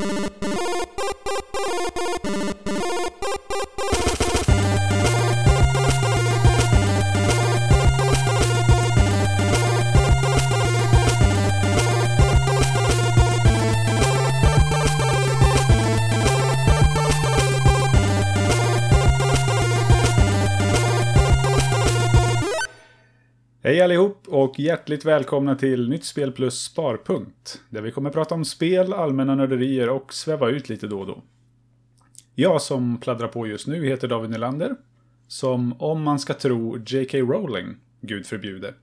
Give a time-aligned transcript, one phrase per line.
[0.00, 0.49] Hej
[24.30, 27.60] och hjärtligt välkomna till Nytt Spel plus Sparpunkt.
[27.70, 31.22] Där vi kommer prata om spel, allmänna nörderier och sväva ut lite då och då.
[32.34, 34.76] Jag som pladdrar på just nu heter David Nylander.
[35.28, 37.18] Som, om man ska tro J.K.
[37.18, 38.74] Rowling, gud förbjude,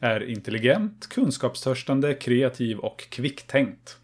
[0.00, 3.98] är intelligent, kunskapstörstande, kreativ och kvicktänkt.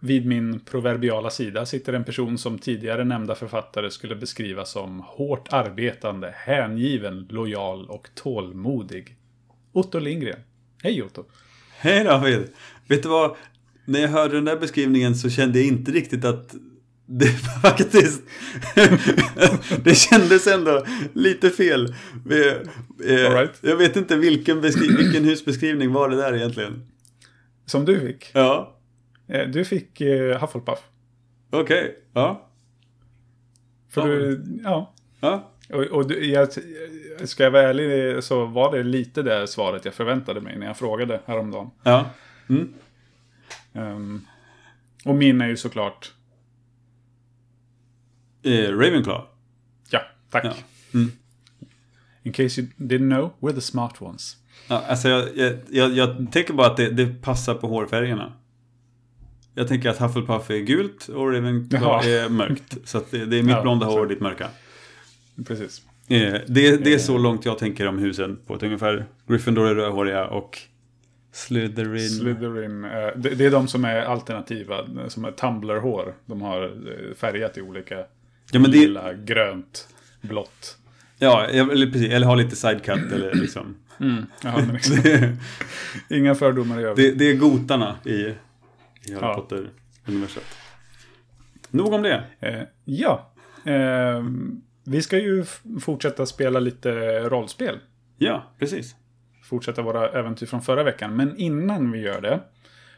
[0.00, 5.52] Vid min proverbiala sida sitter en person som tidigare nämnda författare skulle beskriva som hårt
[5.52, 9.17] arbetande, hängiven, lojal och tålmodig.
[9.72, 10.40] Otto Lindgren.
[10.82, 11.24] Hej Otto!
[11.78, 12.48] Hej David!
[12.88, 13.36] Vet du vad?
[13.84, 16.54] När jag hörde den där beskrivningen så kände jag inte riktigt att
[17.06, 17.26] det
[17.62, 18.22] faktiskt...
[19.84, 21.94] det kändes ändå lite fel.
[22.24, 23.50] All right.
[23.60, 26.82] Jag vet inte vilken, vilken husbeskrivning var det där egentligen?
[27.66, 28.30] Som du fick.
[28.34, 28.74] Ja,
[29.30, 30.78] Eh, Du fick eh, Hufflepuff.
[31.50, 31.96] okej.
[32.14, 32.48] Ja.
[33.90, 34.06] För Ja.
[34.06, 34.94] du, ja.
[35.20, 35.52] Ja.
[35.72, 36.48] Och, och jag,
[37.24, 40.76] ska jag vara ärlig så var det lite det svaret jag förväntade mig när jag
[40.76, 41.70] frågade häromdagen.
[41.82, 42.10] Ja.
[42.48, 42.74] Mm.
[43.72, 44.26] Um,
[45.04, 46.12] och min är ju såklart,
[48.42, 49.24] Eh, Ravenclaw.
[49.90, 50.44] ja, tack.
[50.44, 50.52] Ja.
[50.94, 51.12] Mm.
[52.22, 54.36] In case you didn't know, we're the smart ones.
[54.68, 58.32] Ja, alltså jag, jag, jag, jag tänker bara att det, det passar på hårfärgerna.
[59.54, 62.04] Jag tänker att Hufflepuff är gult och Ravenclaw Jaha.
[62.04, 62.78] är mörkt.
[62.88, 64.48] Så det, det är mitt Ja, blonda hår och ditt mörka.
[65.46, 65.82] Precis.
[66.08, 69.06] Eh, Det, det är så långt jag tänker om husen på ett ungefär.
[69.28, 70.58] Gryffindor är rödhåriga och
[71.32, 72.08] Slytherin.
[72.08, 74.76] Slytherin, eh, det, är de som är alternativa,
[75.08, 76.14] som är tumblerhår.
[76.26, 77.98] De har eh, färgat i olika,
[78.52, 79.88] Ja, men det- lila, grönt,
[80.20, 80.78] blått.
[81.18, 83.76] Ja, eller, precis, eller ha lite sidecut eller liksom.
[84.42, 85.36] Jaha, men liksom, det,
[86.16, 87.18] inga fördomar i övrigt.
[87.18, 88.36] det, det är gotarna i, i Harry
[89.20, 89.34] Ja.
[89.34, 90.42] Potter-universum.
[91.70, 92.24] Nog om det.
[92.40, 93.30] Eh, ja,
[93.64, 94.24] eh,
[94.88, 95.44] vi ska ju
[95.80, 97.78] fortsätta spela lite rollspel.
[98.18, 98.96] Ja, precis.
[99.42, 101.16] Fortsätta våra äventyr från förra veckan.
[101.16, 102.40] Men innan vi gör det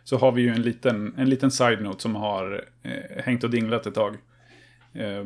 [0.05, 3.87] så har vi ju en liten, en liten side-note som har eh, hängt och dinglat
[3.87, 4.17] ett tag.
[4.93, 5.25] Eh,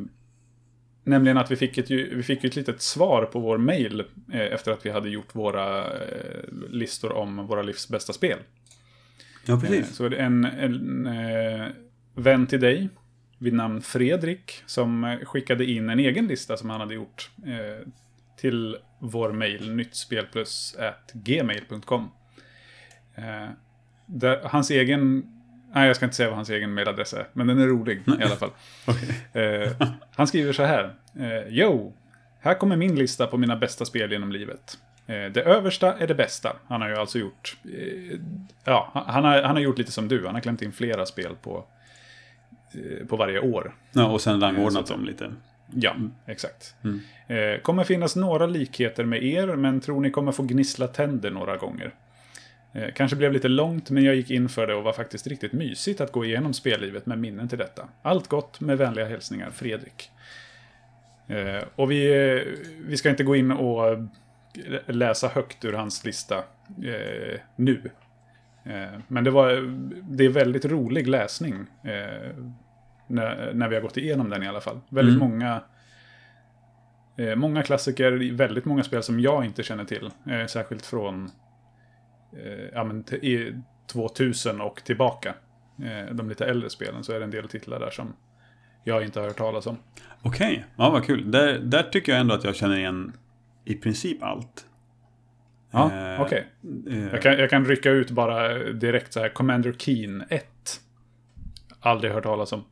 [1.05, 4.73] nämligen att vi fick, ett, vi fick ett litet svar på vår mail eh, efter
[4.73, 8.39] att vi hade gjort våra eh, listor om våra livs bästa spel.
[9.47, 9.97] Ja, Eh, precis.
[9.97, 11.67] Så är det en, en eh,
[12.15, 12.89] vän till dig
[13.39, 17.87] vid namn Fredrik som eh, skickade in en egen lista som han hade gjort eh,
[18.37, 22.11] till vår mail nyttspelplus@gmail.com.
[23.15, 23.49] Eh,
[24.07, 25.33] där, hans egen,
[25.73, 28.23] nej jag ska inte säga vad hans egen mailadress är, men den är rolig i
[28.23, 28.51] alla fall.
[29.33, 29.73] Eh,
[30.17, 30.95] han skriver så här.
[31.19, 31.93] Eh, Yo,
[32.41, 34.79] här kommer min lista på mina bästa spel genom livet.
[35.07, 36.57] Eh, det översta är det bästa.
[36.69, 37.57] Han har ju alltså gjort...
[37.65, 38.19] Eh,
[38.65, 40.27] ja, han har, han har gjort lite som du.
[40.27, 41.65] Han har klämt in flera spel på,
[43.09, 43.75] på varje år.
[43.93, 45.33] Ja, och sen rangordnat att- dem lite.
[45.75, 45.97] Ja,
[46.27, 46.75] exakt.
[47.27, 51.57] Eh, kommer finnas några likheter med er, men tror ni kommer få gnissla tänder några
[51.57, 51.95] gånger.
[52.73, 55.53] Eh, kanske blev lite långt, men jag gick in för det och var faktiskt riktigt
[55.53, 57.89] mysigt att gå igenom spellivet med minnen till detta.
[58.03, 60.11] Allt gott med vänliga hälsningar, Fredrik.
[61.29, 62.07] Eh, och vi,
[62.37, 62.43] eh,
[62.87, 63.99] vi ska inte gå in och
[64.87, 66.37] läsa högt ur hans lista
[66.85, 67.91] eh, nu.
[68.65, 69.51] Eh, men det, var,
[70.17, 71.67] det är väldigt rolig läsning.
[73.07, 74.81] När, när vi har gått igenom den i alla fall.
[74.89, 75.29] Väldigt Mm.
[75.31, 75.61] många
[77.17, 80.11] eh, Många klassiker, väldigt många spel som jag inte känner till.
[80.31, 81.31] Eh, särskilt från
[82.37, 83.55] eh, ja, men, t- i
[83.93, 85.35] 2000 och tillbaka.
[85.83, 88.13] Eh, de lite äldre spelen så är det en del titlar där som
[88.85, 89.77] jag inte har hört talas om.
[90.23, 91.31] Okej, ja vad kul.
[91.31, 93.13] Där, där tycker jag ändå att jag känner igen
[93.65, 94.67] i princip allt.
[95.71, 96.47] Ja, Eh, okej.
[96.91, 99.29] eh, Jag, kan, jag kan rycka ut bara direkt så här.
[99.29, 100.47] Commander Keen 1.
[101.81, 102.65] Aldrig hört talas om.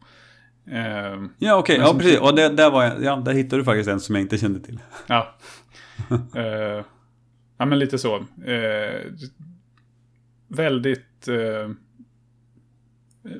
[0.66, 1.78] Eh, Ja, okej.
[1.78, 2.20] Men Ja, precis.
[2.20, 4.60] Och det, där, var jag, ja, där hittade du faktiskt en som jag inte kände
[4.60, 4.78] till.
[5.06, 5.34] Ja.
[6.36, 6.84] Eh,
[7.58, 8.16] ja, men lite så.
[8.44, 9.00] Eh,
[10.48, 11.28] väldigt...
[11.28, 11.70] eh,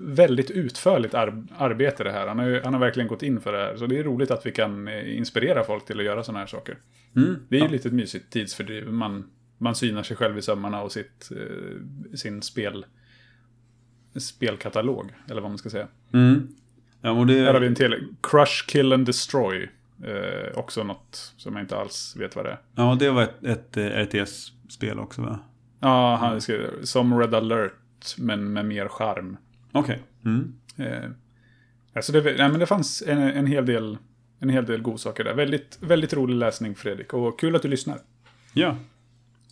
[0.01, 2.27] väldigt utförligt ar- arbete det här.
[2.27, 3.77] Han har, han har verkligen gått in för det här.
[3.77, 6.79] Så det är roligt att vi kan inspirera folk till att göra sådana här saker.
[7.17, 7.37] Mm.
[7.49, 7.73] Det är ju ja.
[7.73, 8.93] lite ett mysigt tidsfördriv.
[8.93, 11.29] Man, man synar sig själv i sömmarna och sitt,
[12.15, 12.87] sin spel,
[14.19, 15.13] spelkatalog.
[15.31, 15.89] Eller vad man ska säga.
[16.13, 16.49] Mm.
[17.03, 18.15] Ja, och det, Här har vi en till.
[18.23, 19.69] Crush, Kill and Destroy.
[20.05, 22.59] Eh, också något som jag inte alls vet vad det är.
[22.75, 25.39] ja, det var ett, ett eh, RTS-spel också va?
[25.81, 29.37] Ja, han skriver som Red alert, men med mer charm.
[29.73, 30.03] Okej.
[30.25, 30.55] Mm.
[30.77, 31.11] Eh,
[31.95, 33.99] alltså det, nej, men det fanns en, en hel del
[34.43, 35.35] en hel del godsaker där.
[35.35, 37.99] Väldigt, väldigt rolig läsning Fredrik och kul att du lyssnar.
[38.53, 38.77] Ja.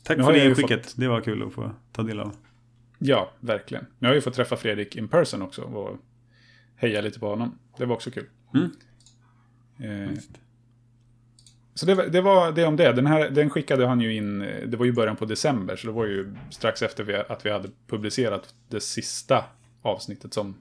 [0.03, 0.95] Tack Nu för det ju skicket.
[0.97, 2.33] Det var kul att få ta del av.
[2.99, 3.87] Ja, verkligen.
[3.99, 5.99] Nu har jag ju fått träffa Fredrik in person också och
[6.81, 7.59] heja lite på honom.
[7.79, 8.27] Det var också kul.
[8.55, 8.71] Mm.
[10.09, 10.19] Eh,
[11.75, 12.93] så det, var- det var det om det.
[12.93, 15.87] Den, här, den skickade han ju in, eh, det var ju början på december, så
[15.87, 19.45] det var ju strax efter vi, att vi hade publicerat det sista
[19.83, 20.55] avsnittet som,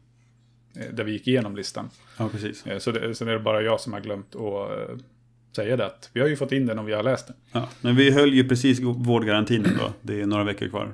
[0.75, 1.89] eh, där vi gick igenom listan.
[2.17, 2.65] Ja, precis.
[2.67, 4.41] Eh, Så det, det är bara jag som har glömt att
[4.89, 4.97] eh,
[5.55, 5.85] säga det.
[5.85, 7.35] Att vi har ju fått in den och vi har läst den.
[7.51, 7.69] Ja.
[7.81, 9.93] Men vi höll ju precis vårdgarantin då.
[10.01, 10.93] Det är några veckor kvar.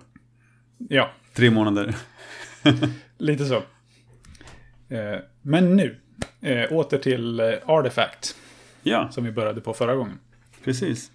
[0.78, 1.96] Ja, Tre månader.
[3.18, 3.64] lite så.
[4.90, 5.98] Eh, Men nu,
[6.42, 8.36] eh, åter till eh, Artifact,
[8.84, 10.20] Ja, som vi började på förra gången.
[10.64, 11.12] precis.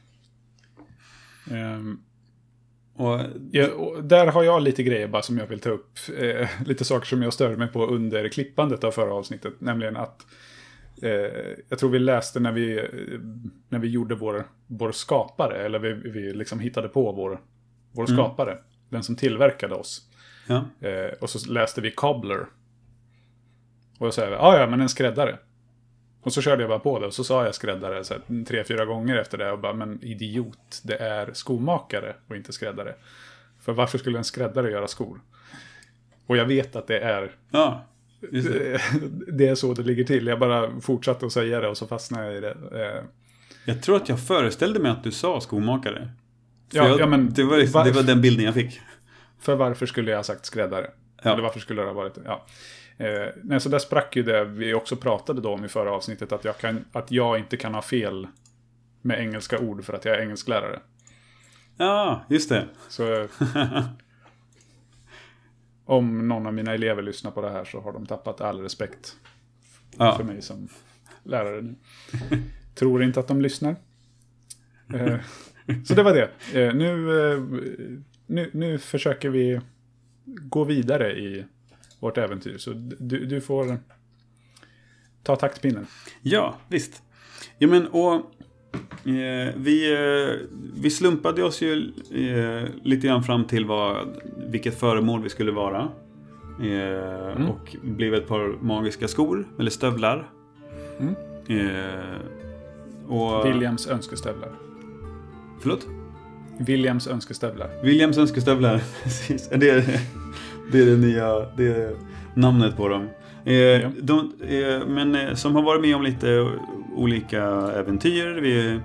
[1.51, 2.01] Ehm,
[2.95, 3.21] Och
[3.51, 5.99] Ja, och där har jag lite grejer bara som jag vill ta upp.
[6.19, 9.53] Eh, lite saker som jag störde mig på under klippandet av förra avsnittet.
[9.61, 10.27] Nämligen att
[11.03, 12.89] eh, jag tror vi läste när vi,
[13.69, 15.57] när vi gjorde vår, vår skapare.
[15.65, 17.41] Eller vi, vi liksom hittade på vår,
[17.93, 18.59] vår skapare.
[18.89, 20.03] Den som tillverkade oss.
[20.47, 20.65] ja.
[20.89, 22.47] Eh, och så läste vi Cobbler.
[24.01, 25.39] Och jag sa, ja ja men en skräddare.
[26.23, 28.65] Och så körde jag bara på det och så sa jag skräddare så här, tre,
[28.65, 29.53] fyra gånger efter det.
[29.53, 32.95] Och bara, men idiot, det är skomakare och inte skräddare.
[33.61, 35.21] För varför skulle en skräddare göra skor?
[36.27, 37.85] Och jag vet att det är, Ja,
[38.21, 38.81] det.
[39.33, 40.27] det är så det ligger till.
[40.27, 42.57] Jag bara fortsatte att säga det och så fastnade jag i det.
[42.73, 43.05] Eh,
[43.65, 46.11] Jag tror att jag föreställde mig att du sa skomakare.
[46.71, 48.81] Ja, jag, ja, men det, var, liksom- det var den bilden jag fick.
[49.41, 50.91] För varför skulle jag ha sagt skräddare?
[51.23, 51.33] Ja.
[51.33, 52.47] Eller varför skulle det ha varit ja.
[53.01, 56.33] Eh, nej, så där sprack ju det vi också pratade då om i förra avsnittet.
[56.33, 58.27] Att jag, kan, att jag inte kan ha fel
[59.03, 60.81] med engelska ord för att jag är engelsklärare.
[61.77, 62.69] Ja, just det.
[62.89, 63.27] Så eh,
[65.85, 69.17] om någon av mina elever lyssnar på det här så har de tappat all respekt
[69.99, 70.17] Ja.
[70.17, 70.69] för mig som
[71.23, 71.75] lärare nu.
[72.75, 73.77] Tror inte att de lyssnar.
[74.95, 75.17] Eh,
[75.85, 76.31] så det var det.
[76.61, 79.61] Eh, nu, nu, nu försöker vi
[80.25, 81.45] gå vidare i
[82.01, 82.59] vårt äventyr.
[82.59, 83.79] Så du, du får
[85.23, 85.87] ta taktpinnen.
[86.23, 87.03] Ja, visst.
[87.59, 88.15] Ja, men och
[89.09, 94.07] eh, vi, eh, vi slumpade oss ju eh, lite grann fram till vad,
[94.37, 95.89] vilket föremål vi skulle vara.
[96.63, 100.31] Eh, Och blev ett par magiska skor, eller stövlar.
[101.01, 101.15] Mm.
[101.49, 102.17] Eh,
[103.09, 104.51] och, Williams önskestövlar.
[105.61, 105.87] Förlåt?
[106.59, 107.71] Williams önskestövlar.
[107.83, 108.83] Williams önskestövlar.
[109.03, 109.49] Precis.
[109.49, 110.01] Det
[110.73, 111.97] det, är det nya det är
[112.35, 113.09] namnet på dem.
[113.45, 116.49] Eh, de, eh, men eh, som har varit med om lite
[116.95, 117.43] olika
[117.77, 118.41] äventyr.
[118.41, 118.81] Vi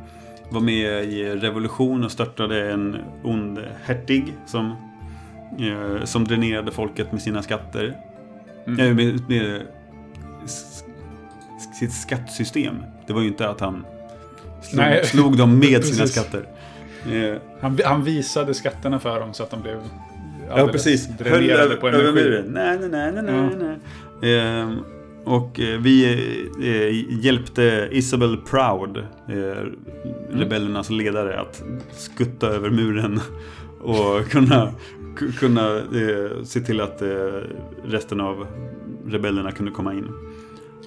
[0.50, 4.76] var med i revolution och störtade en ond hertig som,
[5.60, 7.98] eh, som dränerade folket med sina skatter.
[8.68, 8.80] Mm.
[8.80, 9.62] Eh, med, med
[11.80, 12.76] sitt skattsystem.
[13.08, 13.86] Det var ju inte att han
[14.62, 16.46] slog, slog dem med sina skatter.
[17.12, 19.82] Eh, Han, han visade skatterna för dem så att de blev
[20.50, 21.08] Ja, precis.
[21.18, 22.24] Dränerade över, på över energi.
[22.30, 22.46] muren.
[22.48, 23.78] Nej, nej, nej, nej,
[24.22, 24.36] nej.
[24.40, 24.78] Ehm,
[25.24, 26.14] och eh, vi
[26.64, 29.66] eh, hjälpte Isabel Proud, eh,
[30.32, 31.64] rebellernas ledare, att
[31.94, 33.20] skutta över muren
[33.82, 34.72] och kunna,
[35.18, 37.02] ku- kunna eh, se till att
[37.86, 38.48] resten av
[39.08, 40.08] rebellerna kunde komma in.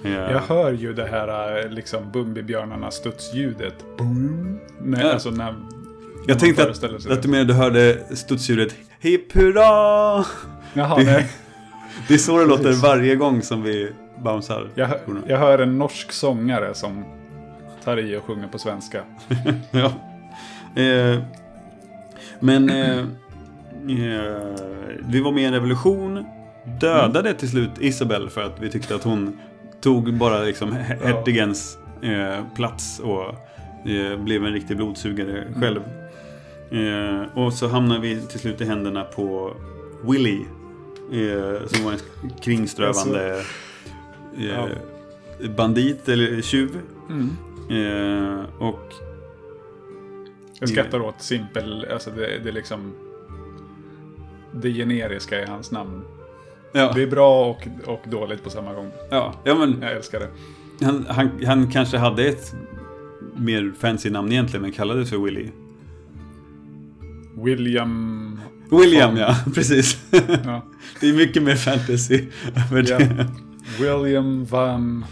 [0.03, 3.75] Eh, Jag hör ju det här liksom Bumbibjörnarna studsljudet.
[3.97, 4.59] Boom.
[4.83, 5.11] Nej, Ja.
[5.13, 5.55] alltså när
[6.27, 10.25] jag tänkte att, att du menade du hörde studsljudet Hipp hurra!
[10.73, 11.29] Jaha, det- nej.
[12.07, 13.91] Det är så det låter varje gång som vi
[14.23, 14.69] bouncear.
[14.75, 14.89] Jag,
[15.27, 17.05] jag hör en norsk sångare som
[17.83, 19.01] tar i och sjunger på svenska.
[19.71, 19.91] Ja.
[20.81, 21.19] Eh,
[22.39, 23.05] men eh, eh,
[25.09, 26.25] vi var med i en revolution.
[26.81, 29.39] Dödade till slut Isabel för att vi tyckte att hon
[29.81, 30.71] tog bara liksom
[31.03, 33.25] hertigens eh, plats och
[33.89, 35.79] eh, blev en riktig blodsugare själv.
[36.71, 39.53] Eh, och så hamnade vi till slut i händerna på
[40.03, 40.41] Willy.
[41.11, 43.43] Eh, som var en kringströvande
[44.37, 44.65] eh,
[45.55, 46.69] bandit eller tjuv.
[47.09, 47.29] Mm.
[47.69, 48.93] Eh, och
[50.59, 52.93] Jag skrattar åt simpel, alltså det, det är liksom
[54.51, 56.01] det generiska i hans namn.
[56.71, 58.91] ja, Det är bra och, och dåligt på samma gång.
[59.09, 60.85] ja, ja men Jag älskar det.
[60.85, 62.53] han, han, han kanske hade ett
[63.35, 65.47] mer fancy namn egentligen men kallades för Willy.
[67.37, 68.39] William...
[68.71, 69.97] William ja, precis.
[70.45, 70.65] Ja.
[71.01, 72.23] det är mycket mer fantasy
[72.71, 72.97] över Ja.
[72.97, 73.27] det.
[73.79, 75.05] William van...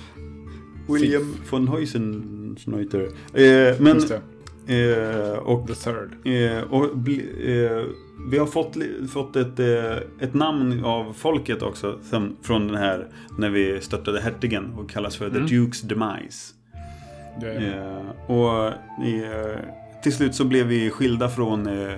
[0.90, 3.02] William von Heusenschneuter.
[3.34, 4.14] Eh, men, Just
[4.66, 4.92] det.
[5.32, 6.10] eh, och The third.
[6.26, 7.84] Eh, och eh,
[8.32, 8.76] vi har fått,
[9.12, 12.00] fått ett, eh, ett namn av folket också.
[12.10, 13.08] Sen, från den här
[13.38, 15.48] när vi störtade hertigen och kallas för Mm.
[15.48, 16.54] The Duke's Demise.
[17.42, 18.74] Det, Eh, och
[20.08, 21.94] till slut så blev vi skilda från eh,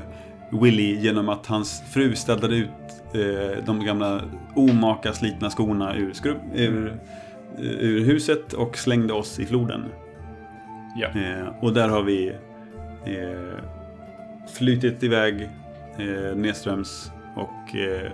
[0.61, 2.69] Willy genom att hans fru ställde ut
[3.13, 4.21] eh, de gamla
[4.55, 6.87] omaka slitna skorna ur, skrubb, ur,
[7.57, 9.85] eh, ur huset och slängde oss i floden.
[10.95, 11.07] ja.
[11.07, 12.27] Eh, och där har vi
[13.05, 13.63] eh,
[14.57, 15.49] flytit iväg
[15.97, 18.11] eh, nedströms och eh,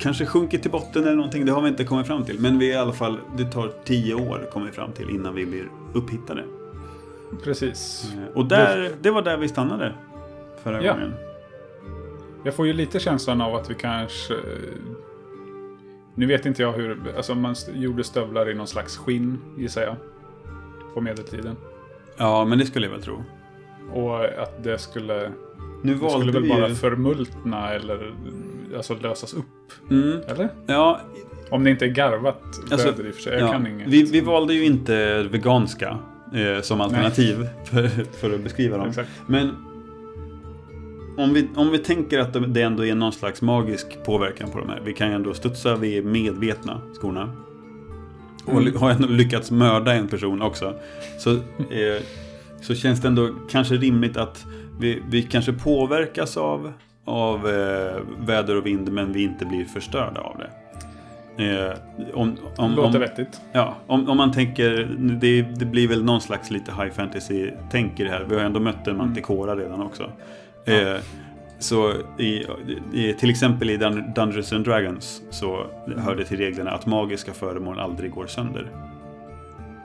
[0.00, 1.46] kanske sjunkit till botten eller någonting.
[1.46, 2.40] Det har vi inte kommit fram till.
[2.40, 5.34] Men vi är i alla fall, det tar tio år kommer vi fram till innan
[5.34, 6.44] vi blir upphittade.
[7.44, 8.12] Precis.
[8.14, 9.92] Eh, och där, det var där vi stannade
[10.62, 10.92] förra Ja.
[10.92, 11.14] gången.
[12.44, 14.34] Jag får ju lite känslan av att vi kanske...
[16.14, 16.98] Nu vet inte jag hur...
[17.16, 19.96] Alltså man gjorde stövlar i någon slags skinn, gissar jag.
[20.94, 21.56] På medeltiden.
[22.16, 23.24] Ja, men det skulle jag väl tro.
[23.92, 25.32] Och att det skulle...
[25.82, 28.14] Nu Det skulle valde väl vi bara förmultna eller
[28.76, 29.90] alltså lösas upp.
[29.90, 30.48] Mm, Eller?
[30.66, 31.00] ja,
[31.50, 33.32] Om det inte är garvat Alltså, väder i och för sig.
[33.32, 33.88] Jag ja, kan inget.
[33.88, 35.98] vi, vi valde ju inte veganska
[36.34, 37.88] eh, som alternativ för,
[38.20, 38.88] för att beskriva dem.
[38.88, 39.10] Exakt.
[39.26, 39.50] Men
[41.16, 44.68] om vi, om vi tänker att det ändå är någon slags magisk påverkan på de
[44.68, 44.80] här.
[44.84, 47.32] Vi kan ju ändå studsa, vi är medvetna, skorna.
[48.44, 48.76] Och Mm.
[48.76, 50.74] har ändå lyckats mörda en person också.
[51.18, 52.02] Så, eh,
[52.60, 54.46] så känns det ändå kanske rimligt att
[54.80, 56.72] vi, vi kanske påverkas av,
[57.04, 60.50] av eh, väder och vind men vi inte blir förstörda av det.
[61.38, 61.72] Eh,
[62.14, 63.40] om, om, Låter vettigt.
[63.52, 68.04] Ja, om, om man tänker, det, det blir väl någon slags lite high fantasy-tänk i
[68.04, 68.24] det här.
[68.28, 70.10] Vi har ändå mött en manticora redan också.
[70.64, 70.96] Eh,
[71.58, 72.44] så i,
[72.92, 77.32] i, till exempel i Dun- Dungeons and Dragons så hör det till reglerna att magiska
[77.32, 78.66] föremål aldrig går sönder.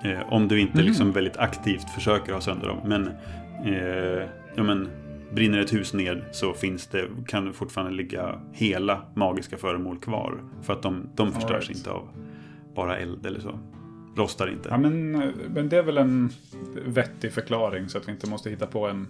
[0.03, 0.86] Eh, om du inte Mhm.
[0.88, 2.77] liksom väldigt aktivt försöker ha sönder dem.
[2.86, 3.08] Men,
[3.74, 4.24] eh,
[4.56, 4.88] ja, men
[5.33, 10.43] brinner ett hus ner så finns det, kan det fortfarande ligga hela magiska föremål kvar.
[10.62, 11.77] För att de, de förstörs right.
[11.77, 12.09] inte av
[12.75, 13.59] bara eld eller så.
[14.15, 14.69] Rostar inte.
[14.69, 15.12] Ja, men,
[15.53, 16.29] men det är väl en
[16.86, 19.07] vettig förklaring så att vi inte måste hitta på en...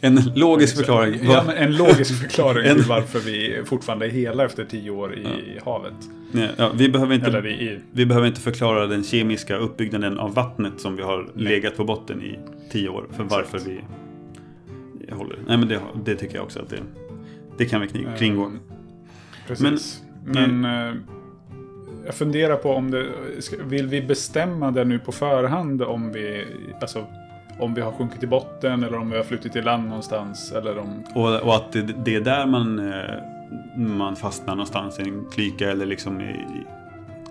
[0.00, 1.20] En logisk förklaring.
[1.22, 5.14] Ja, men en logisk förklaring En- till varför vi fortfarande är hela efter tio år
[5.14, 5.94] i havet.
[6.32, 7.78] Nej, ja, vi, behöver inte, Eller i...
[7.92, 12.22] vi behöver inte förklara den kemiska uppbyggnaden av vattnet som vi har legat på botten
[12.22, 12.38] i
[12.70, 13.06] tio år.
[13.12, 13.80] För varför vi
[15.12, 15.38] håller.
[15.46, 16.80] Nej men det, det tycker jag också att det,
[17.58, 18.44] det kan vi kring- kringgå.
[18.44, 18.58] Ehm,
[19.48, 20.02] Precis.
[20.24, 20.94] Men, eh,
[22.06, 23.06] jag funderar på om det...
[23.64, 26.44] Vill vi bestämma det nu på förhand om vi...
[26.80, 27.06] Alltså,
[27.58, 30.78] om vi har sjunkit i botten eller om vi har flutit till land någonstans eller
[30.78, 31.04] om...
[31.14, 33.14] Och, och att det, det är där man, eh,
[33.76, 36.36] man fastnar någonstans i en klyka eller liksom i...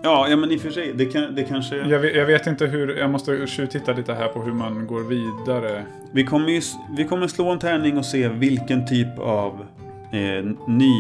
[0.04, 0.94] Ja, ja men i och för sig.
[0.94, 1.76] Det, kan, det kanske...
[1.76, 2.98] Jag vet, jag vet inte hur...
[2.98, 5.84] Jag måste tjuvtitta lite här på hur man går vidare.
[6.14, 6.62] Vi kommer, ju,
[6.98, 9.66] vi kommer slå en tärning och se vilken typ av
[10.12, 10.94] eh, ny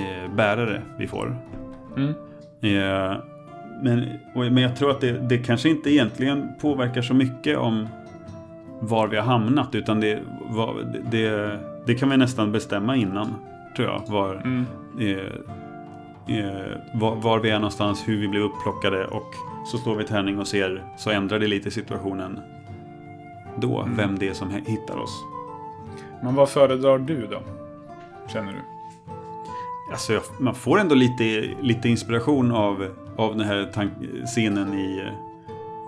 [0.00, 1.36] eh, bärare vi får.
[1.96, 2.08] Mm.
[2.60, 3.16] Eh,
[3.82, 4.04] men,
[4.34, 7.88] och, men jag tror att det, det kanske inte egentligen påverkar så mycket om
[8.80, 9.74] var vi har hamnat.
[9.74, 10.18] Utan det,
[10.50, 13.34] vad- det, det kan vi nästan bestämma innan,
[13.76, 14.02] tror jag.
[14.08, 14.64] Var, Mm.
[16.40, 19.34] Eh, var, var vi är någonstans, hur vi blir upplockade och
[19.66, 22.40] så slår vi tärning och ser, så ändrar det lite situationen
[23.56, 23.96] då, Mm.
[23.96, 25.24] vem det är som hittar oss.
[26.22, 27.40] Men vad föredrar du då?
[28.32, 28.58] Känner du?
[29.92, 32.86] Alltså, jag, man får ändå lite, lite inspiration av,
[33.16, 33.70] av den här
[34.26, 35.02] scenen i,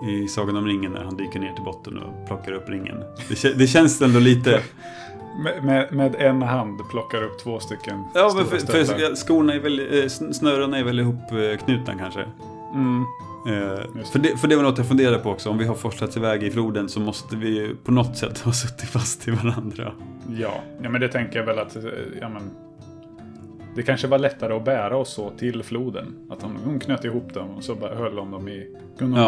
[0.09, 2.97] i Sagan om ringen när han dyker ner till botten och plockar upp ringen.
[3.41, 4.61] Det, det känns ändå lite...
[5.43, 9.59] Med, med, med en hand plockar upp två stycken Ja, men för, för skorna är
[9.59, 12.25] väl, eh, sn- snörena är väl ihopknutna kanske.
[12.73, 13.03] Mm.
[13.47, 15.49] Eh, för, det, för det var något jag funderade på också.
[15.49, 18.89] Om vi har forslats iväg i floden så måste vi på något sätt ha suttit
[18.89, 19.91] fast i varandra.
[20.39, 20.53] Ja.
[20.81, 21.75] ja, men det tänker jag väl att...
[21.75, 21.83] eh,
[22.21, 22.41] Ja, men,
[23.75, 26.15] det kanske var lättare att bära oss så till floden.
[26.29, 28.67] Att hon, hon knöt ihop dem och så bara höll hon dem i...
[28.99, 29.27] Kunde Ja,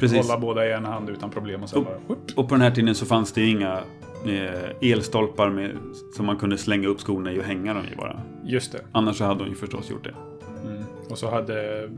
[0.00, 2.16] hålla, hålla båda i en hand utan problem och sen Och- bara...
[2.36, 3.78] Och på den här tiden så fanns det inga
[4.26, 5.70] eh, elstolpar med,
[6.16, 8.20] som man kunde slänga upp skorna i och hänga dem i bara.
[8.44, 8.78] Just det.
[8.92, 10.14] Annars så hade hon ju förstås gjort det.
[10.70, 10.82] Mm.
[11.10, 11.88] Och så hade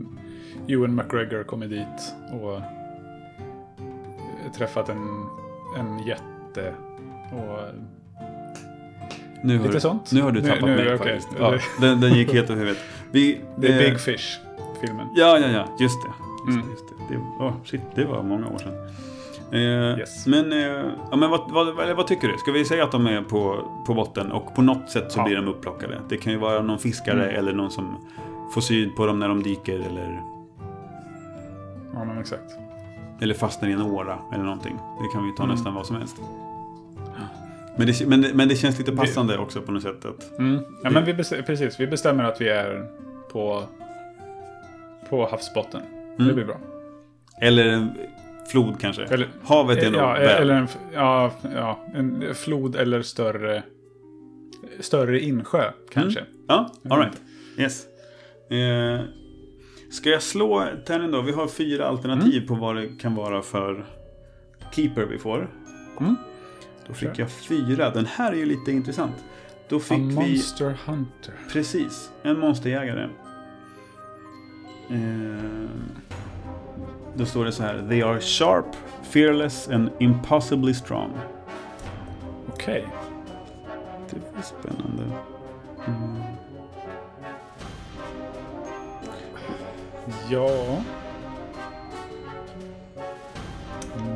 [0.67, 2.59] Ewan McGregor kommit dit och
[4.57, 5.25] träffat en,
[5.77, 6.73] en jätte.
[7.31, 7.59] Och
[9.43, 10.11] Nu har, Lite du- sånt.
[10.11, 10.97] Nu har du tappat nu- mig okej.
[10.97, 11.29] faktiskt.
[11.39, 12.83] Ja, den, den gick helt över huvudet.
[13.11, 14.39] Vi, det är eh, Big Fish,
[14.81, 15.07] filmen.
[15.15, 15.67] Ja, ja, ja.
[15.79, 16.09] Just det.
[16.51, 16.71] Just, Mm.
[16.71, 17.13] just det.
[17.13, 18.73] Det, oh, shit, det var många år sedan.
[19.53, 20.27] Eh, Yes.
[20.27, 22.37] Men, eh, ja, men vad, vad, vad tycker du?
[22.37, 25.23] Ska vi säga att de är på, på botten och på något sätt så Ja.
[25.25, 26.01] blir de upplockade?
[26.09, 27.35] Det kan ju vara någon fiskare Mm.
[27.35, 27.97] eller någon som
[28.53, 30.21] får syd på dem när de dyker eller,
[31.93, 32.55] Ja, men exakt.
[33.21, 34.75] eller fastnar i en åra eller någonting.
[34.75, 35.55] Det kan vi ta Mm.
[35.55, 36.17] nästan vad som helst.
[37.77, 40.05] Men det, men, det- men det känns lite passande också på något sätt.
[40.05, 40.63] Att, Mm.
[40.83, 42.85] Ja, men vi bestämmer, precis, vi bestämmer att vi är
[43.31, 43.63] på,
[45.09, 45.81] på havsbotten.
[46.17, 46.35] Det Mm.
[46.35, 46.55] blir bra.
[47.41, 47.87] eller
[48.51, 49.03] flod kanske.
[49.03, 50.41] Eller, Havet är nog ja, väl.
[50.41, 53.63] eller en, ja, ja, en flod eller större,
[54.79, 56.25] större insjö kanske.
[56.47, 57.21] Ja, alright.
[57.57, 57.85] Yes.
[58.49, 59.01] Eh,
[59.91, 61.21] ska jag slå tärningen då?
[61.21, 63.85] Vi har fyra alternativ på vad det kan vara för
[64.75, 65.49] keeper vi får.
[65.99, 66.15] Mm.
[66.87, 67.89] Då fick jag fyra.
[67.89, 69.15] Den här är ju lite intressant.
[69.69, 70.13] Då A fick vi...
[70.13, 71.33] Monster Hunter.
[71.51, 73.09] Precis, en monsterjägare.
[74.89, 75.69] Eh,
[77.15, 77.85] då står det så här.
[77.89, 78.65] They are sharp,
[79.03, 81.11] fearless and impossibly strong.
[82.47, 82.87] Okej.
[84.09, 85.03] Det var spännande.
[85.87, 86.23] Mm.
[90.29, 90.81] Ja.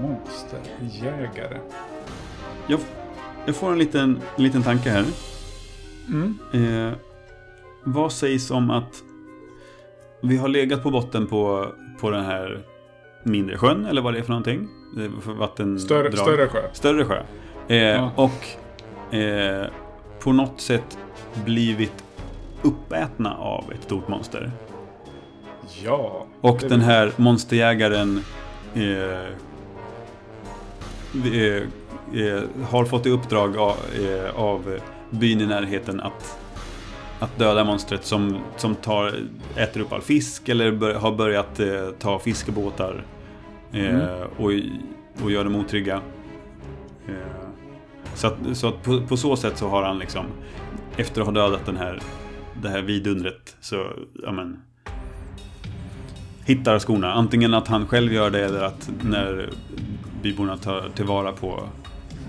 [0.02, 1.60] Monsterjägare.
[2.68, 2.80] Jag,
[3.46, 5.06] jag får en liten, en liten tanke här.
[6.08, 6.38] Mm.
[6.54, 6.94] Eh,
[7.84, 9.04] vad sägs om att
[10.22, 11.68] vi har legat på botten på,
[12.00, 12.64] på den här
[13.24, 14.68] mindre sjön, eller vad det är för någonting?
[15.22, 15.82] För vattendrag.
[15.82, 16.62] Större, större sjö.
[16.74, 17.22] Större sjö.
[17.68, 18.12] Eh, Ja.
[18.16, 19.68] Och eh,
[20.24, 20.98] på något sätt
[21.46, 22.04] blivit
[22.62, 24.52] uppätna av ett stort monster.
[25.84, 26.26] Ja.
[26.42, 28.24] Och den här monsterjägaren
[28.76, 28.84] eh,
[31.34, 31.64] eh,
[32.14, 36.38] eh, har fått i uppdrag av, eh, av byn i närheten att,
[37.20, 39.14] att döda monstret som, som tar,
[39.56, 43.04] äter upp all fisk eller bör, har börjat eh, ta fiskebåtar
[43.74, 44.28] eh, Mm.
[44.38, 44.52] och,
[45.24, 46.02] och gör dem otrygga.
[47.08, 47.14] Eh,
[48.14, 50.26] så att, så att på, på så sätt så har han liksom
[50.98, 52.02] efter att ha dödat den här,
[52.62, 53.88] det här vidundret så,
[54.24, 54.62] ja men
[56.46, 57.14] hittar skorna.
[57.14, 59.50] Antingen att han själv gör det eller att när
[60.22, 61.64] byborna tar tillvara på,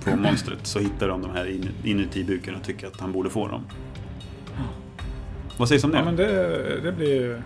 [0.05, 3.31] på monstret så hittar de de här in, inuti buken och tycker att han borde
[3.31, 3.63] få dem.
[5.59, 5.99] Vad sägs om det?
[5.99, 7.43] Ja, men det, det blir...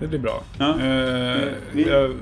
[0.00, 0.42] Det blir bra.
[0.58, 0.70] Ja.
[0.80, 2.14] Eh, Vi- Jag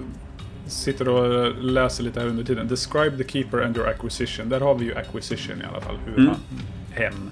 [0.66, 2.68] sitter och läser lite här under tiden.
[2.68, 4.48] Describe the keeper and your acquisition.
[4.48, 5.96] Där har vi ju acquisition i alla fall.
[6.06, 6.26] Hur Mm.
[6.26, 6.36] han,
[6.92, 7.30] hen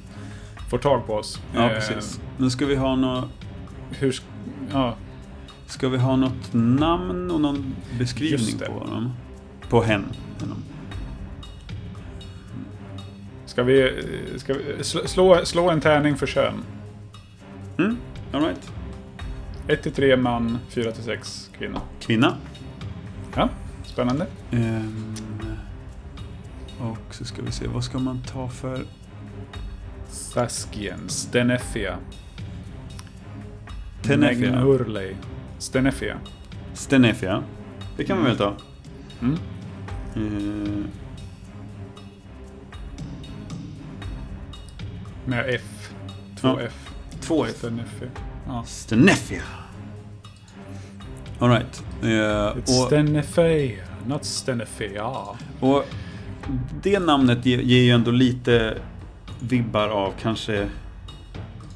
[0.70, 1.40] får tag på oss.
[1.54, 2.20] ja, Eh, precis.
[2.38, 3.24] Nu ska vi ha nå,
[3.90, 4.16] Hur...
[4.72, 4.96] Ja,
[5.66, 9.12] Ska vi ha något namn och någon beskrivning på honom?
[9.68, 10.04] På hen.
[10.40, 10.62] Honom.
[13.58, 13.92] Ska vi,
[14.36, 16.54] ska vi slå- slå, en tärning för kön?
[17.78, 17.96] Mm,
[18.32, 18.72] all right.
[19.68, 21.80] 1 till 3 man, 4 till 6 kvinna.
[22.00, 22.36] Kvinna.
[23.34, 23.48] Ja,
[23.84, 24.26] spännande.
[24.50, 25.14] Ehm,
[26.80, 28.84] och så ska vi se, vad ska man ta för...
[30.08, 31.96] Saskien, Stenefia.
[34.02, 34.50] Tenefia.
[34.50, 35.14] Megnurley.
[35.58, 36.18] Stenefia.
[36.74, 37.42] Stenefia.
[37.96, 38.54] Det kan man väl ta.
[39.20, 39.36] Mm.
[40.16, 40.84] Ehm,
[45.28, 45.90] Med F.
[46.40, 46.60] Två Ja.
[46.66, 46.90] F.
[47.20, 47.50] två F.
[47.58, 48.08] Stenefia.
[48.46, 48.64] Ja.
[48.66, 49.42] Stenefia.
[51.38, 51.82] Alright.
[52.02, 55.06] It's och, Stenefia, not Stenefia.
[55.60, 55.84] och
[56.82, 58.78] det namnet ger, ger ju ändå lite
[59.40, 60.68] vibbar av kanske...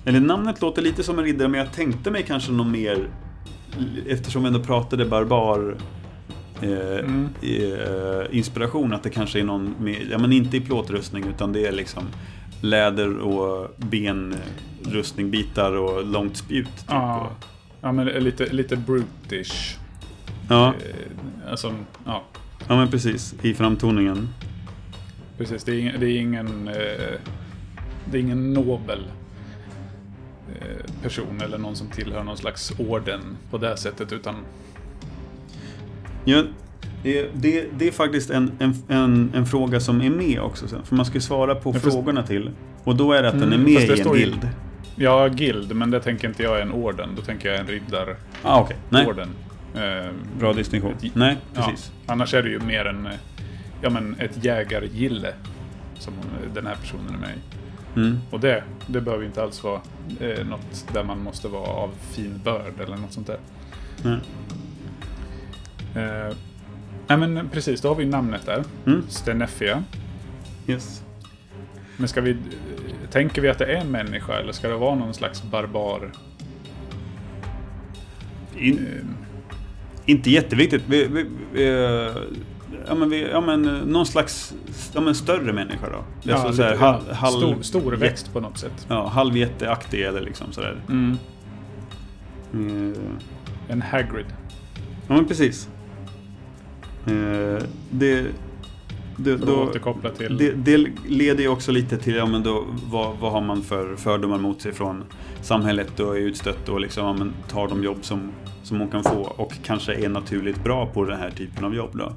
[0.04, 3.08] Eller namnet låter lite som en riddare men jag tänkte mig kanske någon mer...
[4.08, 5.76] Eftersom vi ändå pratade barbar...
[6.62, 7.28] Eh, Mm.
[7.42, 11.66] eh, inspiration att det kanske är någon med, ja men inte i plåtrustning utan det
[11.66, 12.02] är liksom
[12.62, 16.66] läder och benrustning, bitar och långt spjut.
[16.76, 16.84] Typ.
[16.88, 17.30] Ja.
[17.80, 19.76] Ja, men lite, lite brutish.
[20.48, 22.22] Ja, Eh, Alltså, ja.
[22.68, 23.34] ja, men precis.
[23.42, 24.28] I framtoningen.
[25.38, 26.74] Precis, det är ingen, det är ingen, eh,
[28.10, 29.04] det är ingen nobel
[30.60, 34.34] eh, person eller någon som tillhör någon slags orden på det sättet utan
[36.24, 36.42] Ja,
[37.02, 40.82] det, det, det är faktiskt en, en, en, en fråga som är med också sen.
[40.84, 42.50] För man ska svara på Ja, fast- frågorna till.
[42.84, 44.48] Och då är det att den är Mm, med i en guild.
[44.96, 47.08] Ja, guild, men det tänker inte jag är en orden.
[47.16, 48.16] Då tänker jag en riddarorden.
[48.42, 48.66] Ah.
[48.88, 49.06] Nej,
[49.74, 50.92] Eh, bra distinktion.
[51.02, 51.92] ett- Nej, ja, precis.
[52.06, 53.08] annars är det ju mer en,
[53.82, 55.32] ja, men ett jägargille
[55.98, 56.12] som
[56.54, 57.40] den här personen är med i.
[58.00, 58.18] Mm.
[58.30, 59.80] Och det, det behöver inte alls vara
[60.20, 63.38] eh, något där man måste vara av fin börd eller något sånt där.
[64.02, 64.18] Nej.
[65.94, 66.34] Eh,
[67.06, 68.64] nej men precis, då har vi namnet där.
[68.86, 69.02] Mm.
[69.08, 69.84] Stenefia.
[70.66, 71.02] Yes.
[71.96, 72.30] Men ska vi...
[72.30, 72.36] eh,
[73.10, 76.12] Tänker vi att det är en människa eller ska det vara någon slags barbar?
[78.58, 80.82] In, Eh, inte jätteviktigt.
[80.86, 82.14] Vi, vi, vi, eh,
[82.88, 84.54] ja, men vi, ja, men, någon slags
[84.94, 86.04] ja, men större människa då.
[86.22, 88.86] ja, Alltså, så här, halv, halv, stor, stor växt på något sätt.
[88.88, 90.76] Ja, halvjätteaktig eller liksom sådär.
[90.88, 91.16] Mm.
[92.54, 92.98] Eh,
[93.68, 94.26] En Hagrid.
[95.08, 95.68] Ja, men precis.
[97.06, 98.26] Eh, det,
[99.16, 99.72] det, För då,
[100.16, 100.36] till...
[100.36, 103.96] det, det leder ju också lite till, ja men då, vad, vad har man för
[103.96, 105.04] fördomar mot sig från
[105.42, 109.04] samhället och är utstött och liksom, ja, men tar de jobb som, som hon kan
[109.04, 112.12] få och kanske är naturligt bra på den här typen av jobb då.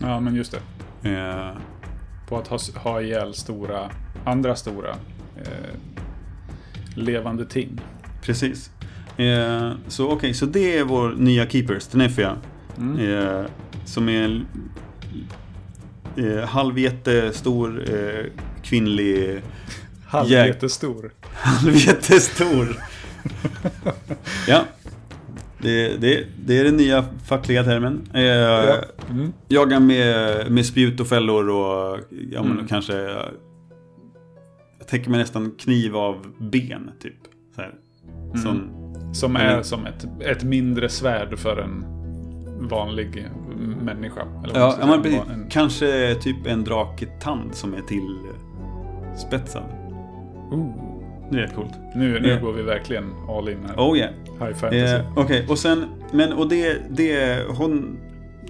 [0.00, 0.54] Ja, men just
[1.02, 1.10] det.
[1.10, 1.56] Eh,
[2.28, 3.90] På att ha, ha ihjäl stora,
[4.24, 4.90] andra stora
[5.36, 5.74] eh,
[6.94, 7.80] levande ting.
[8.22, 8.70] precis.
[9.16, 12.36] Eh, så okej, så det är vår nya keeper, Stenefia.
[12.78, 13.46] Mm.
[13.88, 14.46] Som är en
[16.16, 18.24] eh, halvjättestor eh,
[18.62, 19.42] kvinnlig...
[20.06, 21.10] Halvjättestor.
[21.32, 22.76] Halvjättestor.
[24.48, 24.64] ja.
[25.58, 28.08] Det, det, det är den nya fackliga termen.
[28.14, 28.74] Eh,
[29.10, 29.32] Mm.
[29.48, 31.98] Jagar med, med spjut och fällor och
[32.30, 32.66] ja, men Mm.
[32.66, 32.92] kanske...
[34.78, 37.14] Jag tänker mig nästan kniv av ben, typ.
[37.54, 37.74] Så här.
[38.24, 38.36] Mm.
[38.42, 38.70] Som,
[39.14, 41.97] Som är som ett, ett mindre svärd för en
[42.60, 43.26] vanlig
[43.82, 44.20] människa.
[44.54, 45.20] Ja, ja, precis.
[45.32, 48.18] En, Kanske typ en draketand som är till
[49.16, 49.62] spetsad.
[50.50, 50.66] oh,
[51.30, 51.72] Det är rätt coolt.
[51.94, 52.40] nu nu Eh.
[52.40, 53.76] går vi verkligen all in här.
[53.76, 54.10] Oh yeah.
[54.40, 54.76] High fantasy.
[54.78, 57.98] Eh, Okej, och sen, men och det, det hon,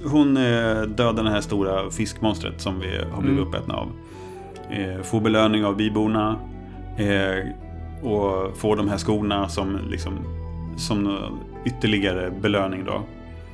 [0.05, 3.49] hon eh, dödar det här stora fiskmonstret som vi har blivit Mm.
[3.49, 3.89] uppätna av.
[4.71, 6.37] Eh, får belöning av byborna.
[6.97, 7.47] Eh,
[8.03, 10.13] och får de här skorna som liksom
[10.77, 11.19] som
[11.65, 13.03] ytterligare belöning då.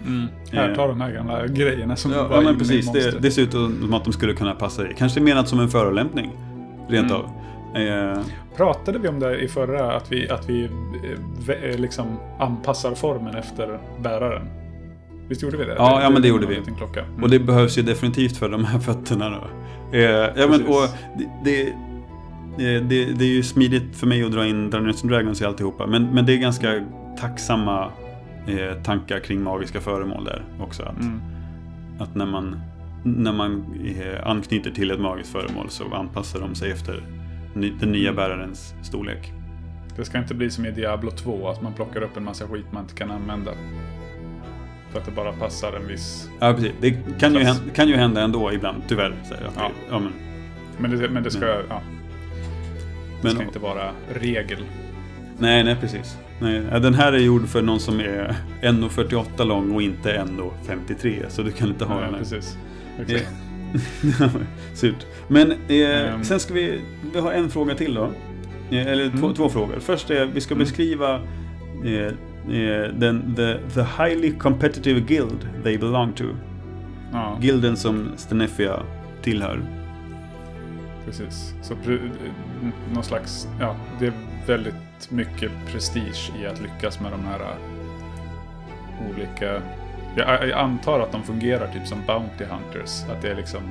[0.07, 0.27] Mm.
[0.53, 0.77] Här, eh.
[0.77, 2.93] ta de här gamla grejerna som Ja, var ja men precis.
[2.93, 4.95] Det, det ser ut som att de skulle kunna passa i.
[4.99, 6.31] Kanske menat som en förolämpning.
[6.89, 7.23] Rent Mm.
[7.23, 7.31] av.
[8.15, 8.21] Eh,
[8.57, 10.65] Pratade vi om det i förra, att vi, att vi
[11.49, 12.07] eh, eh, liksom
[12.39, 14.43] anpassar formen efter bäraren?
[15.29, 15.75] Visst gjorde vi det?
[15.79, 16.57] Ja, ja, men det gjorde vi.
[16.57, 17.23] Mm.
[17.23, 19.49] Och det behövs ju definitivt för de här fötterna då.
[19.99, 20.03] Eh,
[20.37, 20.83] ja, men, och
[21.19, 21.73] det, det,
[22.59, 25.45] det, det, det är ju smidigt för mig att dra in Dungeons and Dragons i
[25.45, 25.87] alltihopa.
[25.87, 26.85] Men, men det är ganska
[27.21, 27.91] tacksamma
[28.47, 30.83] eh, tankar kring magiska föremål där också.
[30.83, 31.21] Att, Mm.
[31.99, 32.61] att när man,
[33.05, 33.65] när man
[34.01, 37.03] eh, anknyter till ett magiskt föremål så anpassar de sig efter
[37.55, 38.17] ny, den nya Mm.
[38.17, 39.33] bärarens storlek.
[39.97, 42.65] Det ska inte bli som i Diablo 2, att man plockar upp en massa skit
[42.71, 43.51] man inte kan använda.
[44.91, 46.29] För att det bara passar en viss...
[46.41, 46.73] Ja, precis.
[46.81, 49.15] Det kan ju, hända, kan ju hända ändå ibland, tyvärr.
[49.25, 49.63] Så att Ja.
[49.63, 50.13] det, ja, men,
[50.79, 51.81] Men det, men det ska, Men- ja,
[53.23, 54.59] det men, ska inte vara regel.
[55.39, 56.19] Nej, nej precis.
[56.41, 61.23] Nej, ja, den här är gjord för någon som är 1,48 lång och inte 1,53.
[61.29, 62.19] Så du kan inte ha Ja, den här.
[62.19, 62.59] precis.
[63.09, 64.31] Eh.
[64.75, 65.07] Surt.
[65.29, 66.25] Men eh, Ehm.
[66.25, 66.81] sen ska vi,
[67.15, 68.05] vi har en fråga till då.
[68.71, 69.35] Eh, eller två, Mm.
[69.35, 69.77] två frågor.
[69.81, 70.65] Först är vi ska Mm.
[70.65, 71.15] beskriva
[71.85, 71.93] eh,
[72.57, 76.25] eh, den, the, the highly competitive guild they belong to.
[77.13, 78.81] Ja, Gilden som Stenefia
[79.23, 79.61] tillhör.
[81.05, 81.55] precis.
[81.63, 82.11] Så pre-
[82.95, 84.13] någon slags, ja, det
[84.47, 87.57] väldigt mycket prestige i att lyckas med de här äh,
[89.11, 89.63] olika...
[90.17, 93.05] Jag, jag antar att de fungerar typ som Bounty Hunters.
[93.11, 93.63] Att det är liksom...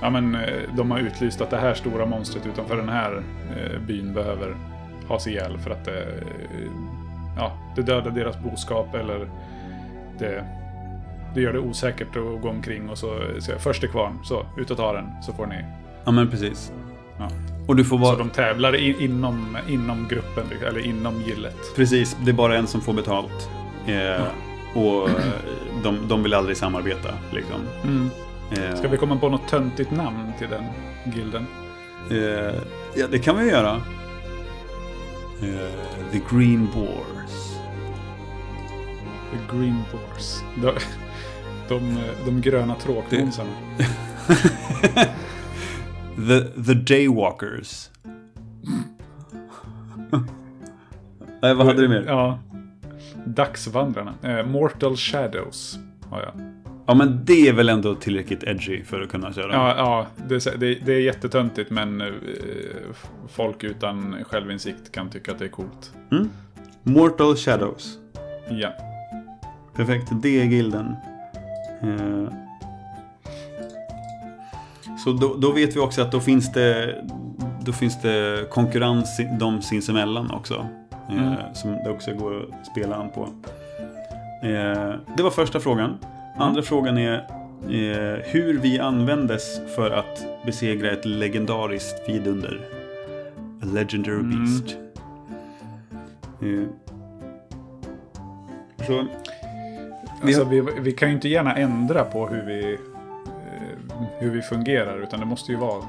[0.00, 0.40] Ja men eh,
[0.76, 3.22] de har utlyst att det här stora monstret utanför den här
[3.56, 4.56] eh, byn behöver
[5.08, 6.06] has ihjäl för att det...
[7.36, 9.28] Ja, det dödar deras boskap eller
[10.18, 10.44] det...
[11.34, 14.70] Det gör det osäkert att gå omkring och så, så först är kvarn, så ut
[14.70, 15.64] och ta den så får ni
[16.04, 16.72] Ja men precis.
[17.18, 17.28] Ja.
[17.68, 18.16] Och du får Så vara...
[18.16, 21.56] de tävlar i, inom, inom gruppen, eller inom gillet.
[21.76, 23.48] Precis, det är bara en som får betalt.
[23.86, 24.22] Eh,
[24.74, 25.14] och eh,
[25.82, 27.08] de, de vill aldrig samarbeta.
[27.30, 27.60] Liksom.
[28.50, 30.64] Eh, Ska vi komma på något töntigt namn till den
[31.14, 31.46] gilden?
[32.10, 32.54] eh,
[32.96, 33.80] ja, det kan vi göra.
[35.42, 37.54] Eh, the Green Boars.
[39.32, 40.42] The Green Boars.
[40.62, 40.72] De,
[41.68, 43.50] de, de gröna tråkmånsarna.
[46.26, 47.90] The, the Jaywalkers.
[51.42, 52.04] Nej, vad hade du mer?
[52.06, 52.38] Ja.
[53.24, 54.14] Dagsvandrarna.
[54.22, 55.78] Eh, Mortal Shadows
[56.10, 56.32] har jag.
[56.86, 59.52] Ja, men det är väl ändå tillräckligt edgy för att kunna köra.
[59.52, 62.06] Ja, ja det, det, det är jättetöntigt men eh,
[63.28, 65.92] folk utan självinsikt kan tycka att det är coolt.
[66.12, 66.30] Mm?
[66.82, 67.98] Mortal Shadows.
[68.50, 68.72] Ja.
[69.76, 70.94] Perfekt, det är gilden.
[71.82, 72.47] Eh,
[75.04, 76.94] Så då, då vet vi också att då finns det,
[77.64, 80.54] då finns det konkurrens dem sinsemellan också.
[80.54, 81.34] Eh, Mm.
[81.54, 83.28] Som det också går att spela an på.
[84.46, 85.98] Eh, Det var första frågan.
[86.36, 92.60] Andra frågan är eh, hur vi användes för att besegra ett legendariskt vidunder.
[93.62, 94.30] A legendary Mm.
[94.44, 94.76] beast.
[96.42, 96.68] Eh,
[98.86, 99.06] Så
[100.22, 102.78] Vi Alltså, vi, vi kan ju inte gärna ändra på hur vi, eh,
[104.18, 105.82] hur vi fungerar, utan det måste ju vara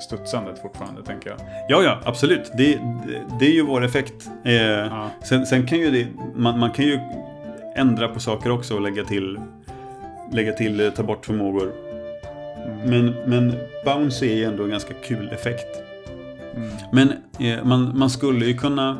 [0.00, 1.38] studsandet fortfarande, tänker jag.
[1.68, 2.52] Ja, ja, absolut.
[2.56, 2.80] Det, det,
[3.40, 4.30] det är ju vår effekt.
[4.44, 5.10] Eh, Ja.
[5.22, 6.98] sen, sen kan ju det, man, man kan ju
[7.76, 9.40] ändra på saker också och lägga till,
[10.32, 11.72] lägga till, eh, ta bort förmågor.
[12.84, 15.82] Men, men bounce är ju ändå en ganska kul effekt.
[16.56, 16.68] Mm.
[16.92, 18.98] Men eh, man, man skulle ju kunna...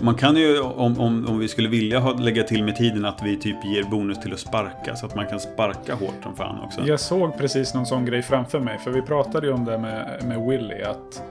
[0.00, 3.22] Man kan ju, om, om, om vi skulle vilja ha, lägga till med tiden, att
[3.24, 4.96] vi typ ger bonus till att sparka.
[4.96, 6.80] Så att man kan sparka hårt som fan också.
[6.86, 8.78] Jag såg precis någon sån grej framför mig.
[8.78, 10.82] För vi pratade ju om det med, med Willy.
[10.82, 11.22] Att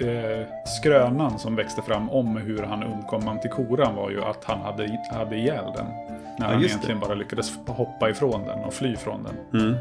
[0.00, 0.46] eh,
[0.80, 5.36] skrönan som växte fram om hur han undkom mantikoran var ju att han hade, hade
[5.36, 5.86] ihjäl den.
[6.38, 9.62] När Ja, han egentligen bara lyckades hoppa ifrån den och fly från den.
[9.62, 9.76] Mm.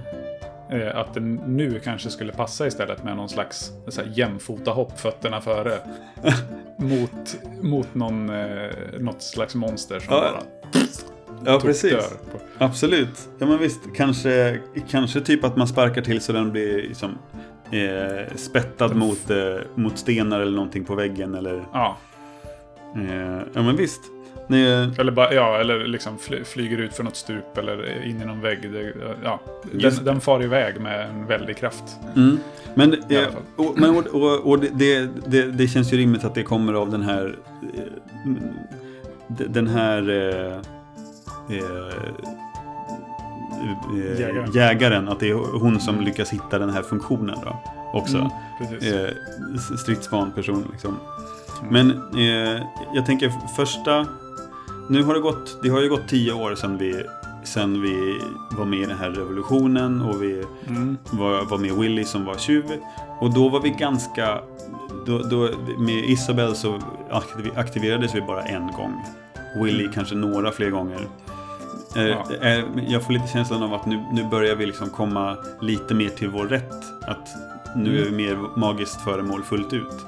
[0.70, 5.00] Eh, att den nu kanske skulle passa istället med någon slags så här, jämfota hopp,
[5.00, 5.78] fötterna före.
[6.78, 10.42] mot, mot någon, eh, något slags monster som Ja, bara
[11.46, 12.14] Ja, precis.
[12.58, 13.30] Absolut.
[13.40, 13.82] Ja, men visst.
[13.96, 17.18] Kanske, kanske typ att man sparkar till så den blir liksom,
[17.72, 21.36] eh, spettad mot, eh, mot stenar eller någonting på väggen.
[21.36, 21.98] Eller, Ja,
[22.96, 24.02] eh, ja, men visst.
[24.48, 28.26] Nej, eller, bara, ja, eller liksom fly, flyger ut för något stup eller in i
[28.26, 28.72] någon vägg.
[28.72, 28.94] Det,
[29.24, 29.40] ja,
[29.74, 31.84] Just den, den far iväg med en väldig kraft.
[32.16, 32.40] Mm.
[32.74, 36.44] Men, eh, och, men och, och, och det, det, det känns ju rimligt att det
[36.44, 37.36] kommer av den här
[37.74, 37.84] eh,
[39.28, 40.60] den här eh,
[41.50, 41.66] eh,
[44.00, 44.52] eh, Jägaren.
[44.52, 45.10] jägaren.
[45.10, 48.18] Att det är hon som lyckas hitta den här funktionen då, också.
[48.18, 49.04] Mm.
[49.04, 49.10] Eh,
[49.78, 50.98] stridsvan person liksom.
[51.62, 51.74] Mm.
[51.74, 52.02] Men
[52.96, 54.08] jag tänker första...
[54.90, 57.04] Nu har det gått, det har ju gått tio år sedan vi,
[57.44, 58.20] sedan vi
[58.58, 60.98] var med i den här revolutionen och vi Mm.
[61.12, 62.64] var, var med Willy som var tjuv.
[63.22, 64.40] Och då var vi ganska...
[65.06, 66.80] Då, då, med Isabel så
[67.12, 69.02] aktiv- aktiverades vi bara en gång.
[69.64, 71.08] Willy kanske några fler gånger.
[71.96, 72.24] Eh, Ja.
[72.42, 76.10] eh, Jag får lite känslan av att nu, nu börjar vi liksom komma lite mer
[76.10, 76.74] till vår rätt.
[77.08, 77.28] Att
[77.76, 80.06] nu är vi mer magiskt föremål fullt ut.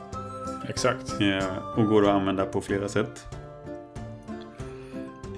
[0.68, 1.22] Exakt.
[1.22, 3.26] Eh, Och går att använda på flera sätt.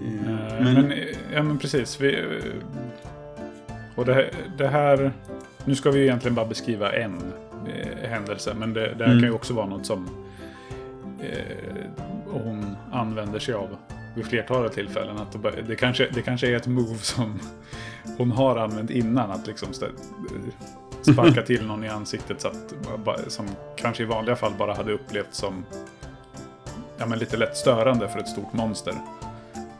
[0.01, 0.93] Eh, Eh, Men,
[1.33, 2.01] ja, men precis.
[2.01, 2.25] Vi,
[3.95, 5.11] och det, det här...
[5.65, 7.33] Nu ska vi ju egentligen bara beskriva en
[7.67, 8.53] eh, händelse.
[8.57, 9.19] Men det, det här Mm.
[9.19, 10.09] kan ju också vara något som
[11.21, 11.85] eh,
[12.31, 13.77] hon använder sig av
[14.15, 15.17] vid flertalet tillfällen.
[15.17, 15.35] Att
[15.67, 17.39] det, kanske, det kanske är ett move som
[18.17, 19.31] hon har använt innan.
[19.31, 19.67] Att liksom
[21.01, 22.73] sparka till någon i ansiktet så att,
[23.27, 25.65] som kanske i vanliga fall bara hade upplevts som
[26.97, 28.93] ja, men lite lätt störande för ett stort monster.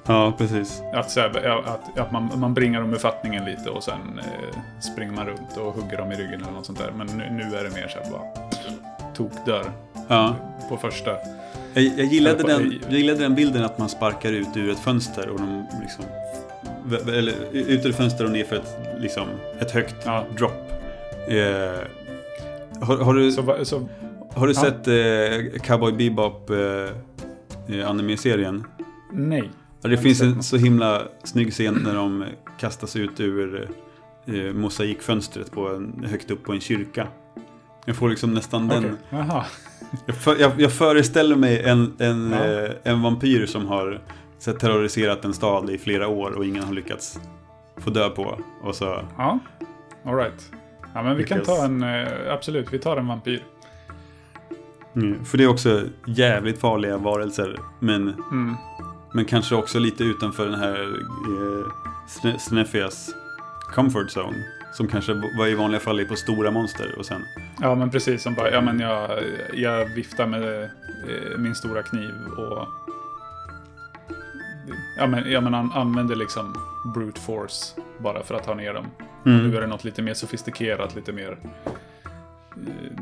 [0.10, 0.82] Ja, precis.
[0.94, 4.60] Att, så här, att, att man, man bringar dem ur fattningen lite och sen eh,
[4.82, 6.92] springer man runt och hugger dem i ryggen eller något sånt där.
[6.98, 8.22] Men nu, nu är det mer så här bara
[9.16, 9.72] tokdör
[10.08, 10.36] Ja.
[10.70, 11.12] på första.
[11.74, 15.30] Jag, jag, gillade den, jag gillade den bilden att man sparkar ut ur ett fönster
[15.30, 16.06] och de liksom...
[17.08, 19.28] Eller ut ur fönster och ner för ett, liksom,
[19.60, 20.24] ett högt Ja.
[20.38, 20.52] drop.
[21.28, 21.36] Eh,
[22.82, 23.88] har, har du, Så, så,
[24.36, 24.62] har du ja.
[24.62, 28.64] sett eh, Cowboy Bebop eh, anime-serien?
[29.14, 29.50] nej.
[29.82, 32.26] Ja, det finns en så himla snygg scen när de
[32.60, 33.70] kastas ut ur
[34.26, 37.08] eh, mosaikfönstret på en, högt upp på en kyrka.
[37.86, 38.78] Jag får liksom nästan den...
[38.86, 38.92] Okej.
[39.10, 39.46] Jaha.
[40.06, 42.46] Jag, för, jag, jag föreställer mig en, en, Ja.
[42.46, 44.02] eh, en vampyr som har
[44.40, 47.20] så, här, terroriserat en stad i flera år och ingen har lyckats
[47.78, 48.40] få dö på.
[48.64, 49.40] Och så, Ja,
[50.06, 50.52] alright.
[50.94, 51.58] Ja, men vi kan Lyckas.
[51.58, 53.44] ta en, eh, absolut, vi tar en vampyr.
[54.96, 57.60] mm, för det är också jävligt farliga varelser.
[57.80, 58.56] Men, Mm.
[59.14, 61.72] Men kanske också lite utanför den här eh,
[62.08, 63.16] Sne- Snefias
[63.76, 64.46] comfort zone.
[64.74, 67.22] Som kanske var i vanliga fall är på stora monster och sen...
[67.62, 69.10] Ja, men precis som bara, ja men jag,
[69.54, 72.68] jag viftar med eh, min stora kniv och
[74.98, 76.56] ja men, ja, men an, använder liksom
[76.96, 78.86] brute force bara för att ta ner dem.
[79.26, 79.48] Mm.
[79.50, 81.38] Nu är det något lite mer sofistikerat, lite mer...
[81.66, 83.00] eh,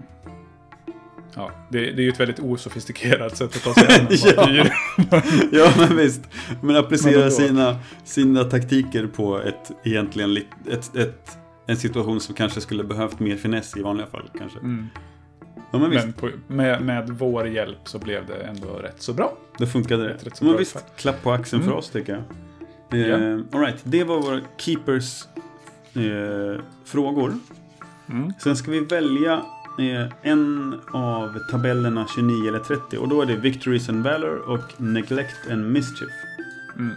[1.38, 3.88] ja, det, det är ju ett väldigt osofistikerat sätt att ta sig
[4.38, 5.22] an en Ja.
[5.52, 6.22] Ja, men visst.
[6.62, 10.38] Men applicera Men sina, sina taktiker på ett, egentligen,
[10.72, 14.30] ett, ett, en situation som kanske skulle behövt mer finess i vanliga fall.
[14.38, 14.60] Kanske.
[14.60, 14.88] Mm.
[15.72, 15.90] Ja, men.
[15.90, 19.38] Men på, med, med vår hjälp så blev det ändå rätt så bra.
[19.58, 20.14] Det funkade det.
[20.14, 21.80] Rätt så Men bra visst, klapp på axeln för Mm.
[21.80, 22.24] oss tycker jag.
[22.92, 25.24] Eh, all right, det var våra keepers
[25.94, 27.34] eh, frågor.
[28.10, 28.34] Mm.
[28.40, 29.42] Sen ska vi välja
[29.80, 34.74] eh, en av tabellerna 29 eller 30 och då är det Victories and Valor och
[34.78, 36.12] Neglect and Mischief.
[36.76, 36.96] Mm.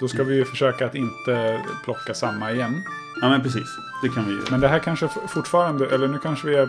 [0.00, 2.82] Då ska vi ju försöka att inte plocka samma igen.
[3.20, 3.68] Ja men precis,
[4.02, 4.40] det kan vi ju.
[4.50, 6.66] Men det här kanske fortfarande, eller nu kanske vi är,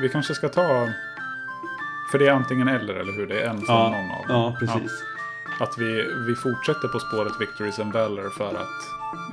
[0.00, 0.88] vi kanske ska ta...
[2.10, 3.26] För det är antingen eller, eller hur?
[3.26, 4.26] Det är en från Ja, någon av dem.
[4.28, 4.92] ja precis.
[5.60, 8.78] Att vi, vi fortsätter på spåret Victories and Valor för att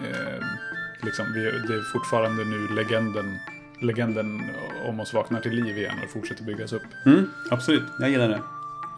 [0.01, 0.45] eh,
[1.01, 3.39] liksom, vi, det är fortfarande nu legenden,
[3.83, 4.41] legenden
[4.85, 6.83] om oss vaknar till liv igen och fortsätter byggas upp.
[7.05, 8.41] Mm, absolut, jag gillar det.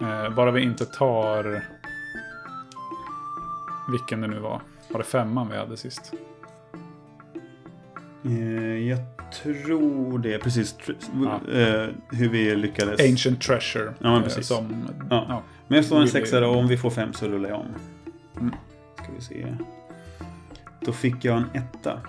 [0.06, 1.62] Eh, bara vi inte tar...
[3.91, 4.62] Vilken det nu var.
[4.89, 6.13] Var det femman vi hade sist?
[8.26, 9.00] Eh, jag
[9.43, 10.76] tror det, precis.
[11.24, 11.41] Ja.
[11.54, 13.02] eh, hur vi lyckades.
[13.12, 13.93] Ancient Treasure.
[14.00, 14.48] Ja, men precis.
[14.48, 15.26] Som, Ja.
[15.30, 15.41] ja.
[15.67, 17.65] Men jag slår en sexa och om vi får fem så rullar jag om.
[18.39, 18.56] Mm.
[18.95, 19.56] Ska vi se.
[20.82, 22.00] Då fick jag en etta.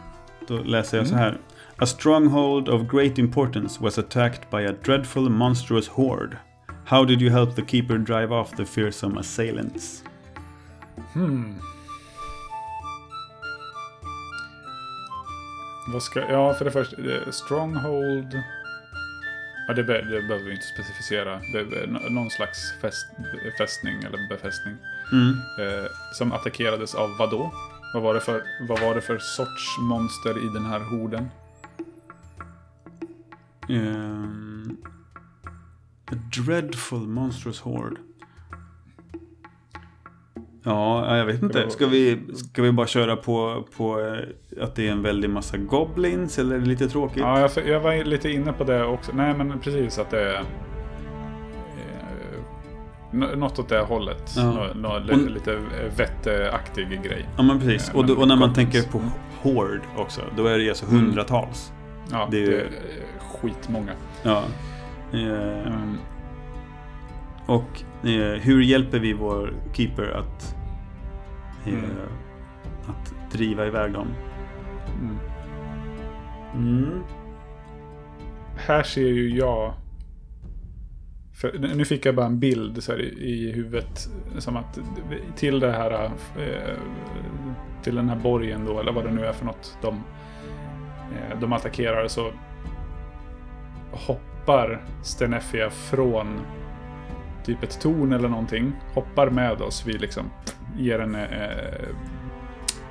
[0.49, 1.25] Då läser jag så Mm.
[1.25, 1.39] här.
[1.79, 6.39] A stronghold of great importance was attacked by a dreadful monstrous horde.
[6.87, 10.03] How did you help the keeper drive off the fearsome assailants?
[11.12, 11.55] Hmm.
[15.93, 16.97] Vad ska, ja, för det första,
[17.33, 18.43] Stronghold.
[19.69, 21.41] Ja, det, be, det behöver vi inte specificera.
[21.53, 23.07] Det är nå- någon slags fäst,
[23.59, 24.77] fästning eller befästning.
[25.12, 25.31] Mm.
[25.61, 27.53] Eh, som attackerades av vad då?
[27.95, 31.31] Vad var, det för, vad var det för sorts monster i den här horden?
[33.68, 34.76] Ehm,
[36.12, 37.96] a dreadful monstrous horde.
[40.62, 41.70] Ja, jag vet inte.
[41.70, 45.57] Ska vi, ska vi bara köra på, på eh, att det är en väldig massa
[45.57, 47.16] goblins eller är det lite tråkigt?
[47.18, 49.12] Ja, jag, jag var lite inne på det också.
[49.14, 50.35] Nej, men precis att det är...
[50.35, 50.44] Eh,
[53.12, 54.33] nå- något åt det hållet.
[54.37, 54.42] Ja.
[54.52, 55.59] Nå, nå, Och- lite
[55.96, 57.29] vetteaktig grej.
[57.37, 57.88] Ja men precis.
[57.88, 58.72] Eh, Och, då, och när man goblins.
[58.72, 59.02] tänker på
[59.42, 61.00] Horde också, då är det alltså Mm.
[61.00, 61.72] hundratals.
[62.11, 62.70] Ja, Det det är är, ju-
[63.46, 63.92] skitmånga.
[64.22, 64.42] Ja.
[65.12, 65.96] Eh, Mm.
[67.46, 70.56] och eh, hur hjälper vi vår keeper att,
[71.66, 71.90] eh, Mm.
[72.87, 74.06] att driva iväg dem?
[75.00, 75.16] Mm.
[76.54, 77.02] Mm.
[78.56, 79.74] Här ser ju jag...
[81.35, 84.09] För, nu fick jag bara en bild så här, i, i huvudet.
[84.38, 84.78] Som att
[85.37, 86.04] till det här...
[86.37, 86.78] Eh,
[87.82, 89.78] till den här borgen då, eller vad det nu är för något.
[89.82, 89.94] De,
[91.12, 92.30] eh, de attackerar så
[93.92, 96.40] hoppar Steneffia från
[97.44, 98.72] typ ett torn eller någonting.
[98.94, 99.87] Hoppar med oss.
[99.87, 100.31] Vi liksom
[100.77, 101.29] ger en eh,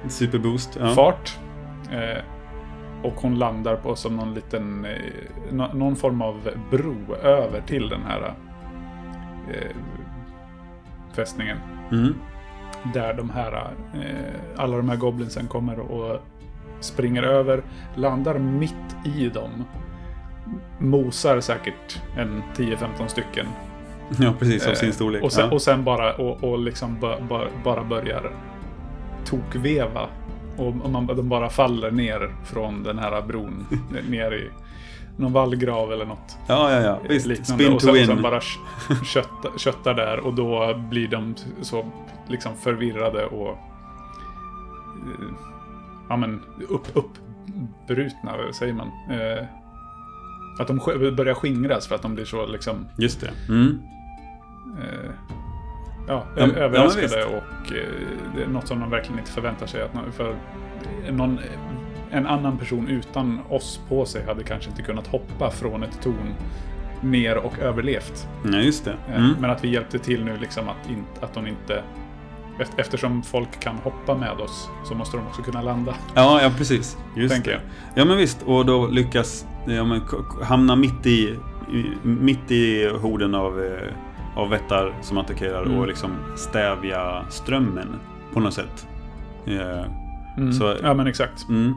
[0.07, 0.77] Superboost.
[0.79, 0.87] Ja.
[0.89, 1.39] fart.
[1.91, 2.23] Eh,
[3.03, 4.91] och hon landar på som någon liten, eh,
[5.51, 8.33] nå- någon form av bro över till den här
[9.53, 9.75] eh,
[11.15, 11.57] fästningen.
[11.91, 12.13] Mm.
[12.93, 13.53] Där de här,
[13.93, 16.21] eh, alla de här goblinsen kommer och
[16.79, 17.63] springer över,
[17.95, 19.63] landar mitt i dem.
[20.79, 23.45] Mosar säkert en 10-15 stycken.
[24.19, 24.65] ja, precis.
[24.65, 25.23] Av Eh, sin storlek.
[25.23, 25.53] Och sen, ja.
[25.55, 28.31] och sen bara, och, och liksom ba, ba, bara börjar
[29.25, 30.07] tokveva.
[30.57, 33.65] Och, och man, de bara faller ner från den här bron.
[34.09, 34.49] ner i
[35.17, 36.37] någon vallgrav eller något.
[36.47, 36.99] ja, ja, ja.
[37.09, 37.25] Visst.
[37.25, 37.63] liknande.
[37.63, 38.07] Spin och to sen, och win.
[38.07, 41.85] sen bara kö- kötta, köttar där och då blir de så
[42.27, 45.27] liksom förvirrade och eh,
[46.09, 48.87] ja men upp, uppbrutna, säger man.
[50.55, 50.77] Eh, att de
[51.15, 53.31] börjar skingras för att de blir så liksom Just det.
[53.49, 53.79] Mm.
[54.81, 55.11] eh,
[56.07, 57.15] ja, Ja, ja, överraskade visst.
[57.17, 57.83] och eh,
[58.35, 59.81] det är något som de verkligen inte förväntar sig.
[59.81, 60.35] Att någon, för
[61.11, 61.39] någon,
[62.11, 66.33] en annan person utan oss på sig hade kanske inte kunnat hoppa från ett torn
[67.01, 68.27] ner och överlevt.
[68.43, 68.95] Ja, just det.
[69.09, 69.35] Eh, Mm.
[69.39, 71.83] Men att vi hjälpte till nu liksom att, in, att de inte...
[72.59, 75.95] eft- Eftersom folk kan hoppa med oss så måste de också kunna landa.
[76.15, 76.97] Ja, ja, precis.
[77.15, 77.57] Just Tänker det.
[77.95, 78.01] jag.
[78.01, 78.41] Ja, men visst.
[78.43, 81.39] Och då lyckas ja, men, k- k- hamna mitt i,
[82.03, 83.93] mitt i horden av, eh,
[84.35, 85.77] av vättar som attackerar Mm.
[85.77, 87.87] och liksom stävja strömmen
[88.33, 88.87] på något sätt.
[89.45, 89.85] Eh,
[90.37, 90.53] Mm.
[90.53, 91.49] Så- Ja men exakt.
[91.49, 91.73] mm.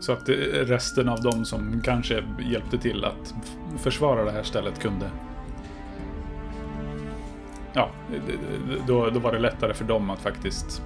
[0.00, 0.34] Så att eh,
[0.66, 3.34] resten av dem som kanske hjälpte till att
[3.78, 5.10] försvara det här stället kunde...
[7.72, 7.90] Ja,
[8.86, 10.82] då, då var det lättare för dem att faktiskt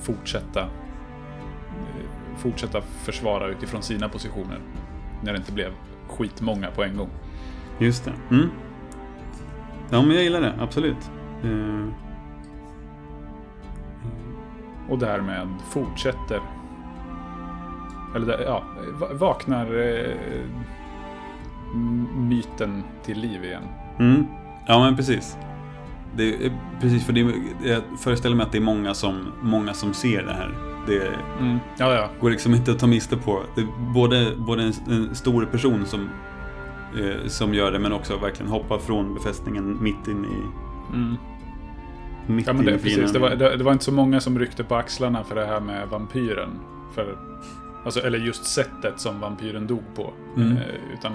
[0.00, 0.66] fortsätta
[2.36, 4.58] fortsätta försvara utifrån sina positioner.
[5.22, 5.72] När det inte blev
[6.08, 7.08] skitmånga på en gång.
[7.78, 8.12] Just det.
[8.34, 8.48] Mm.
[9.90, 10.54] Ja, men jag gillar det.
[10.60, 11.10] Absolut.
[11.44, 11.84] Eh,
[14.88, 16.40] Och därmed fortsätter...
[18.16, 18.62] Eller ja,
[19.00, 20.10] va- vaknar eh,
[21.74, 23.62] m- myten till liv igen.
[23.98, 24.26] Mm.
[24.66, 25.36] Ja, men precis.
[26.16, 27.32] Det är, precis, för det, är-
[27.64, 30.54] jag föreställer mig att det är många som, många som ser det här.
[30.86, 31.08] Det
[31.40, 31.58] Mm.
[31.78, 32.08] Ja, ja.
[32.20, 33.42] går liksom inte att ta miste på.
[33.94, 36.08] Både, både en, en stor person som,
[37.00, 40.42] eh, som gör det, men också verkligen hoppar från befästningen mitt in i,
[40.94, 41.16] Mm.
[42.26, 43.12] mitt Ja, men in det, i precis.
[43.12, 45.60] Det var, det, det var inte så många som ryckte på axlarna för det här
[45.60, 46.50] med vampyren.
[46.94, 47.16] För,
[47.84, 50.12] alltså, eller just sättet som vampyren dog på.
[50.36, 50.52] Mm.
[50.52, 50.62] Eh,
[50.98, 51.12] utan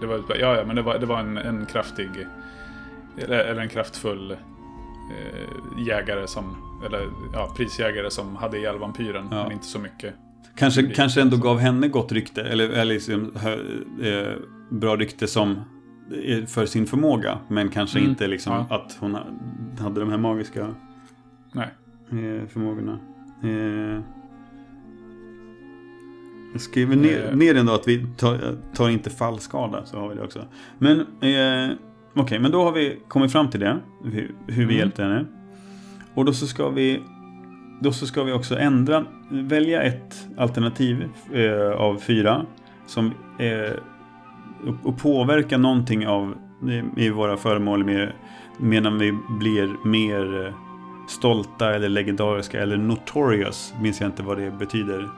[0.00, 2.08] det var, ja, ja, men det var, det var en, en kraftig,
[3.18, 4.36] eller, eller en kraftfull
[5.78, 9.42] jägare som, eller ja, prisjägare som hade ihjäl vampyren, Ja.
[9.42, 10.14] men inte så mycket.
[10.56, 13.32] Kanske, blir- kanske ändå gav henne gott rykte, eller, eller liksom,
[14.02, 14.32] eh,
[14.70, 15.50] bra rykte som
[16.24, 17.38] eh, för sin förmåga.
[17.48, 18.76] Men kanske Mm, inte liksom ja.
[18.76, 19.26] att hon ha-
[19.80, 20.74] hade de här magiska
[21.52, 21.68] Nej.
[22.10, 22.98] eh, förmågorna.
[23.42, 24.00] Eh,
[26.52, 27.36] Jag skriver ner, Eh.
[27.36, 30.44] ner ändå att vi tar, tar inte fallskada, så har vi det också.
[30.78, 31.00] Men
[32.16, 34.76] okej, men då har vi kommit fram till det, hur, hur vi Mm.
[34.76, 35.24] hjälpte henne.
[36.14, 37.02] Och då så ska vi
[37.80, 42.46] då så ska vi också ändra, välja ett alternativ eh, av fyra
[42.86, 43.06] som
[43.38, 43.72] eh,
[44.68, 46.34] och, och påverka någonting av
[46.96, 48.12] i, i våra föremål med,
[48.58, 50.54] medan vi blir mer eh,
[51.08, 55.08] stolta eller legendariska eller notorious, minns jag inte vad det betyder.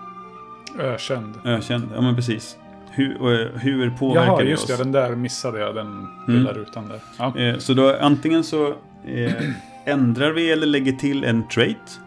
[0.79, 1.35] Ökänd.
[1.45, 2.57] Ökänd, ja men precis.
[2.99, 4.77] Hur, eh, hur påverkar Jaha, det just oss?
[4.77, 4.85] det.
[4.85, 5.75] Den där missade jag.
[5.75, 7.01] Den lilla rutan där.
[7.19, 7.39] Ja.
[7.39, 8.67] Eh, så då antingen så
[9.07, 9.33] eh,
[9.85, 12.01] ändrar vi eller lägger till en trait.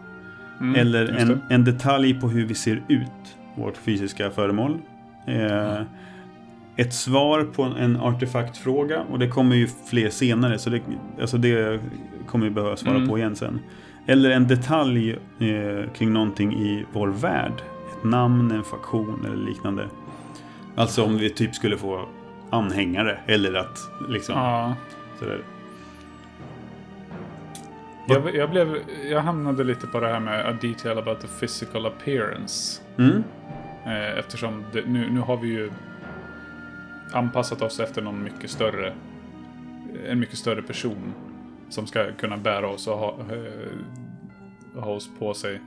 [0.60, 4.78] Mm, eller just en, en detalj på hur vi ser ut, vårt fysiska föremål.
[5.26, 5.80] Eh,
[6.76, 10.80] ett svar på en, en artefaktfråga och det kommer ju fler senare så det,
[11.20, 11.80] alltså det
[12.26, 13.08] kommer vi behöva svara Mm.
[13.08, 13.60] på igen sen.
[14.06, 17.52] Eller en detalj eh, kring någonting i vår värld.
[17.98, 19.88] Ett namn, en faktion eller liknande.
[20.74, 22.08] Alltså om vi typ skulle få
[22.50, 24.74] anhängare eller att liksom Ja.
[25.18, 25.42] sådär.
[28.08, 28.76] Jag, jag, blev,
[29.10, 32.82] jag hamnade lite på det här med a detail about the physical appearance.
[32.98, 33.24] Mm.
[33.84, 35.70] Eh, eftersom det, nu, nu har vi ju
[37.12, 38.92] anpassat oss efter någon mycket större
[40.08, 41.14] en mycket större person
[41.68, 45.60] som ska kunna bära oss och ha, eh, ha oss på sig.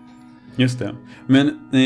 [0.55, 0.95] Just det.
[1.27, 1.79] Men eh,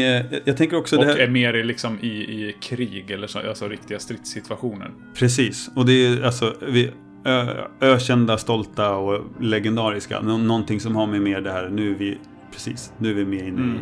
[0.45, 1.17] jag- tänker också Och här...
[1.17, 4.91] är mer liksom, i, i krig eller så, alltså riktiga stridssituationer.
[5.15, 6.91] Precis, och det är alltså vi,
[7.25, 7.47] ö,
[7.81, 10.21] ökända, stolta och legendariska.
[10.21, 12.17] Nå, någonting som har med mer det här, nu är vi,
[12.51, 13.77] precis, nu är vi med inne Mm.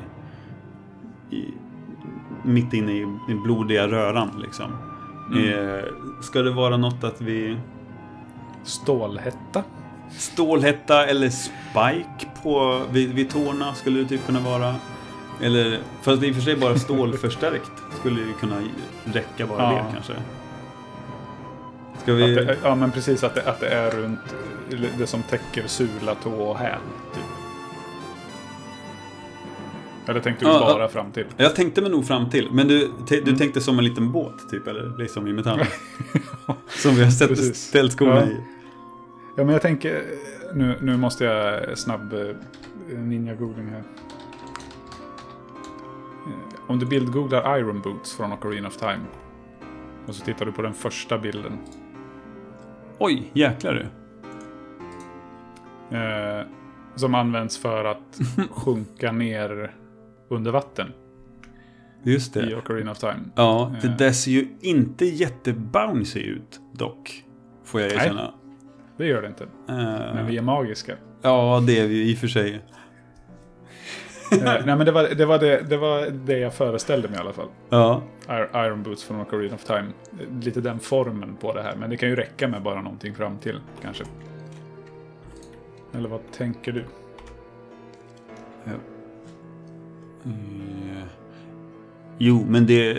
[1.29, 1.53] i, i,
[2.45, 4.71] mitt inne i, i blodiga röran liksom.
[5.33, 5.49] Mm.
[5.75, 5.83] Eh,
[6.21, 7.57] ska det vara något att vi
[8.63, 9.63] Stålhätta.
[10.11, 14.75] Stålhätta eller spike på, vid, vid tårna skulle det typ kunna vara.
[15.41, 18.61] Eller, fast i och för sig bara stålförstärkt skulle ju kunna
[19.03, 19.69] räcka bara Ja.
[19.71, 20.13] det kanske.
[22.03, 22.35] Ska vi...
[22.35, 24.19] det, ja, men precis att det, att det är runt
[24.97, 26.79] det som täcker sula, tå och häl.
[27.13, 27.23] Typ.
[30.09, 30.89] Eller tänkte du Ja, bara ja.
[30.89, 31.25] fram till?
[31.37, 33.37] Jag tänkte mig nog fram till, men du, du Mm.
[33.37, 35.59] tänkte som en liten båt typ, eller liksom i metall?
[36.69, 37.57] som vi har Precis.
[37.67, 38.37] ställt skorna i.
[39.37, 40.03] Ja, men jag tänker...
[40.53, 42.35] Nu, nu måste jag snabb eh,
[42.99, 43.83] ninja-googling här.
[46.27, 48.99] Eh, Om du bildgooglar Iron Boots från Ocarina of Time.
[50.07, 51.57] Och så tittar du på den första bilden.
[52.97, 53.85] Oj, jäklar du.
[55.97, 56.45] Eh,
[56.95, 58.19] som används för att
[58.51, 59.75] sjunka ner
[60.29, 60.87] under vatten
[62.03, 62.55] Just i det.
[62.55, 63.19] Ocarina of Time.
[63.35, 63.97] Ja, det Eh.
[63.97, 67.23] där ser ju inte jättebouncy ut dock.
[67.63, 68.31] Får jag Nej.
[68.97, 69.43] Det gör det inte.
[69.43, 69.75] Eh,
[70.15, 70.93] Men vi är magiska.
[71.21, 72.61] Ja, det är vi i och för sig.
[74.31, 77.21] Eh, nej, men det var det, var det, det var det jag föreställde mig i
[77.21, 77.47] alla fall.
[77.69, 79.85] Ja, Ir- Iron Boots från Ocarina of Time.
[80.41, 81.75] Lite den formen på det här.
[81.75, 84.03] Men det kan ju räcka med bara någonting fram till kanske.
[85.93, 86.83] Eller vad tänker du?
[88.65, 88.71] Eh,
[92.17, 92.97] Jo, men det...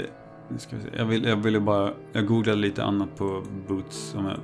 [0.97, 1.93] Jag, vill, jag ville bara...
[2.13, 4.37] Jag googlade lite annat på Boots om jag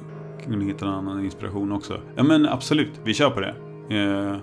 [0.50, 2.00] kunde hitta en annan inspiration också.
[2.16, 3.00] Ja, men absolut.
[3.04, 3.54] Vi kör på det.
[3.98, 4.36] Eh,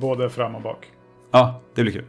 [0.00, 0.86] Både fram och bak.
[1.30, 2.04] Ja, det blir kul.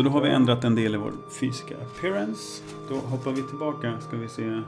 [0.00, 2.62] Så då har vi ändrat en del i vår fysiska appearance.
[2.88, 4.60] Då hoppar vi tillbaka, ska vi se.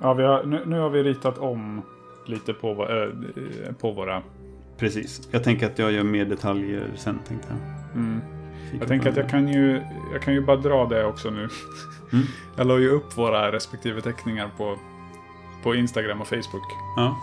[0.00, 1.82] Ja, vi har, nu, nu har vi ritat om
[2.26, 4.22] lite på, eh, på våra...
[4.78, 5.28] Precis.
[5.30, 7.58] Jag tänker att jag gör mer detaljer sen, tänkte jag.
[8.02, 8.20] Mm.
[8.78, 9.82] Jag tänker att jag kan ju,
[10.12, 11.48] jag kan ju bara dra det också nu.
[12.12, 12.24] Mm.
[12.56, 14.76] Jag la ju upp våra respektive teckningar på,
[15.62, 16.72] på Instagram och Facebook.
[16.96, 17.16] Ja.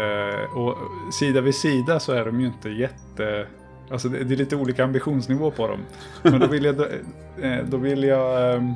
[0.00, 0.78] Eh, och
[1.12, 3.46] sida vid sida så är de ju inte jätte...
[3.90, 5.80] Alltså det, det är lite olika ambitionsnivå på dem.
[6.22, 6.80] Men då vill jag,
[7.40, 8.72] eh, då vill jag ehm,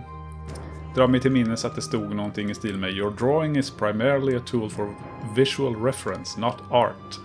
[0.94, 4.36] dra mig till minnes att det stod någonting i stil med Your drawing is primarily
[4.36, 4.94] a tool for
[5.36, 7.18] visual reference, not art.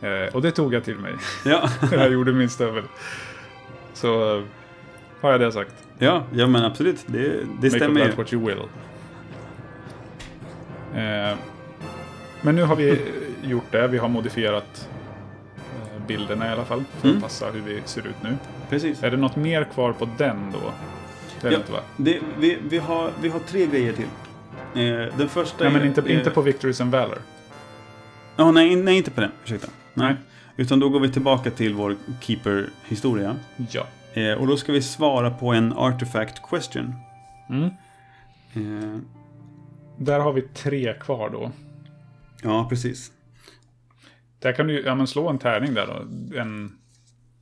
[0.00, 1.14] Eh, och det tog jag till mig
[1.44, 1.68] Ja.
[1.92, 2.84] jag gjorde min stövel.
[3.94, 4.44] Så eh,
[5.20, 5.74] har jag det sagt.
[5.98, 7.04] ja, ja, men absolut.
[7.06, 8.10] Det, det Make stämmer ju.
[8.12, 8.58] what you will.
[10.94, 11.36] Eh,
[12.42, 13.00] men nu har vi
[13.42, 13.88] gjort det.
[13.88, 15.01] Vi har modifierat eh,
[16.16, 16.84] bilderna i alla fall.
[17.00, 17.16] För Mm.
[17.16, 18.36] att passa hur vi ser ut nu.
[18.70, 19.02] Precis.
[19.02, 20.72] Är det något mer kvar på den då?
[21.40, 21.58] Det är Ja.
[21.58, 21.78] inte va?
[21.96, 24.06] Det, vi, vi, har, vi har tre grejer till.
[24.74, 27.18] Eh, den första Nej, men är- inte, är- inte på Victories and Valor.
[28.36, 29.30] Ja, nej, nej, inte på den.
[29.44, 29.68] Ursäkta.
[29.94, 30.06] Nej.
[30.06, 30.16] Nej.
[30.56, 33.36] Utan då går vi tillbaka till vår Keeper-historia.
[33.70, 33.86] Ja.
[34.14, 36.94] Eh, och då ska vi svara på en artifact question.
[37.48, 37.64] Mm.
[38.54, 38.98] Eh,
[39.96, 41.50] Där har vi tre kvar då.
[42.42, 43.12] ja, precis.
[44.42, 45.92] Där kan du ja, men slå en tärning där då.
[46.38, 46.72] En,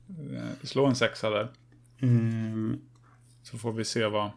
[0.09, 1.47] eh, slå en sexa där.
[2.01, 2.77] Mm,
[3.43, 4.31] Så får vi se vad...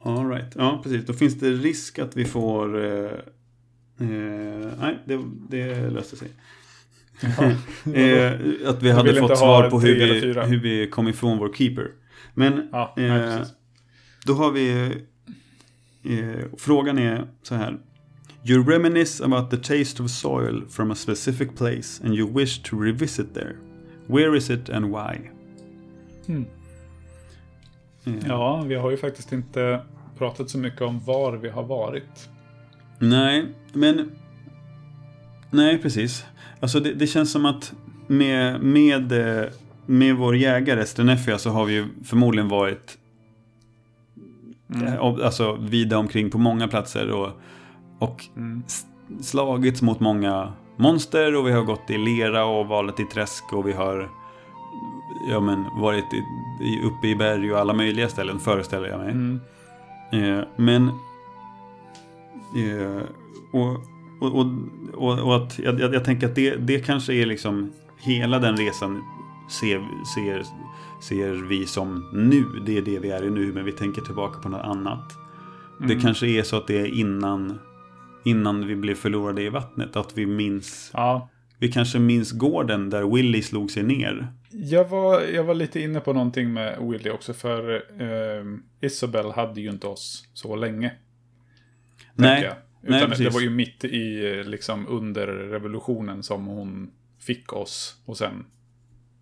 [0.00, 0.52] all right.
[0.56, 1.06] Ja, precis.
[1.06, 2.84] Då finns det risk att vi får...
[2.84, 3.10] Eh,
[3.98, 6.28] eh, nej, det, det löste sig.
[7.94, 8.32] Eh,
[8.68, 11.90] att vi hade fått svar på hur vi, hur vi kom ifrån vår keeper.
[12.34, 13.42] Men Ja, nej, eh,
[14.26, 14.92] då har vi...
[16.02, 17.78] Eh, frågan är så här.
[18.46, 22.76] You reminisce about the taste of soil from a specific place and you wish to
[22.82, 23.56] revisit there.
[24.06, 25.30] Where is it and why?
[26.26, 26.44] Mm.
[28.04, 29.80] Eh, Ja, vi har ju faktiskt inte
[30.18, 32.28] pratat så mycket om var vi har varit.
[32.98, 34.10] Nej, men...
[35.50, 36.24] Nej, precis.
[36.60, 37.72] Alltså det, det känns som att
[38.06, 39.48] med, med, eh,
[39.86, 42.98] med vår jägare Strenefia så har vi ju förmodligen varit
[44.74, 44.86] Mm.
[44.86, 47.30] eh, alltså, vida omkring på många platser och,
[47.98, 48.62] och Mm.
[49.20, 53.66] slagits mot många monster och vi har gått i lera och valet i träsk och
[53.68, 54.10] vi har
[55.30, 56.22] ja, men, varit i,
[56.64, 59.10] i, uppe i berg och alla möjliga ställen föreställer jag mig.
[59.10, 59.40] Mm.
[60.12, 60.88] Eh, men...
[62.56, 63.02] Eh,
[63.52, 63.70] och,
[64.20, 64.46] och, och,
[64.94, 68.56] och, och att jag, jag, jag tänker att det, det kanske är liksom hela den
[68.56, 69.02] resan
[69.50, 70.42] ser, ser,
[71.02, 72.44] ser vi som nu.
[72.66, 75.12] Det är det vi är i nu, men vi tänker tillbaka på något annat.
[75.78, 76.00] Det Mm.
[76.00, 77.58] kanske är så att det är innan,
[78.24, 79.96] innan vi blev förlorade i vattnet.
[79.96, 84.32] Att vi minns, Ja, vi kanske minns gården där Willy slog sig ner.
[84.50, 88.44] jag var, jag var lite inne på någonting med Willy också, för eh,
[88.80, 90.92] Isabel hade ju inte oss så länge.
[92.14, 92.54] Nej, jag.
[92.80, 93.34] nej, Utan det precis.
[93.34, 98.02] var ju mitt i, eh, liksom under revolutionen som hon fick oss.
[98.04, 98.46] Och sen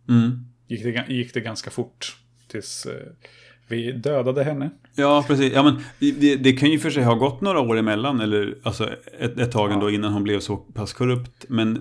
[0.08, 0.30] Mm.
[0.68, 2.16] gick det, gick det ganska fort
[2.48, 3.12] tills eh,
[3.72, 4.70] vi dödade henne.
[4.94, 5.52] Ja, precis.
[5.52, 5.80] Ja, men
[6.20, 9.52] det, det kan ju för sig ha gått några år emellan, eller alltså ett, ett
[9.52, 9.94] tag ändå Ja.
[9.94, 11.44] innan hon blev så pass korrupt.
[11.48, 11.72] Men,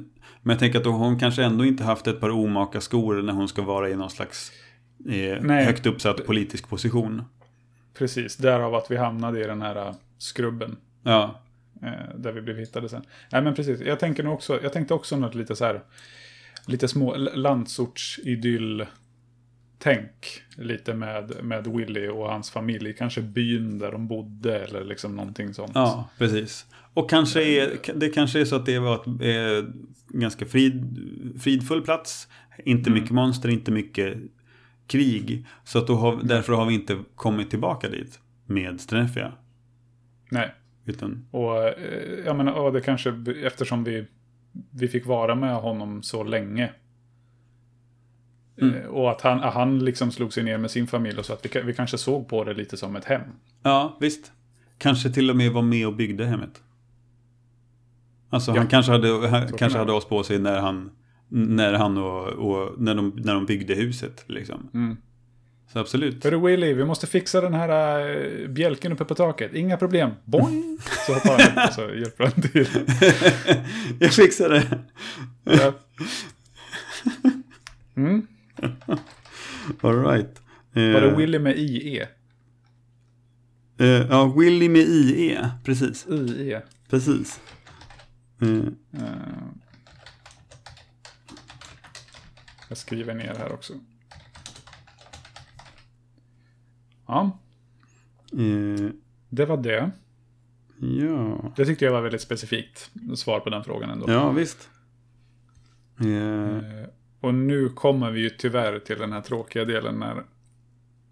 [0.42, 3.48] men jag tänker att hon kanske ändå inte haft ett par omaka skor när hon
[3.48, 4.52] ska vara i någon slags
[5.10, 7.22] eh, högt uppsatt politisk position.
[7.98, 10.78] Precis, därav att vi hamnade i den här eh, skrubben.
[11.04, 11.42] Ja,
[11.84, 13.02] Eh, där vi blev hittade sen.
[13.32, 15.82] Nej men precis, jag tänker nog också, jag tänkte också något lite så här,
[16.68, 18.86] lite små landsortsidyll
[19.84, 22.94] tänk lite med, med Willy och hans familj.
[22.94, 25.72] Kanske byn där de bodde eller liksom någonting sånt.
[25.76, 26.66] ja, precis.
[26.94, 29.70] Och kanske är, det kanske är så att det var ett eh,
[30.08, 30.98] ganska frid,
[31.42, 32.28] fridfull plats.
[32.66, 33.02] Inte Mm.
[33.02, 34.18] mycket monster, inte mycket
[34.88, 35.46] krig.
[35.64, 39.34] Så att har, därför har vi inte kommit tillbaka dit med Strenefia.
[40.32, 40.54] Nej,
[40.86, 41.74] Utan, och eh,
[42.26, 43.14] jag menar, ja, det kanske
[43.44, 44.06] eftersom vi,
[44.72, 46.70] vi fick vara med honom så länge.
[48.62, 48.76] Mm.
[48.76, 51.46] Eh, Och att han, han liksom slog sig ner med sin familj och så att
[51.56, 53.22] vi, vi kanske såg på det lite som ett hem.
[53.64, 54.32] Ja, visst.
[54.78, 56.62] Kanske till och med var med och byggde hemmet.
[58.30, 58.58] Alltså Ja.
[58.58, 60.92] han kanske hade, han kan kanske hade oss på sig när han,
[61.30, 64.24] när han och, och när, de, när de byggde huset.
[64.28, 64.70] Liksom.
[64.74, 64.98] Mm.
[65.74, 66.24] Så absolut.
[66.24, 68.00] Hörru Willy, vi måste fixa den här
[68.42, 69.54] äh, bjälken uppe på taket.
[69.54, 70.10] Inga problem.
[70.26, 70.78] Boing!
[71.08, 72.68] Så hoppar han upp och så hjälper han till.
[74.00, 74.80] Jag fixar det.
[75.44, 75.74] Ja.
[77.96, 78.28] Mm.
[79.82, 80.42] All right.
[80.74, 82.02] Eh, Var det Willy med IE?
[83.78, 85.50] eh, ja, Willy med IE.
[85.64, 86.08] Precis.
[86.08, 86.62] IE.
[86.90, 87.40] Precis.
[88.42, 88.64] Eh,
[92.70, 93.74] jag skriver ner här också.
[97.08, 97.40] Ja,
[98.34, 98.90] eh,
[99.30, 99.92] det var det.
[100.80, 101.54] ja.
[101.56, 104.12] Det tyckte jag var väldigt specifikt svar på den frågan ändå.
[104.12, 104.70] ja, visst.
[106.00, 106.88] Eh, Eh,
[107.22, 110.24] och nu kommer vi ju tyvärr till den här tråkiga delen när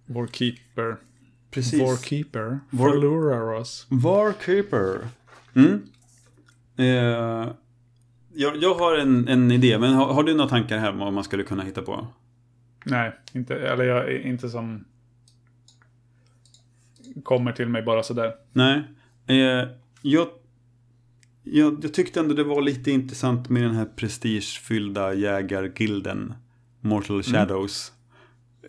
[0.05, 0.97] vår keeper,
[1.51, 1.82] precis.
[1.82, 3.88] vår keeper Vår- förlorar oss.
[3.89, 4.99] Warkeeper.
[5.55, 5.82] Mm.
[6.78, 7.51] Eh,
[8.34, 11.14] jag, jag har en, en idé, men har, har du några tankar här om vad
[11.14, 12.07] man skulle kunna hitta på?
[12.86, 14.86] Nej, inte, eller jag inte som
[17.24, 18.34] kommer till mig bara sådär.
[18.53, 18.84] Nej.
[19.28, 19.68] Eh,
[20.01, 20.28] jag,
[21.51, 26.33] jag, jag tyckte ändå det var lite intressant med den här prestigefyllda jägargilden.
[26.81, 27.91] Mortal Shadows.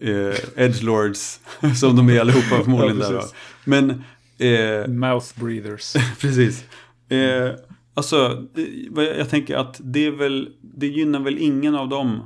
[0.01, 1.41] Eh, Edgelords,
[1.81, 3.19] som de är allihopa förmodligen Ja, där.
[3.19, 3.35] Precis.
[3.65, 3.91] Men...
[4.39, 5.95] Eh, Mouth breathers.
[6.21, 6.65] Precis.
[7.09, 7.51] Eh,
[7.95, 8.47] alltså,
[8.95, 12.23] jag tänker att det är väl, det gynnar väl ingen av dem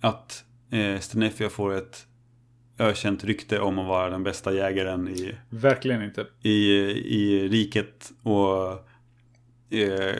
[0.00, 2.06] att eh, Stenefia får ett
[2.78, 6.26] ökänt rykte om att vara den bästa jägaren i, Verkligen inte.
[6.42, 6.50] i,
[6.92, 8.86] i riket och
[9.70, 10.14] eh,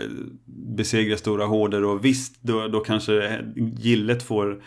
[0.45, 4.63] besegra stora horder och visst, då, då kanske gillet får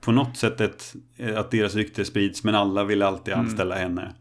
[0.00, 0.94] på något sätt ett,
[1.36, 3.46] att deras rykte sprids men alla vill alltid Mm.
[3.46, 4.14] anställa henne.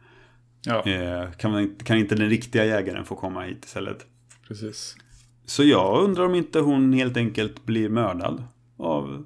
[0.65, 4.05] Ja, Eh, kan, man, kan inte den riktiga jägaren få komma hit istället?
[4.47, 4.95] precis.
[5.45, 8.43] Så jag undrar om inte hon helt enkelt blir mördad
[8.77, 9.25] av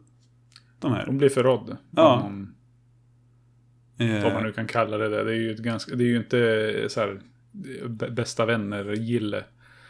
[0.80, 1.06] de här.
[1.06, 1.78] Hon blir förrådd.
[1.96, 2.22] Ja.
[2.26, 2.56] Om,
[3.98, 5.24] Eh, om man nu kan kalla det det.
[5.24, 7.20] Det är ju, ganska, det är ju inte så här
[8.10, 9.44] bästa vänner-gille.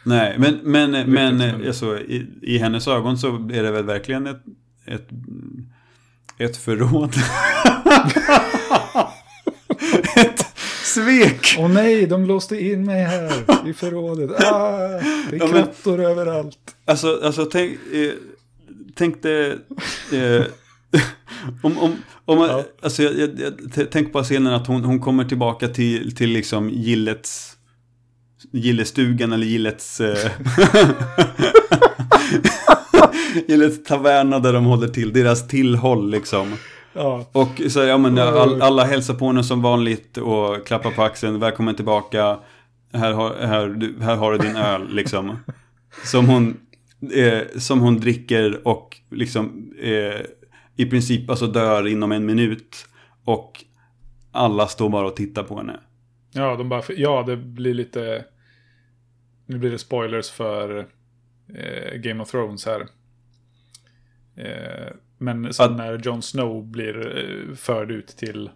[0.04, 4.26] Nej, men, men, men men- alltså, i, i hennes ögon så är det väl verkligen
[4.26, 4.42] ett,
[4.86, 5.08] ett,
[6.38, 7.14] ett förråd.
[10.16, 10.46] ett
[10.84, 11.56] svek!
[11.58, 13.32] Åh nej, de låste in mig här
[13.68, 14.30] i förrådet.
[14.44, 16.58] Ah, det är Ja, men- krattor överallt.
[16.84, 18.12] Alltså, alltså tänk, eh,
[18.94, 19.58] tänk dig...
[20.12, 20.42] Eh,
[21.62, 22.64] om, om, om man, Ja.
[22.82, 23.30] alltså, jag, jag,
[23.76, 27.56] jag, tänk på scenen att hon, hon kommer tillbaka till, till liksom gillets...
[28.52, 30.00] Gillestugan eller gillets...
[30.00, 30.30] Eh,
[33.48, 35.12] gillets taverna där de håller till.
[35.12, 36.52] Deras tillhåll liksom.
[36.92, 41.02] Ja, Och så, ja, men, all, alla hälsar på henne som vanligt och klappar på
[41.02, 41.40] axeln.
[41.40, 42.38] Välkommen tillbaka.
[42.92, 45.38] Här har, här, du, här har du din öl liksom.
[46.04, 46.56] Som hon,
[47.14, 50.20] eh, som hon dricker och liksom eh,
[50.76, 52.86] i princip alltså dör inom en minut.
[53.24, 53.64] Och
[54.32, 55.80] alla står bara och tittar på henne.
[56.32, 58.24] ja, de bara, ja, det blir lite...
[59.52, 60.78] Nu blir det spoilers för
[61.54, 62.80] eh, Game of Thrones här.
[64.36, 68.50] Eh, men sen när Jon Snow blir eh, förd ut till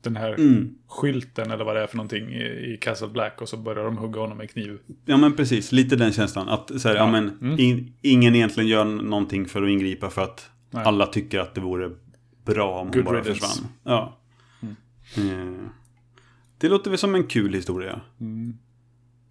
[0.00, 0.74] den här Mm.
[0.88, 4.20] skylten eller vad det är för någonting i, Castle Black och så börjar de hugga
[4.20, 4.78] honom med kniv.
[5.04, 6.48] Ja men precis, lite den känslan.
[6.48, 7.00] Att så här, ja.
[7.04, 7.10] Ja.
[7.10, 7.58] men, Mm.
[7.58, 10.84] in, ingen egentligen gör någonting för att ingripa för att Nej.
[10.84, 11.90] alla tycker att det vore
[12.44, 13.40] bra om hon Good bara riddance.
[13.40, 13.68] försvann.
[13.84, 14.18] Ja.
[15.16, 15.66] Eh,
[16.58, 18.00] det låter väl som en kul historia.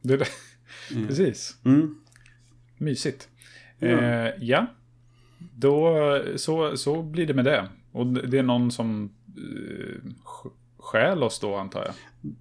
[0.01, 0.27] Det, det,
[0.95, 1.07] Mm.
[1.07, 1.55] Precis.
[1.65, 1.95] Mm.
[2.77, 3.29] Mysigt.
[3.79, 3.87] Ja.
[3.87, 4.65] Eh, ja.
[5.55, 5.95] Då
[6.35, 7.69] så, så blir det med det.
[7.91, 10.11] Och det är någon som eh,
[10.77, 11.93] stjäl oss då antar jag.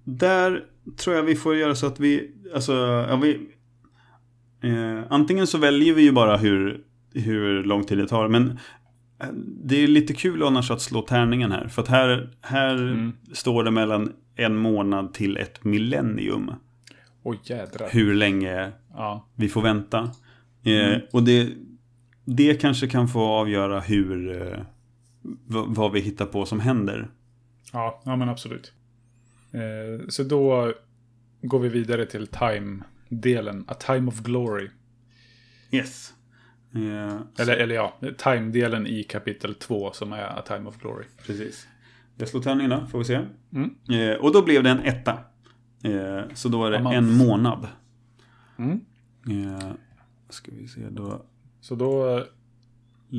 [0.03, 0.63] Där
[0.97, 2.73] tror jag vi får göra så att vi, alltså,
[3.09, 3.49] ja, vi
[4.63, 6.83] eh, antingen så väljer vi ju bara hur,
[7.13, 8.49] hur lång tid det tar, men
[9.21, 9.27] eh,
[9.63, 11.67] det är lite kul annars att slå tärningen här.
[11.67, 13.11] För att här, här Mm.
[13.33, 16.51] står det mellan en månad till ett millennium.
[17.43, 17.89] Jädrar.
[17.91, 19.27] Hur länge Ja.
[19.35, 20.11] vi får vänta.
[20.63, 21.49] Eh, och det,
[22.25, 24.59] det kanske kan få avgöra hur, eh,
[25.67, 27.09] vad vi hittar på som händer.
[27.73, 28.73] Ja, ja men absolut.
[29.51, 30.73] Eh, så då
[31.41, 33.65] går vi vidare till time-delen.
[33.67, 34.69] A time of glory.
[35.71, 36.13] Yes.
[36.75, 41.05] Eh, Eller, eller ja, time-delen i kapitel 2 som är A time of glory.
[41.25, 41.67] Precis.
[42.17, 43.19] Jag slår tärningen då, får vi se.
[43.53, 43.75] Mm.
[43.91, 45.17] Eh, och då blev det en etta.
[45.83, 47.67] Eh, så då är det en månad.
[48.57, 48.81] Mm.
[49.29, 49.71] Eh,
[50.29, 51.21] ska vi se då.
[51.61, 52.23] Så då eh,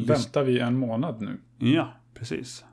[0.06, 1.40] väntar vi en månad nu.
[1.58, 2.64] Ja, precis.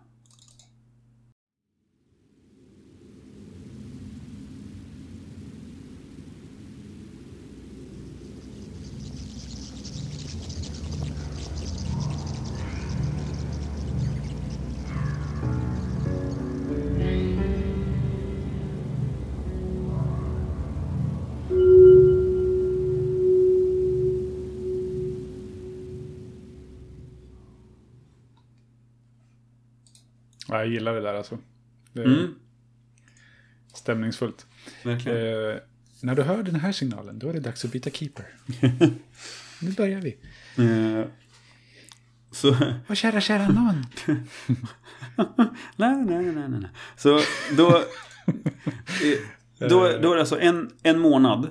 [30.70, 31.38] Gillar det där alltså.
[31.94, 32.36] Det Mm,
[33.74, 34.46] stämningsfullt.
[34.86, 35.62] Eh,
[36.02, 38.26] när du hör den här signalen, då är det dags att byta keeper.
[39.62, 40.18] nu börjar vi.
[40.58, 41.06] Eh,
[42.32, 42.50] så,
[42.90, 43.86] Åh, kära, kära nån.
[45.76, 46.70] nej, nej, nej, nej.
[46.98, 47.20] Så
[47.58, 47.84] då, eh,
[49.60, 49.68] då,
[50.02, 51.50] då är det alltså en, en månad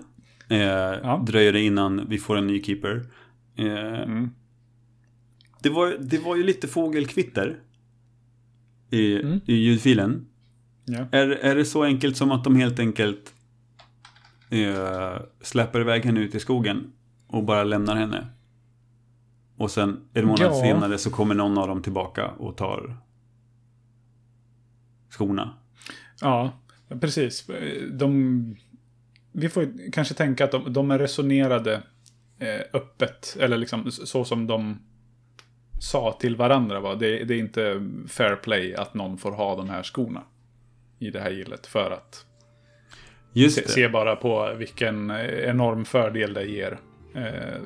[0.48, 3.06] eh, dröjer det innan vi får en ny keeper.
[3.56, 4.30] Eh, Mm.
[5.62, 7.58] det, var, det var ju lite fågelkvitter
[8.90, 9.40] i, Mm.
[9.46, 10.26] i ljudfilen.
[10.84, 11.06] Ja.
[11.12, 13.34] Är, är det så enkelt som att de helt enkelt
[14.50, 16.92] eh, släpper iväg henne ut i skogen
[17.26, 18.26] och bara lämnar henne?
[19.56, 20.60] Och sen en månad Ja.
[20.60, 22.96] senare så kommer någon av dem tillbaka och tar
[25.10, 25.54] skorna.
[26.20, 26.52] ja,
[27.00, 27.46] precis.
[27.92, 28.56] De,
[29.32, 31.82] vi får kanske tänka att de, de är resonerade
[32.38, 33.36] eh, öppet.
[33.40, 34.78] Eller liksom så som de
[35.80, 36.80] sa till varandra.
[36.80, 36.94] Va?
[36.94, 40.22] Det, det är inte fair play att någon får ha de här skorna
[40.98, 41.66] i det här gillet.
[41.66, 42.24] För att
[43.32, 45.10] Just se, se bara på vilken
[45.44, 46.78] enorm fördel det ger.
[47.14, 47.60] Eh,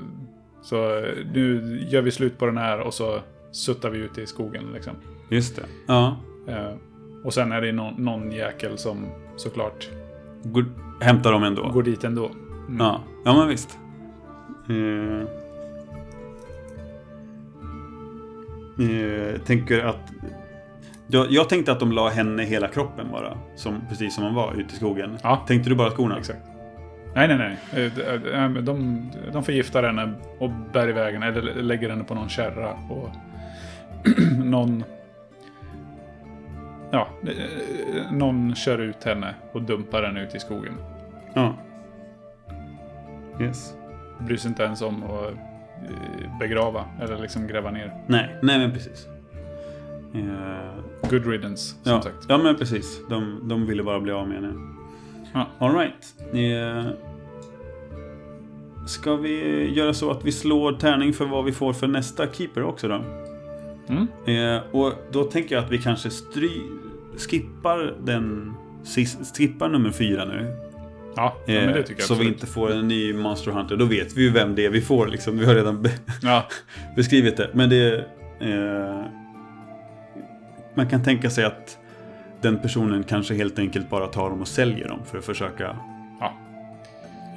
[0.63, 1.05] så
[1.35, 3.21] nu gör vi slut på den här och så
[3.53, 4.65] suttar vi ute i skogen.
[4.75, 4.93] Liksom.
[5.31, 5.63] Just det.
[5.87, 6.17] Ja.
[6.49, 6.75] Eh,
[7.25, 9.07] och sen är det någon, någon jäkel som
[9.37, 9.89] såklart
[10.45, 10.65] Går,
[11.01, 11.69] hämtar dem ändå.
[11.69, 12.27] går dit ändå.
[12.27, 12.77] Mm.
[12.79, 13.01] Ja.
[13.25, 13.79] ja, men visst.
[14.69, 15.29] Eh,
[18.83, 20.12] eh, tänker att...
[21.07, 23.39] Jag, jag tänkte att de la henne hela kroppen bara.
[23.57, 25.18] Som, precis som hon var ute i skogen.
[25.22, 25.45] Ja.
[25.47, 26.18] Tänkte du bara skorna?
[26.18, 26.39] Exakt.
[27.14, 27.39] Nej, nej,
[27.72, 27.85] nej.
[27.85, 29.03] Eh, de- eh, De,
[29.33, 32.72] de förgiftar henne och bär iväg henne, eller lägger henne på någon kärra.
[32.91, 33.09] Och
[34.45, 34.85] någon...
[36.91, 37.09] Ja,
[38.11, 40.74] någon kör ut henne och dumpar henne ut i skogen.
[41.35, 41.55] Ja.
[43.41, 43.74] Yes.
[44.20, 45.35] Bryr sig inte ens om att
[46.41, 47.93] begrava eller liksom gräva ner.
[48.07, 49.07] Nej, nej men precis.
[50.14, 52.26] Eh, Good riddance, som ja, sagt.
[52.28, 53.01] ja, men precis.
[53.11, 54.55] De, de ville bara bli av med henne.
[55.33, 55.47] Ja.
[55.59, 56.14] All right.
[56.33, 56.93] Eh,
[58.87, 62.62] ska vi göra så att vi slår tärning för vad vi får för nästa keeper
[62.62, 63.05] också då?
[63.89, 64.07] Mm.
[64.26, 66.61] Eh, och då tänker jag att vi kanske stry,
[67.18, 68.55] skippar den
[69.37, 70.57] skippar nummer fyra nu.
[71.17, 72.35] Ja, ja, Eh, men det tycker jag så vi absolut.
[72.35, 73.77] inte får en ny Monster Hunter.
[73.77, 75.39] Då vet vi ju vem det är vi får liksom.
[75.39, 75.91] Vi har redan be-
[76.23, 76.47] Ja,
[76.97, 77.51] beskrivit det.
[77.53, 77.95] Men det...
[78.41, 79.05] Eh,
[80.75, 81.79] man kan tänka sig att
[82.41, 85.77] den personen kanske helt enkelt bara tar dem och säljer dem för att försöka
[86.21, 86.33] ja.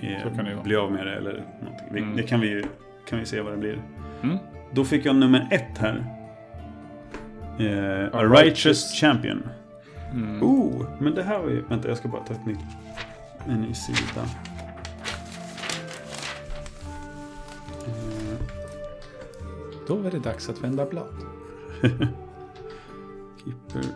[0.02, 1.88] eh, bli av med det eller någonting.
[1.92, 2.16] Vi, Mm.
[2.16, 2.64] Det kan vi ju
[3.10, 3.80] kan vi se vad det blir.
[4.24, 4.38] Mm.
[4.72, 6.06] Då fick jag nummer ett här.
[7.60, 9.44] Eh, A A Righteous Righteous- Champion.
[10.14, 10.44] Mm.
[10.44, 11.62] Oh, men det här var ju...
[11.70, 12.58] Vänta, jag ska bara ta ett nytt...
[13.48, 14.22] En ny sida.
[17.88, 18.38] Eh,
[19.88, 21.08] Då är det dags att vända blad.
[23.44, 23.90] Keeper.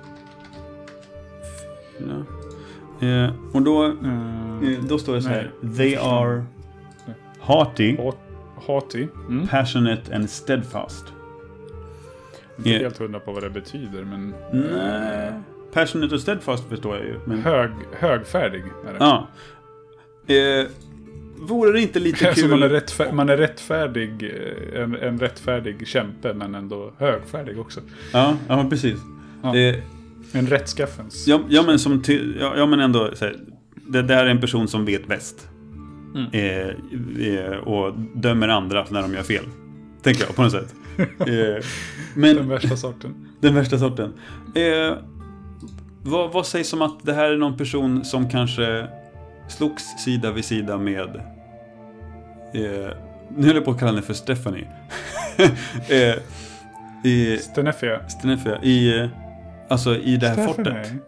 [1.99, 2.25] Fyra.
[3.01, 4.63] Eh, och då, Mm.
[4.73, 5.51] eh, då står det så här.
[5.61, 5.75] Nej.
[5.77, 6.43] They are
[7.41, 8.13] hearty, Ha-
[8.67, 9.07] Hati.
[9.29, 9.47] Mm.
[9.47, 11.05] passionate and steadfast.
[12.57, 12.81] Inte Yeah.
[12.83, 15.31] helt hundra på vad det betyder, men Nej.
[15.73, 17.19] Passionate och steadfast förstår jag ju.
[17.25, 18.97] Men, hög, högfärdig är det.
[18.99, 19.27] ja.
[20.27, 20.67] Eh,
[21.37, 22.49] vore det inte lite kul...
[22.49, 27.79] man, är rättfär, man är rättfärdig, eh, en, en rättfärdig kämpe, men ändå högfärdig också.
[28.13, 28.99] Ja, ja precis.
[29.43, 29.55] Ja.
[29.55, 29.75] Eh,
[30.31, 31.27] En rättskaffens.
[31.27, 33.11] ja, ja, men som ty, ja, ja, men ändå.
[33.21, 33.35] Här,
[33.87, 35.47] det där är en person som vet bäst.
[36.15, 36.27] Mm.
[36.31, 39.43] Eh, eh, och dömer andra när de gör fel.
[40.01, 40.75] Tänker jag på något sätt.
[41.19, 41.63] Eh,
[42.15, 43.15] men Den värsta sorten.
[43.39, 44.13] den värsta sorten.
[46.03, 48.87] Vad, vad sägs om att det här är någon person som kanske
[49.47, 51.15] slogs sida vid sida med...
[52.53, 52.93] Eh,
[53.37, 54.67] nu höll jag på att kalla henne för Stephanie.
[55.89, 56.15] eh,
[57.03, 58.09] i Stenefia.
[58.09, 59.09] Stenefia, i,
[59.67, 60.65] alltså i det här fortet.
[60.65, 60.99] Stephanie.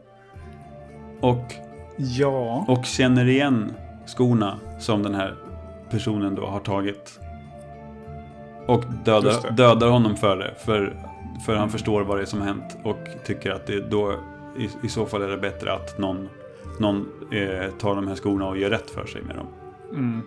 [1.21, 1.55] Och,
[1.97, 2.65] Ja.
[2.67, 3.73] och känner igen
[4.05, 5.35] skorna som den här
[5.89, 7.19] personen då har tagit.
[8.67, 10.53] Och dödar, dödar honom för det.
[10.65, 10.95] För,
[11.45, 12.77] för han förstår vad det är som har hänt.
[12.83, 14.15] Och tycker att det då
[14.57, 16.29] i, i så fall är det bättre att någon,
[16.79, 19.47] någon eh, tar de här skorna och gör rätt för sig med dem.
[19.91, 20.21] Mm.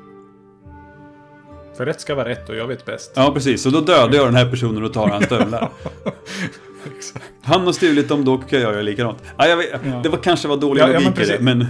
[1.77, 3.13] För rätt ska vara rätt och jag vet bäst.
[3.15, 3.63] Ja, precis.
[3.63, 5.71] Så då dödar jag den här personen och tar hans stövlar.
[7.43, 9.19] Han har stulit dem, då kan jag göra likadant.
[9.37, 10.01] Ja, jag vet, Ja.
[10.03, 11.45] Det var kanske var dålig Ja, ja, men logik i det, precis.
[11.45, 11.67] men...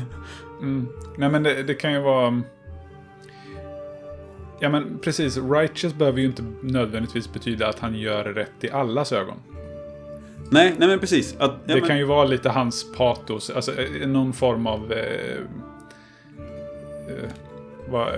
[0.60, 0.88] Mm.
[1.16, 2.42] Nej men det, det kan ju vara...
[4.60, 9.12] Ja men precis, righteous behöver ju inte nödvändigtvis betyda att han gör rätt i allas
[9.12, 9.36] ögon.
[10.50, 11.34] Nej, nej men precis.
[11.38, 14.92] Att, ja, det men, kan ju vara lite hans patos, alltså eh, någon form av...
[14.92, 14.98] Eh,
[17.08, 17.30] eh,
[17.90, 18.14] vad, eh,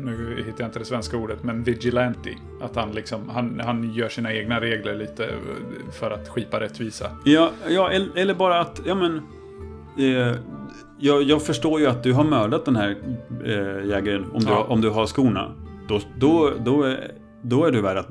[0.00, 2.30] nu hittar jag inte det svenska ordet, men vigilante.
[2.62, 5.32] Att han liksom, han, han gör sina egna regler lite eh,
[5.92, 7.10] för att skipa rättvisa.
[7.24, 9.16] Ja, ja el- eller bara att, ja men...
[9.98, 10.36] Eh,
[10.98, 12.96] jag, jag förstår ju att du har mördat den här
[13.44, 14.54] eh, jägaren om du, Ja.
[14.54, 15.52] har- om du har skorna.
[15.88, 17.10] Då, då, då, är,
[17.42, 18.08] då är du värd att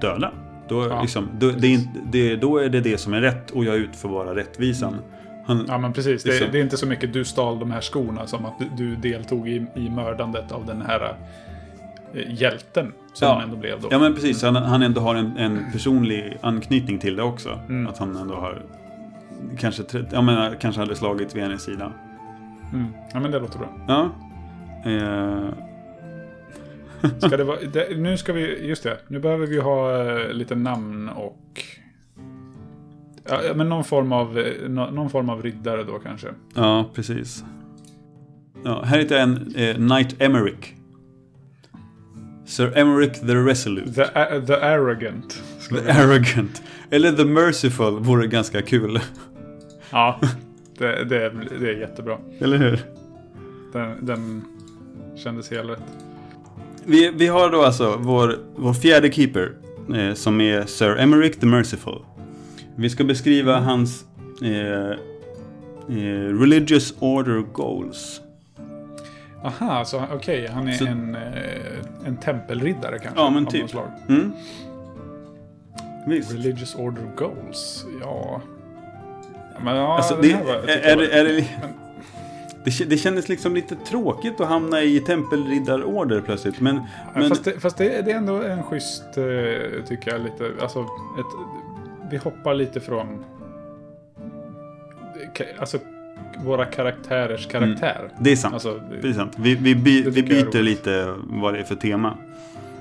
[0.00, 0.32] döda.
[0.68, 1.80] Då, Ja, liksom, då, det
[2.12, 4.94] det, då är det det som är rätt och jag ut för vara rättvisan.
[5.46, 6.48] Han, Ja men precis, det, Liksom.
[6.52, 9.48] det är inte så mycket du stal de här skorna som att du, du deltog
[9.48, 11.16] i, i mördandet av den här
[12.14, 12.92] eh, hjälten.
[13.12, 13.34] Som Ja.
[13.34, 13.88] han ändå blev då.
[13.90, 17.58] Ja men precis, han, han ändå har en, en personlig anknytning till det också.
[17.68, 17.86] Mm.
[17.86, 18.62] Att han ändå har
[19.58, 21.92] kanske, jag menar, kanske hade slagit vid hennes sida.
[22.72, 22.86] Mm.
[23.12, 23.68] ja men det låter bra.
[23.88, 24.10] Ja.
[24.90, 25.48] Eh,
[27.18, 30.54] Ska det vara, det, nu ska vi, just det, nu behöver vi ha eh, lite
[30.54, 31.62] namn och...
[33.28, 36.28] Ja, men någon form av, eh, nå- någon form av riddare då kanske.
[36.54, 37.44] ja, precis.
[38.64, 40.74] Ja, här hittar jag en eh, Knight Emerick.
[42.44, 43.92] Sir Emerick the Resolute.
[43.92, 45.42] The, a- the Arrogant.
[45.68, 46.62] The Arrogant.
[46.90, 49.00] Eller The Merciful vore ganska kul.
[49.90, 50.20] Ja,
[50.78, 52.18] det, det, är- det är jättebra.
[52.38, 52.80] Eller hur?
[53.72, 54.44] Den, den
[55.16, 55.82] kändes helt rätt.
[56.86, 59.52] Vi, vi har då alltså vår, vår fjärde keeper.
[59.96, 61.98] Eh, som är Sir Emerick the Merciful.
[62.76, 64.04] Vi ska beskriva hans
[64.42, 64.90] eh,
[65.96, 68.20] eh, religious order goals.
[69.44, 71.22] Aha, så okej, han är Så- en, eh,
[72.06, 73.20] en tempelriddare kanske?
[73.20, 73.74] Ja, men typ.
[74.08, 74.32] Mm.
[76.06, 78.40] Religious Order Goals, ja...
[79.64, 81.72] men ja, Alltså, det, var- är, är, det- är det, men-
[82.66, 86.60] det, det kändes liksom lite tråkigt att hamna i tempelriddarorder plötsligt.
[86.60, 86.80] Men,
[87.14, 90.80] men Fast, det, fast det, det är ändå en schysst, eh, tycker jag, lite, alltså,
[90.80, 91.26] ett,
[92.10, 93.24] vi hoppar lite från,
[95.58, 95.78] alltså,
[96.44, 98.10] våra karaktärers karaktär.
[98.20, 98.54] det är sant.
[98.54, 99.32] Alltså, Det är sant.
[99.36, 102.18] Vi, vi, by, vi byter lite vad det är för tema.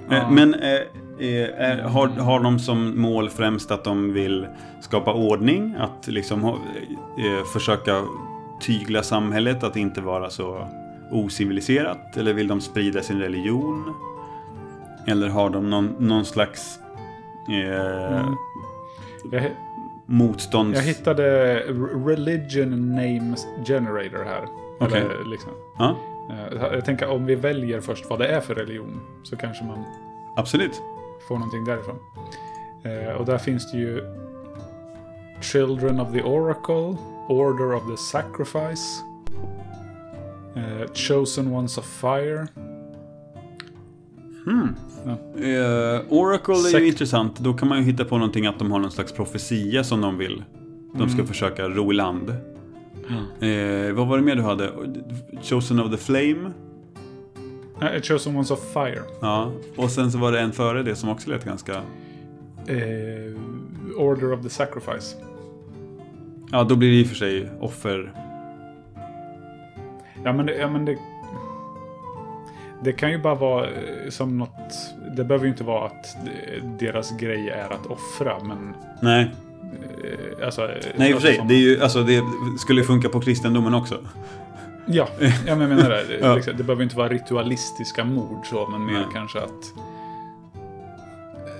[0.09, 0.15] Ja.
[0.15, 0.79] Eh, Men eh,
[1.19, 4.47] eh, har, har de som mål främst att de vill
[4.81, 5.75] skapa ordning?
[5.79, 6.53] Att liksom eh,
[7.53, 8.01] försöka
[8.61, 10.67] tygla samhället, att inte vara så
[11.11, 12.17] ociviliserat?
[12.17, 13.93] Eller vill de sprida sin religion?
[15.07, 16.79] Eller har de någon, någon slags
[17.49, 18.35] eh, Mm.
[19.43, 19.51] jag,
[20.05, 20.77] motstånds...
[20.77, 21.55] jag hittade
[22.05, 24.47] Religion Names Generator här.
[24.79, 25.01] Okej.
[25.01, 25.51] Eller, liksom.
[25.77, 25.95] Ja,
[26.29, 29.83] Eh, Jag tänker om vi väljer först vad det är för religion så kanske man
[30.35, 30.81] absolut.
[31.27, 31.95] får någonting därifrån.
[32.83, 34.01] Eh, och där finns det ju
[35.41, 36.95] Children of the Oracle,
[37.29, 39.01] Order of the Sacrifice,
[40.55, 42.47] eh, Chosen Ones of Fire.
[44.45, 44.75] Hmm.
[45.05, 45.41] Ja.
[45.43, 47.39] Eh, Oracle är ju Sekt- intressant.
[47.39, 50.17] Då kan man ju hitta på någonting att de har någon slags profetia som de
[50.17, 50.43] vill.
[50.93, 51.27] De ska Mm.
[51.27, 52.29] försöka ro i land.
[53.39, 54.71] Eh, vad var det mer du hade?
[55.41, 56.51] Chosen of the Flame.
[57.81, 59.01] Eh, Chosen Ones of Fire.
[59.21, 59.51] Ja.
[59.77, 61.73] Och sen så var det en före det som också lät ganska...
[62.67, 63.33] Eh,
[63.97, 65.15] Order of the Sacrifice.
[66.51, 68.13] Ja, då blir det i och för sig offer...
[70.23, 70.97] Ja men, det, ja, men det...
[72.83, 73.71] Det kan ju bara vara eh,
[74.09, 74.93] som något...
[75.17, 78.75] Det behöver ju inte vara att eh, deras grej är att offra, men...
[79.01, 79.31] Nej,
[80.03, 81.35] eh, Alltså, Nej i och för sig.
[81.37, 82.21] som- Det, är ju, alltså, det
[82.59, 83.97] skulle ju funka på kristendomen också.
[84.87, 85.07] Ja,
[85.47, 86.05] ja men jag menar det.
[86.21, 86.35] Ja.
[86.35, 89.05] Liksom, det behöver inte vara ritualistiska mord så, men mer Nej.
[89.13, 89.73] kanske att...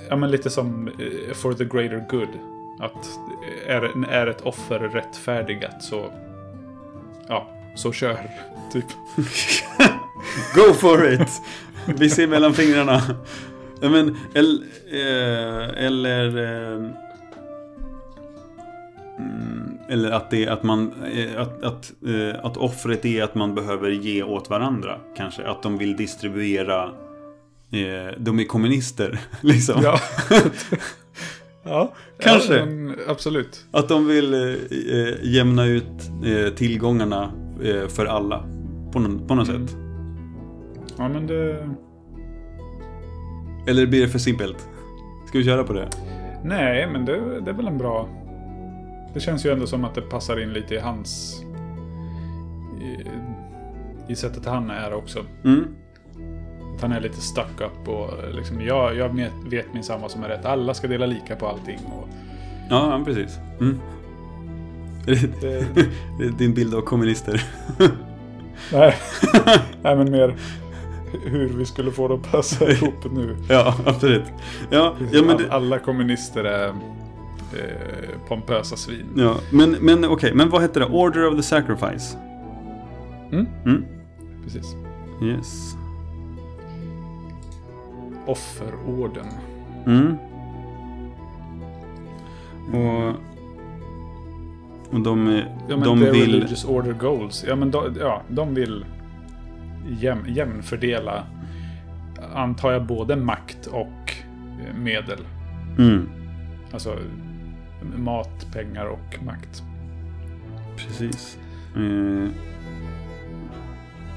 [0.10, 2.28] Ja, men lite som eh, For the greater good.
[2.80, 3.20] Att
[3.68, 6.12] är, är ett offer rättfärdigat så...
[7.28, 8.18] Ja, så kör.
[8.74, 8.86] Typ.
[10.56, 11.42] Go for it!
[11.86, 13.02] Vi ser mellan fingrarna.
[13.82, 16.38] Men, el, eh, eller...
[16.38, 16.92] Eh,
[19.20, 20.94] mm, eller att det att man...
[21.14, 25.00] Eh, att, att, eh, att offret är att man behöver ge åt varandra.
[25.18, 25.48] Kanske.
[25.48, 26.92] Att de vill distribuera...
[28.18, 29.82] De är kommunister, liksom.
[29.84, 30.00] Ja.
[31.66, 32.56] ja, Kanske.
[32.58, 33.66] Ja, men, absolut.
[33.72, 37.32] Att de vill eh, eh, jämna ut eh, tillgångarna
[37.64, 38.44] eh, för alla.
[38.92, 39.68] På, någon, på något Mm.
[39.68, 39.78] sätt.
[40.98, 41.70] Ja, men det...
[43.68, 44.68] Eller blir det för simpelt?
[45.28, 45.90] Ska vi köra på det?
[46.44, 48.10] Nej, men det, det är väl en bra...
[49.14, 51.42] Det känns ju ändå som att det passar in lite i hans...
[52.82, 55.20] I, i sättet han är också.
[55.44, 55.66] Mm.
[56.82, 59.10] Han är lite stuck up och liksom, jag, jag
[59.50, 60.46] vet- minsann vad som är rätt.
[60.46, 61.80] Alla ska dela lika på allting.
[61.86, 62.08] Och
[62.70, 63.38] Ja, precis.
[63.60, 63.80] Mm.
[65.42, 67.44] Det din bild av kommunister.
[68.74, 68.96] nej,
[69.82, 70.36] nej, men mer
[71.26, 73.38] hur vi skulle få det att passa ihop nu.
[73.50, 74.24] ja, absolut.
[74.70, 76.74] Ja, ja men, det, alla kommunister är eh,
[78.28, 79.06] pompösa svin.
[79.16, 80.86] ja, men, men okej, men vad heter det?
[80.86, 82.18] Order of the Sacrifice?
[83.32, 83.86] Mm, Mm.
[84.44, 84.76] precis.
[85.24, 85.76] Yes.
[88.26, 89.26] Offerorden.
[89.86, 90.18] Mm.
[92.74, 93.08] Och,
[94.94, 96.12] och de, Ja, de vill...
[96.12, 97.46] religious order goals.
[97.48, 98.86] Ja, men de, ja, de vill
[100.00, 101.24] jäm, jämnfördela,
[102.34, 104.14] antar jag, både makt och
[104.68, 105.20] eh, medel.
[105.78, 106.10] Mm,
[106.72, 106.96] Alltså
[107.98, 109.64] mat, pengar och makt.
[110.78, 111.38] precis.
[111.76, 112.30] Eh,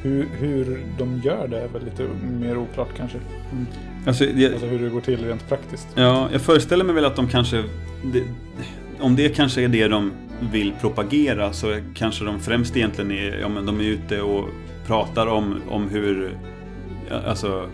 [0.02, 2.09] Hur, hur de gör det är väl lite
[2.40, 3.18] mer oklart kanske.
[4.09, 5.88] Alltså, jag, Alltså hur det går till rent praktiskt.
[5.94, 7.64] Ja, jag föreställer mig väl att de kanske...
[8.04, 8.22] Det,
[9.00, 10.12] om det kanske är det de
[10.52, 13.38] vill propagera så kanske de främst egentligen är...
[13.40, 14.48] Ja, men de är ute och
[14.86, 16.36] pratar om, om hur...
[17.26, 17.68] Alltså...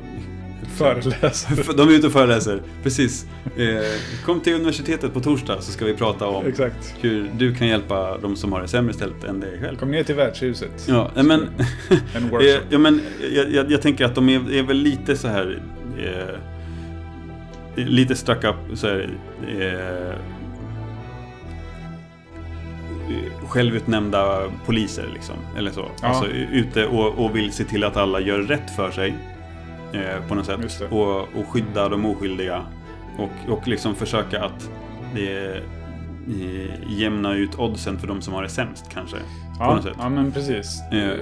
[0.77, 1.63] Föreläsare.
[1.77, 3.27] De är ute och föreläser, precis.
[3.57, 6.95] Eh, kom till universitetet på torsdag så ska vi prata om Exakt.
[7.01, 9.77] hur du kan hjälpa de som har det sämre ställt än dig själv.
[9.77, 10.85] Kom ner till värdshuset.
[10.89, 11.31] Ja, men...
[12.15, 13.01] En Eh, ja, men
[13.35, 15.63] jag, jag, jag tänker att de är, är väl lite så här...
[15.99, 16.39] Eh,
[17.75, 19.11] lite stuck up så här...
[19.59, 20.17] Eh,
[23.49, 25.37] självutnämnda poliser liksom.
[25.59, 25.85] Eller så.
[26.03, 26.09] Ja.
[26.09, 29.15] Alltså ute och, och vill se till att alla gör rätt för sig.
[29.93, 30.79] Eh, på något sätt.
[30.79, 30.97] det.
[30.97, 32.63] Och, och skydda de oskyldiga.
[33.19, 34.71] Och, och liksom försöka att
[35.17, 35.57] eh,
[36.43, 39.17] eh, jämna ut oddsen för de som har det sämst kanske.
[39.17, 39.95] på ja, något sätt.
[39.99, 40.83] ja, men precis.
[40.93, 41.19] Eh.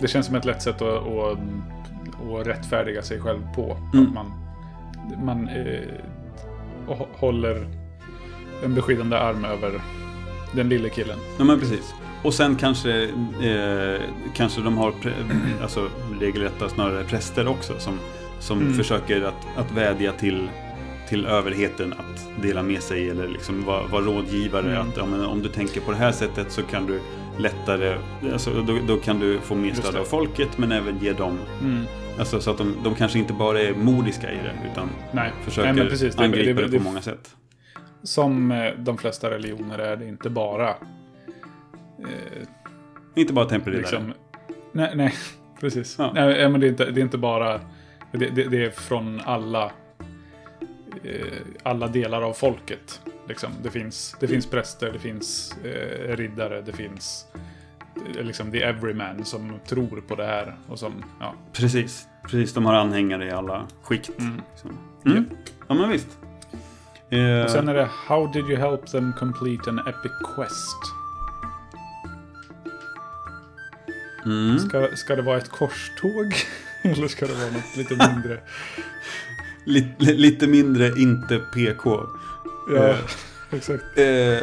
[0.00, 1.38] det känns som ett lätt sätt att, att,
[2.32, 3.76] att rättfärdiga sig själv på.
[3.94, 4.06] Mm.
[4.06, 4.32] Att man,
[5.24, 5.80] man eh,
[6.88, 7.66] hå- håller
[8.64, 9.80] en beskyddande arm över
[10.52, 11.18] den lille killen.
[11.38, 11.94] Ja, men precis.
[12.22, 13.02] Och sen kanske,
[13.42, 14.00] eh,
[14.34, 14.92] kanske de har
[15.62, 15.88] alltså,
[16.20, 17.98] regelrätta snarare präster också som,
[18.40, 18.74] som Mm.
[18.74, 20.48] försöker att, att vädja till,
[21.08, 24.66] till överheten att dela med sig eller liksom vara, vara rådgivare.
[24.76, 24.88] Mm.
[24.88, 27.00] Att ja, men om du tänker på det här sättet så kan du
[27.38, 27.96] lättare,
[28.32, 31.84] alltså, då, då kan du få mer stöd av folket men även ge dem, Mm.
[32.18, 35.32] Alltså, så att de, de kanske inte bara är modiska i det utan Nej.
[35.44, 36.14] försöker Nej, men precis.
[36.16, 37.36] Det- angripa det, det- på många sätt.
[38.02, 40.68] Som eh, de flesta religioner är det inte bara...
[41.98, 42.46] Eh,
[43.14, 43.82] Inte bara tempelriddare.
[43.82, 44.12] liksom,
[44.72, 45.14] nej, nej,
[45.60, 45.94] precis.
[45.98, 46.10] Ja.
[46.14, 47.60] Nej, men det, är inte, det är inte bara...
[48.12, 49.64] Det, det, det är från alla...
[51.04, 51.20] Eh,
[51.62, 53.00] alla delar av folket.
[53.28, 53.50] Liksom.
[53.62, 57.26] Det, finns, det finns präster, det finns eh, riddare, det finns...
[58.22, 61.04] Liksom the everyman som tror på det här och som...
[61.20, 61.34] Ja.
[61.52, 62.52] Precis, precis.
[62.54, 64.10] De har anhängare i alla skikt.
[64.20, 64.40] Mm.
[64.52, 64.78] Liksom.
[65.06, 65.24] Mm.
[65.68, 66.18] Ja, men visst.
[67.10, 70.76] Eh, Och sen är det How did you help them complete an epic quest?
[74.24, 74.58] mm.
[74.58, 76.34] Ska, ska det vara ett korståg?
[76.82, 78.40] Eller ska det vara något lite mindre?
[79.64, 82.00] lite, lite mindre inte PK.
[82.68, 82.96] Ja, Eh.
[83.50, 83.84] exakt.
[83.98, 84.38] Eh,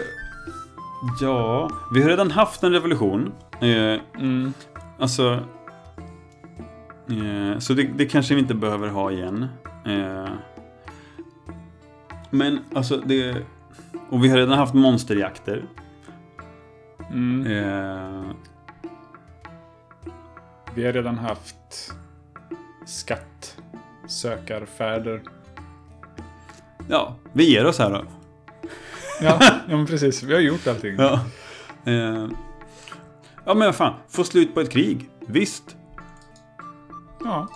[1.22, 3.34] ja, vi har redan haft en revolution.
[3.62, 4.54] Eh, Mm.
[5.00, 5.40] alltså...
[7.10, 9.48] Eh, så det, det kanske vi inte behöver ha igen.
[9.86, 10.30] Eh,
[12.30, 13.36] men alltså det...
[14.10, 15.66] Och vi har redan haft monsterjakter.
[17.12, 17.48] Mm.
[17.48, 18.22] Eh,
[20.76, 21.94] Vi har redan haft
[22.86, 25.22] skattsökarfärder.
[26.88, 28.04] ja, vi ger oss här då.
[29.22, 30.24] Ja, ja men precis.
[30.24, 30.96] Vi har gjort allting.
[30.98, 31.20] Ja.
[31.86, 32.28] Eh,
[33.46, 35.10] ja men fan, få slut på ett krig.
[35.28, 35.76] Visst,
[37.24, 37.48] Ja.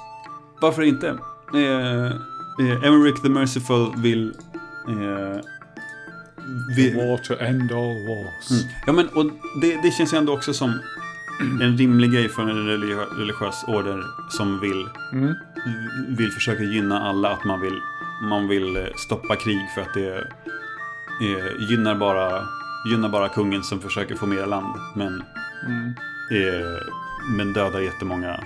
[0.62, 1.08] varför inte?
[1.54, 2.06] Eh,
[2.66, 4.34] eh, Emmerich the Merciful vill...
[4.88, 5.40] Eh,
[6.76, 8.52] vi, War to end all wars.
[8.52, 8.64] mm.
[8.88, 9.26] Ja men och
[9.62, 10.80] det, det känns ju ändå också som
[11.62, 15.34] en rimlig grej för en religi- religiös order som vill, Mm.
[16.18, 17.30] vill försöka gynna alla.
[17.30, 17.80] Att man vill,
[18.30, 20.28] man vill eh, stoppa krig för att det
[21.22, 22.48] eh, gynnar, bara,
[22.92, 24.76] gynnar bara kungen som försöker få mer land.
[24.96, 25.24] Men
[25.66, 25.94] Mm.
[26.32, 26.78] Eh,
[27.38, 28.44] men dödar jättemånga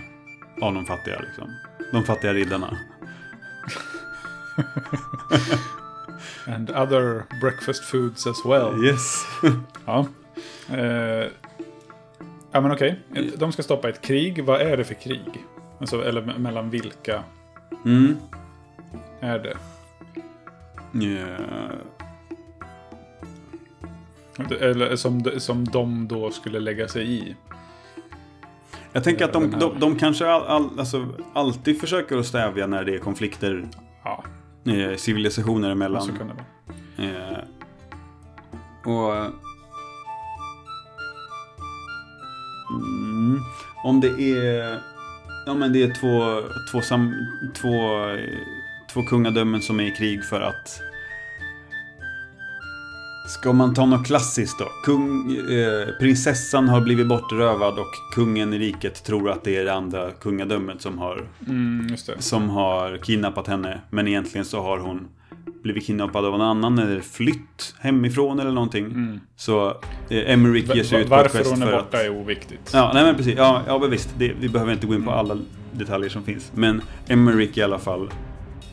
[0.62, 1.20] av de fattiga.
[1.20, 1.50] Liksom.
[1.92, 2.78] De fattiga riddarna.
[6.48, 8.86] And other breakfast foods as well.
[8.86, 9.26] Yes.
[9.86, 10.06] Ja.
[10.70, 11.28] Eh,
[12.52, 13.00] ja men okej.
[13.38, 14.46] De ska stoppa ett krig.
[14.46, 15.46] Vad är det för krig?
[15.80, 17.24] Alltså, eller me- mellan vilka
[17.86, 18.18] Mm.
[19.20, 19.58] är det?
[21.20, 21.76] Eh,
[24.60, 27.36] Eller som, som de då skulle lägga sig i.
[28.94, 32.84] jag tänker att de, de, de kanske all, all, alltså, alltid försöker att stävja när
[32.84, 33.68] det är konflikter
[34.04, 34.24] Ja,
[34.72, 36.02] eh, civilisationer emellan.
[36.02, 37.10] så kan det vara.
[37.10, 37.38] Eh,
[38.84, 39.16] och...
[42.70, 43.40] Mm,
[43.84, 44.80] om det är...
[45.46, 47.14] Ja men det är två, två, sam,
[47.56, 48.20] två, eh,
[48.94, 50.82] två kungadömen som är i krig för att...
[53.30, 54.66] Ska man ta något klassiskt då?
[54.84, 59.74] Kung, eh, prinsessan har blivit bortrövad och kungen i riket tror att det är det
[59.74, 63.82] andra kungadömet som har Mm, som har kidnappat henne.
[63.90, 65.08] Men egentligen så har hon
[65.64, 68.86] blivit kidnappad av en annan eller flytt hemifrån eller någonting.
[68.86, 69.20] Mm.
[69.36, 69.68] Så
[70.10, 72.04] eh, Emmerich ger sig ut på ett Varför quest hon är för borta att...
[72.04, 72.72] är oviktigt.
[72.74, 73.38] Ja, nej men precis.
[73.38, 74.10] Ja, ja men visst.
[74.18, 75.20] Det, vi behöver inte gå in på Mm.
[75.20, 75.38] alla
[75.72, 76.52] detaljer som finns.
[76.56, 78.10] Men Emmerich i alla fall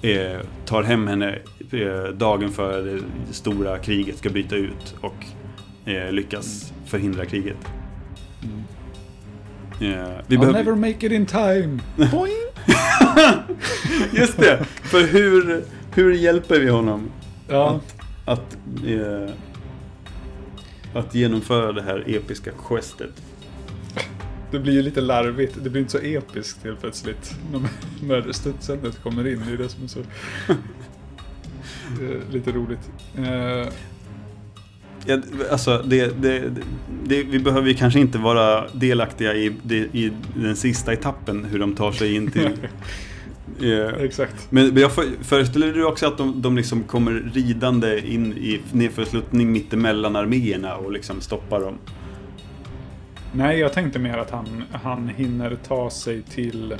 [0.03, 1.39] eh, tar hem henne
[1.73, 2.83] eh, dagen före
[3.29, 5.25] det stora kriget ska bryta ut och
[5.91, 7.57] eh, lyckas förhindra kriget.
[8.43, 8.59] Mm.
[9.81, 10.59] Eh, vi I'll behöver...
[10.59, 11.79] never make it in time.
[14.13, 14.65] Just det!
[14.65, 17.11] För hur, hur hjälper vi honom
[17.49, 17.81] Ja,
[18.25, 19.31] att, eh,
[20.95, 23.23] att genomföra det här episka questet?
[24.51, 25.59] Det blir ju lite larvigt.
[25.63, 27.35] Det blir inte så episkt helt plötsligt.
[28.03, 29.43] När, studsandet kommer in.
[29.47, 30.01] Det är det som är så...
[32.03, 32.91] är lite roligt.
[33.19, 33.73] Eh,
[35.09, 35.19] Ja,
[35.51, 36.53] alltså, det, det,
[37.05, 39.47] det, vi behöver ju kanske inte vara delaktiga i,
[39.93, 42.47] i den sista etappen, hur de tar sig in till...
[43.63, 44.47] eh, exakt.
[44.51, 49.53] men jag för- föreställer du också att de, de liksom kommer ridande in i nedförsluttning
[49.53, 51.79] mittemellan arméerna och liksom stoppar dem?
[53.37, 56.74] Nej, jag tänkte mer att han, han hinner ta sig till...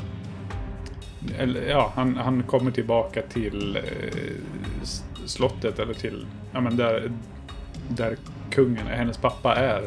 [1.39, 3.83] Eller, ja, han, han kommer tillbaka till eh,
[5.27, 6.27] slottet eller till...
[6.53, 7.11] Ja, men där,
[7.89, 8.17] där
[8.51, 9.83] kungen, hennes pappa är.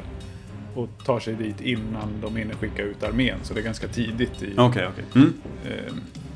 [0.75, 3.37] och tar sig dit innan de hinner skicka ut armén.
[3.43, 4.53] Så det är ganska tidigt i...
[4.57, 5.05] Okej, okej.
[5.15, 5.33] Mm.
[5.65, 5.93] Eh,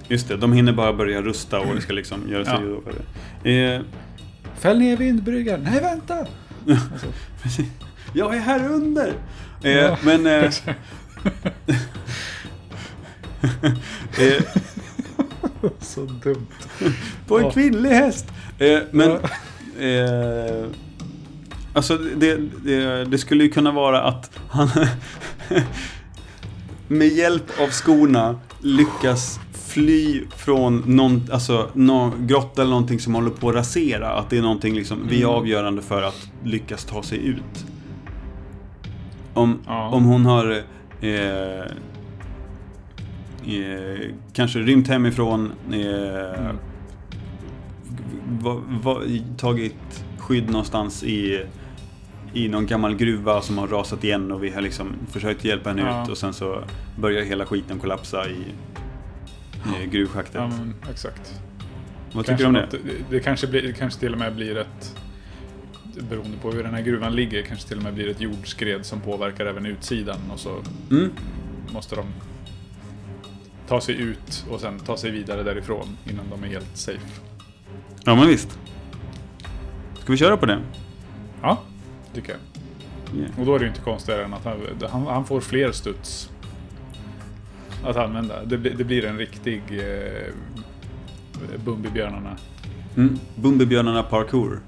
[0.08, 2.60] Just det, de hinner bara börja rusta och det ska liksom göra sig Ja.
[2.62, 2.94] redo för
[3.44, 3.74] det.
[3.74, 3.82] Eh,
[4.56, 5.60] Fäll ner vindbryggan!
[5.64, 6.28] Nej, vänta!
[7.44, 7.62] Alltså.
[8.14, 9.14] Jag är här under!
[9.64, 9.98] Eh, Ja.
[10.04, 10.26] Men...
[10.28, 10.44] Eh,
[14.20, 14.44] eh,
[15.80, 16.48] så dumt.
[17.28, 17.52] på en Ja.
[17.52, 18.26] kvinnlig häst!
[18.60, 19.10] Eh, men...
[19.10, 19.84] Ja.
[19.86, 20.66] Eh,
[21.74, 24.70] alltså, det, det, det skulle ju kunna vara att han
[26.88, 33.30] med hjälp av skorna lyckas fly från någon alltså, någon grotta eller någonting som håller
[33.30, 34.10] på att rasera.
[34.14, 35.30] Att det är någonting liksom, vi är Mm.
[35.36, 37.66] avgörande för att lyckas ta sig ut.
[39.34, 39.88] Om, Ja.
[39.90, 40.64] om hon har
[41.02, 41.60] eh,
[43.46, 45.80] eh, kanske rymt hemifrån, eh,
[46.40, 46.58] Mm.
[48.42, 49.02] va, va,
[49.38, 51.46] tagit skydd någonstans i,
[52.34, 55.82] i någon gammal gruva som har rasat igen och vi har liksom försökt hjälpa henne
[55.82, 56.04] Ja.
[56.04, 56.64] ut och sen så
[57.00, 58.38] börjar hela skiten kollapsa i,
[59.84, 60.36] i gruvschaktet.
[60.36, 61.40] Ja, men, exakt.
[62.14, 62.62] Vad tycker du om det?
[62.62, 62.80] något- det?
[63.10, 64.96] Det kanske, blir, det kanske till och med blir ett...
[66.10, 69.02] Beroende på hur den här gruvan ligger, kanske till och med blir ett jordskred som
[69.02, 70.20] påverkar även utsidan.
[70.34, 71.12] Och så Mm?
[71.74, 72.06] måste de
[73.68, 77.22] ta sig ut och sen ta sig vidare därifrån innan de är helt safe.
[78.06, 78.60] Ja men visst.
[80.00, 80.60] Ska vi köra på det?
[81.42, 81.62] Ja,
[82.14, 82.40] tycker jag.
[83.20, 83.40] Yeah.
[83.40, 84.60] Och då är det ju inte konstigare än att han,
[84.92, 86.30] han, han får fler studs
[87.86, 88.46] att använda.
[88.46, 90.34] Det, det blir en riktig eh,
[91.66, 92.38] Bumbibjörnarna.
[92.98, 93.20] Mm.
[93.36, 94.60] Bumbibjörnarna parkour.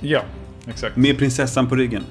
[0.00, 0.22] Ja,
[0.68, 0.96] exakt.
[0.96, 2.04] Med prinsessan på ryggen.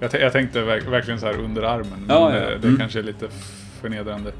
[0.00, 2.04] Jag, jag tänkte verk, verkligen så här under armen.
[2.08, 2.78] Ja, men ja, det, det mm.
[2.78, 3.28] kanske är lite
[3.80, 4.32] förnedrande.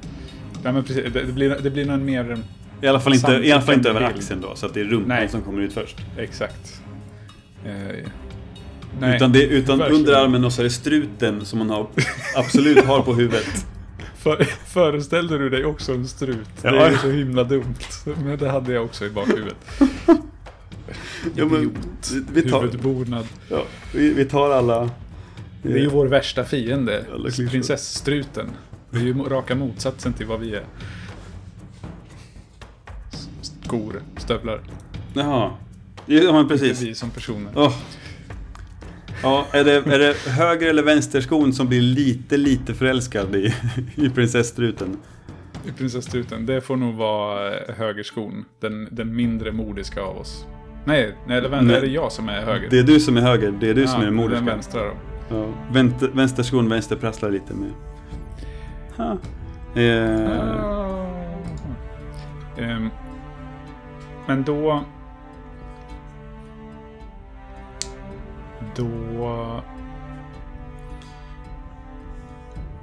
[0.62, 2.39] Nej, men precis, det, det, blir, det blir någon mer...
[2.83, 4.85] I alla fall inte, i alla fall inte över axeln då, så att det är
[4.85, 5.29] rumpan Nej.
[5.29, 5.97] som kommer ut först.
[6.18, 6.83] Exakt.
[7.64, 7.73] Eh,
[9.01, 10.01] nej, Utan, det, utan verkligen.
[10.01, 11.87] under armen och så är det struten som man har,
[12.37, 13.66] absolut har på huvudet.
[14.16, 16.49] För, föreställde du dig också en strut?
[16.62, 16.70] Ja.
[16.70, 17.75] Det är så himla dumt.
[18.25, 19.57] Men det hade jag också i bakhuvudet.
[21.35, 22.11] Ja, men, Idiot.
[22.33, 23.27] vi, tar, Huvudbonad.
[23.51, 23.64] ja,
[23.95, 24.91] vi, vi tar alla...
[25.62, 27.05] Det är ju vår värsta fiende.
[27.51, 28.47] Prinsessstruten.
[28.91, 30.64] Det är ju raka motsatsen till vad vi är.
[33.41, 34.61] Skor, stövlar.
[35.14, 35.51] Jaha.
[36.07, 36.83] Ja men Inte precis.
[36.83, 37.53] vi som personer.
[37.57, 37.73] Åh.
[39.23, 43.55] Ja, är det, är det höger eller vänsterskon som blir lite, lite förälskad i,
[43.95, 44.97] i prinsesstruten?
[45.68, 46.47] I prinsesstruten.
[46.47, 48.45] Det får nog vara högerskon.
[48.61, 50.45] Den, den mindre modiska av oss.
[50.85, 51.76] Nej, nej eller vänta, Nej.
[51.76, 52.70] är det jag som är höger?
[52.70, 54.45] Det är du som är höger, det är du som är Den mordiska.
[54.45, 54.91] vänstra då.
[55.37, 55.47] Ja.
[55.72, 57.70] Vänster, vänsterskon vänsterprasslar lite med.
[58.97, 59.16] Ha.
[59.83, 60.30] Eh,
[62.57, 62.89] Ah.
[64.26, 64.85] Men då...
[68.76, 68.89] Då...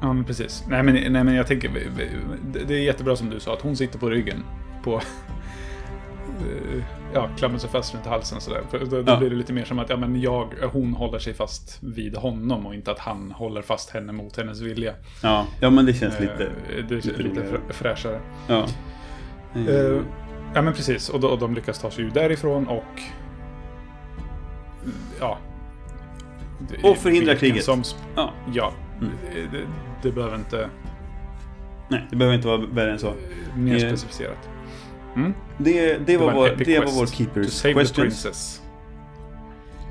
[0.02, 0.64] Ja, men precis.
[0.68, 1.70] Nej, men, nej, men jag tänker...
[2.54, 4.43] det- Det är jättebra som du sa, att hon sitter på ryggen.
[4.84, 5.02] På...
[7.14, 8.62] eh, Ja, klamrar sig fast runt halsen sådär.
[8.72, 9.18] För då, då Ja.
[9.18, 12.66] blir det lite mer som att ja, men jag, hon håller sig fast vid honom
[12.66, 14.93] och inte att han håller fast henne mot hennes vilja.
[15.24, 15.45] ja.
[15.60, 16.49] ja, men det känns Eh, lite...
[16.88, 17.47] det är lite, roligare.
[17.47, 18.20] frä- fräschare.
[18.47, 18.66] Ja.
[19.55, 20.01] Eh,
[20.53, 23.01] ja men precis, och, då, och de lyckas ta sig ur därifrån och...
[25.20, 25.38] Ja.
[26.60, 27.64] Det- Och förhindra kriget.
[27.64, 27.84] Som,
[28.15, 28.34] ja.
[28.53, 28.72] ja.
[29.02, 29.11] Mm.
[29.34, 29.64] Det, det,
[30.03, 30.69] det behöver inte
[31.90, 33.14] Nej, det behöver inte vara värre än så.
[33.56, 34.49] mer Eh, specificerat.
[35.15, 35.34] Mm?
[35.57, 37.95] Det, det, var, en vår, epic det var vår To Keepers save the questions.
[38.23, 38.61] princess.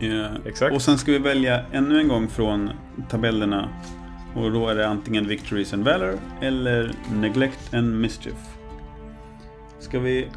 [0.00, 0.28] Ja.
[0.46, 0.74] Exakt.
[0.74, 2.70] Och sen ska vi välja ännu en gång från
[3.10, 3.68] tabellerna.
[4.36, 8.34] Och då är det antingen Victories and Valor eller Neglect and Mischief.
[9.78, 10.28] Ska vi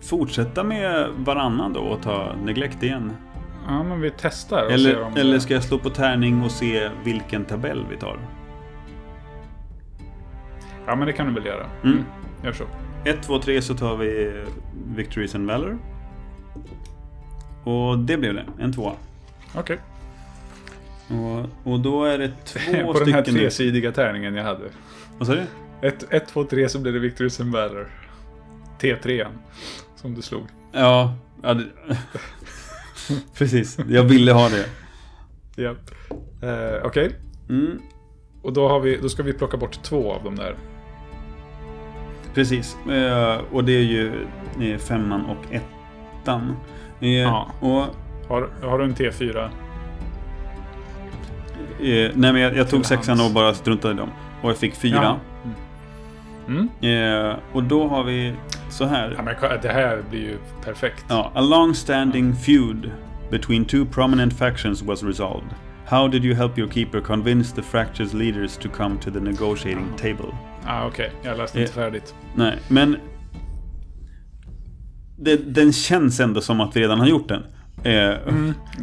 [0.00, 3.12] fortsätta med varannan då och ta Neglect igen?
[3.68, 6.42] Ja men vi testar och ser Eller, om eller det- ska jag slå på tärning
[6.42, 8.18] och se vilken tabell vi tar?
[10.86, 11.66] Ja men det kan du väl göra.
[11.84, 12.04] Mm.
[12.44, 12.64] Gör så.
[13.06, 14.32] 1, 2, 3 så tar vi
[14.96, 15.78] Victories and Valor.
[17.64, 18.92] Och det blev det, en tvåa.
[19.54, 19.78] Okej.
[21.08, 23.40] Och, och då är det två På den här stycken...
[23.40, 24.64] tresidiga tärningen jag hade.
[25.18, 25.42] Vad sa du?
[26.10, 27.88] 1, 2, 3 så blir det Victory and Valor.
[28.80, 29.26] T3
[29.96, 30.42] Som du slog.
[30.72, 31.64] Ja, ja det...
[33.38, 33.78] precis.
[33.88, 34.66] Jag ville ha det.
[35.62, 35.90] Japp.
[36.42, 37.10] Eh, Okej.
[37.48, 37.78] Mm,
[38.42, 40.56] Och då, har vi, då ska vi plocka bort två av dem där.
[42.36, 42.76] Precis.
[42.90, 44.26] Eh, och det är ju
[44.78, 46.56] femman och ettan.
[47.00, 47.48] Eh, Ja.
[47.60, 47.84] Och,
[48.28, 49.44] Har, har du en T4?
[49.44, 49.48] eh,
[52.14, 54.08] nej men jag, jag tog sexan och bara struntade i dem.
[54.42, 55.02] Och jag fick fyra.
[55.02, 55.16] Ja.
[56.48, 56.68] Mm.
[57.30, 58.34] Eh, och då har vi
[58.70, 59.14] så här.
[59.16, 61.04] Ja, men det här blir ju perfekt.
[61.08, 62.90] Ja, a long-standing feud
[63.30, 65.48] between two prominent factions was resolved.
[65.86, 69.86] How did you help your keeper convince the fractures leaders to come to the negotiating
[69.96, 70.34] table?
[70.66, 72.14] Ah, Okej, jag läste inte färdigt.
[72.34, 72.96] Nej, men...
[75.18, 77.42] Det, den känns ändå som att vi redan har gjort den.
[77.84, 78.14] Eh,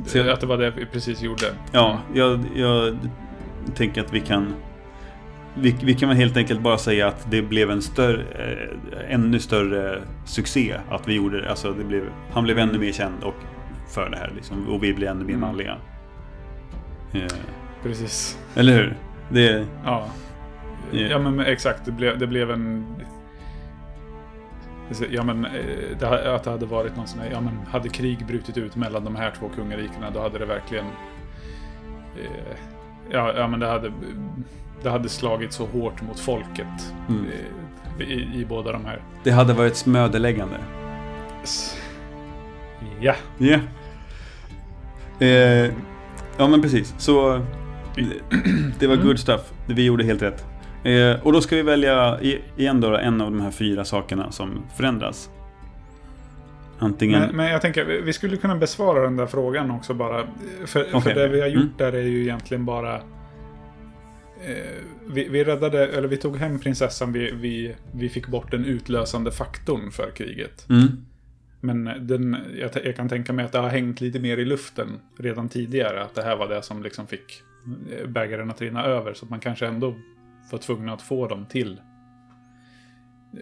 [0.05, 1.45] Så jag- Att det var det vi precis gjorde.
[1.72, 2.97] Ja, jag, jag
[3.76, 4.53] tänker att vi kan...
[5.55, 9.39] Vi, vi kan väl helt enkelt bara säga att det blev en större, eh, ännu
[9.39, 11.49] större succé att vi gjorde det.
[11.49, 13.35] Alltså det blev, han blev ännu mer känd och
[13.88, 15.41] för det här liksom, och vi blev ännu mer Mm.
[15.41, 15.77] manliga.
[17.14, 17.22] Eh,
[17.84, 18.38] Precis.
[18.55, 18.97] eller hur?
[19.30, 20.07] Det, Ja.
[20.91, 21.19] Ja.
[21.19, 22.85] Men exakt, det blev, det blev en...
[25.10, 25.51] Ja men eh,
[25.99, 29.03] det, att det hade varit någon sån här, ja men hade krig brutit ut mellan
[29.05, 30.85] de här två kungarikena då hade det verkligen...
[32.18, 32.57] Eh,
[33.11, 33.91] ja, ja men det hade,
[34.84, 37.26] det hade slagit så hårt mot folket mm,
[37.99, 39.01] eh, i, i båda de här.
[39.23, 40.57] det hade varit smödeläggande.
[42.99, 43.15] Ja.
[43.38, 43.60] Ja.
[45.19, 45.72] Eh,
[46.38, 46.95] ja men precis.
[46.97, 47.41] Så
[47.95, 48.05] det,
[48.80, 49.05] det var Mm.
[49.07, 49.53] good stuff.
[49.68, 50.45] Vi gjorde helt rätt.
[50.84, 52.19] Eh, och då ska vi välja
[52.57, 55.30] igen då en av de här fyra sakerna som förändras.
[56.80, 57.22] Antingen...
[57.22, 60.27] Men, men jag tänker, vi- skulle kunna besvara den där frågan också bara.
[60.65, 61.14] För, för Okej.
[61.14, 61.73] det vi har gjort Mm.
[61.77, 62.95] där är ju egentligen bara...
[62.95, 63.01] Eh,
[65.14, 69.31] vi, vi räddade, eller vi tog hem prinsessan, vi, vi, vi fick bort den utlösande
[69.31, 70.69] faktorn för kriget.
[70.69, 70.88] Mm,
[71.61, 74.88] Men den, jag, jag kan tänka mig att det har hängt lite mer i luften
[75.19, 76.03] redan tidigare.
[76.03, 77.41] Att det här var det som liksom fick
[77.99, 79.14] eh, bägaren att rinna över.
[79.14, 79.95] Så att man kanske ändå
[80.52, 81.82] var tvungen att få dem till,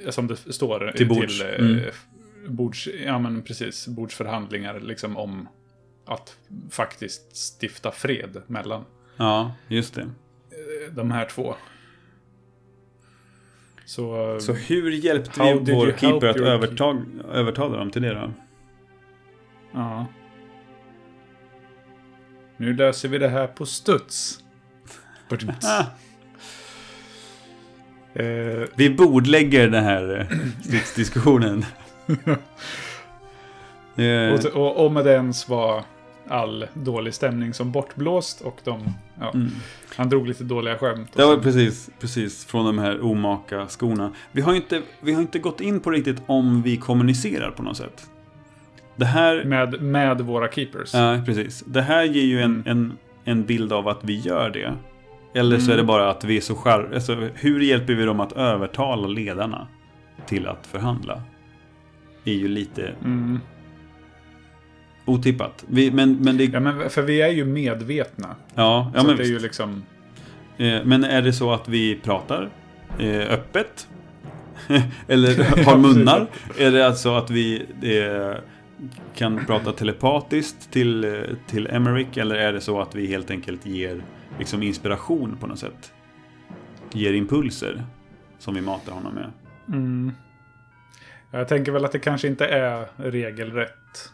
[0.06, 1.40] eh, som det står, Till bords.
[1.40, 1.78] till Mm.
[1.80, 1.94] eh,
[2.48, 5.48] bords, ja men precis, bordsförhandlingar liksom om
[6.06, 6.38] att
[6.70, 8.86] faktiskt stifta fred mellan
[9.18, 10.02] ja, just det.
[10.02, 11.56] eh, de här två.
[13.86, 18.34] Så, Så hur hjälpte vi vår keeper att övertag, övertala dem till det då?
[19.74, 20.06] ja.
[22.58, 24.44] Nu löser vi det här på studs.
[28.14, 31.66] Eh, vi bordlägger den här eh, stridsdiskussionen.
[33.96, 35.84] eh, och, och, och med den var
[36.28, 39.52] all dålig stämning som bortblåst och de, ja, mm.
[39.96, 41.10] han drog lite dåliga skämt.
[41.16, 44.14] Det var precis, precis från de här omaka skorna.
[44.32, 47.78] Vi har, inte, vi har inte gått in på riktigt om vi kommunicerar på något
[47.78, 48.08] sätt.
[48.96, 50.94] Det här, med, med våra keepers.
[50.94, 51.64] ja, precis.
[51.68, 52.64] Det här ger ju en, Mm.
[52.66, 54.74] en, en bild av att vi gör det.
[55.34, 55.74] Eller så Mm.
[55.74, 56.90] är det bara att vi är så skär...
[56.94, 59.68] Alltså, hur hjälper vi dem att övertala ledarna
[60.26, 61.22] till att förhandla?
[62.26, 63.40] är ju lite Mm.
[65.06, 65.64] otippat.
[65.68, 66.46] Vi, men, men det...
[66.46, 68.36] Ja, men för vi är ju medvetna.
[68.56, 69.84] Ja, ja men det är ju liksom...
[70.58, 72.50] Eh, Men är det så att vi pratar
[73.00, 73.88] eh, öppet?
[75.08, 76.28] Eller har munnar?
[76.58, 78.42] är det alltså att vi eh,
[79.16, 82.18] kan prata telepatiskt till, till Emmerich?
[82.18, 84.02] Eller är det så att vi helt enkelt ger
[84.40, 85.94] liksom, inspiration på något sätt?
[86.92, 87.84] Ger impulser
[88.40, 89.32] som vi matar honom med?
[89.68, 90.12] Mm.
[91.32, 94.12] Jag tänker väl att det kanske inte är regelrätt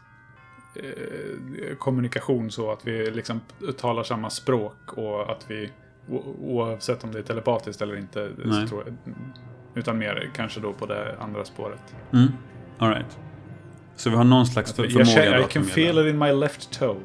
[0.76, 3.42] eh, kommunikation så att vi liksom
[3.78, 5.72] talar samma språk och att vi
[6.42, 8.32] oavsett om det är telepatiskt eller inte
[8.72, 8.96] jag,
[9.76, 11.96] utan mer kanske då på det andra spåret.
[12.14, 12.28] Mm.
[12.78, 13.18] All right.
[13.96, 16.20] Så vi har någon slags för, jag förmåga känner, då I can feel it in
[16.20, 17.00] my left toe.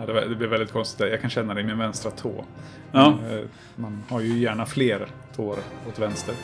[0.00, 1.10] Ja, det, det blir väldigt konstigt.
[1.10, 2.44] Jag kan känna det i min vänstra tå.
[2.92, 3.06] ja.
[3.30, 3.40] Eh,
[3.76, 5.06] Man har ju gärna fler
[5.36, 5.58] tår
[5.88, 6.34] åt vänster.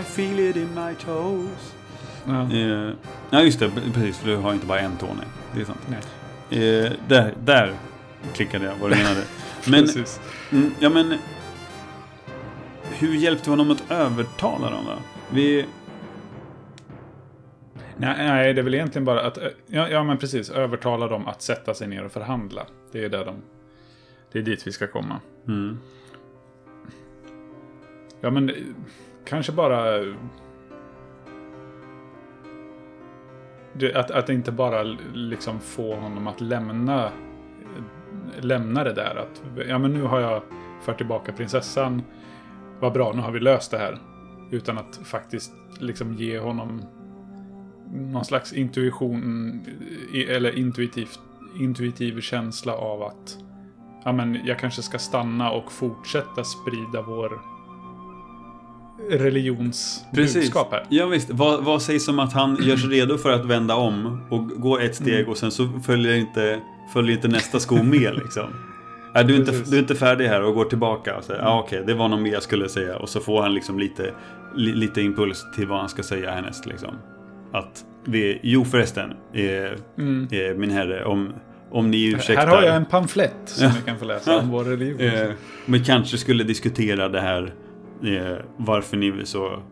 [0.00, 1.74] I feel it in my toes.
[2.24, 2.52] Ja.
[2.52, 2.90] Eh,
[3.30, 3.70] ja, just det.
[3.94, 5.06] Precis, för du har inte bara en tå.
[5.06, 5.26] Nej.
[5.54, 5.80] Det är sant.
[5.88, 6.84] Nej.
[6.84, 7.72] Eh, där, där
[8.34, 9.22] klickade jag vad du menade.
[9.64, 10.20] Men, Precis.
[10.52, 11.14] mm, ja men...
[12.98, 14.92] Hur hjälpte vi honom att övertala dem då?
[15.30, 15.64] Vi...
[17.98, 21.42] Nej, nej, det är väl egentligen bara att, ja, ja men precis, övertala dem att
[21.42, 22.66] sätta sig ner och förhandla.
[22.92, 23.34] Det är där de,
[24.32, 25.20] det är dit vi ska komma.
[25.48, 25.78] Mm,
[28.20, 28.50] Ja men,
[29.24, 30.04] kanske bara...
[33.72, 34.82] Det, att, att inte bara
[35.14, 37.10] liksom få honom att lämna,
[38.40, 39.16] lämna det där.
[39.16, 40.42] Att, ja men nu har jag
[40.82, 42.02] fört tillbaka prinsessan.
[42.80, 43.98] Vad bra, nu har vi löst det här.
[44.50, 46.82] Utan att faktiskt liksom ge honom
[47.92, 49.60] någon slags intuition
[50.28, 51.20] eller intuitivt,
[51.60, 53.38] intuitiv känsla av att
[54.04, 57.40] ja, men jag kanske ska stanna och fortsätta sprida vår
[59.10, 60.86] religionsbudskap här.
[60.88, 61.30] Ja, visst.
[61.30, 64.78] Vad, vad sägs om att han gör sig redo för att vända om och gå
[64.78, 65.30] ett steg Mm.
[65.30, 66.60] och sen så följer inte,
[66.92, 68.44] följer inte nästa sko med liksom?
[69.14, 69.70] Är du, inte, Precis.
[69.70, 72.20] du är inte färdig här och går tillbaka och säger ah, okej, det var nog
[72.20, 72.96] mer jag skulle säga.
[72.96, 74.14] Och så får han liksom lite,
[74.54, 76.94] li, lite impuls till vad han ska säga härnäst liksom.
[77.52, 79.44] Att vi, jo förresten, eh,
[79.98, 80.28] Mm.
[80.32, 81.32] eh, min herre, om,
[81.70, 82.46] om ni ursäktar.
[82.46, 83.72] Här har jag en pamflett som Ja.
[83.76, 85.00] ni kan få läsa om vår religion.
[85.00, 85.30] Eh,
[85.66, 87.54] vi kanske skulle diskutera det här.
[88.02, 89.62] Eh, varför ni så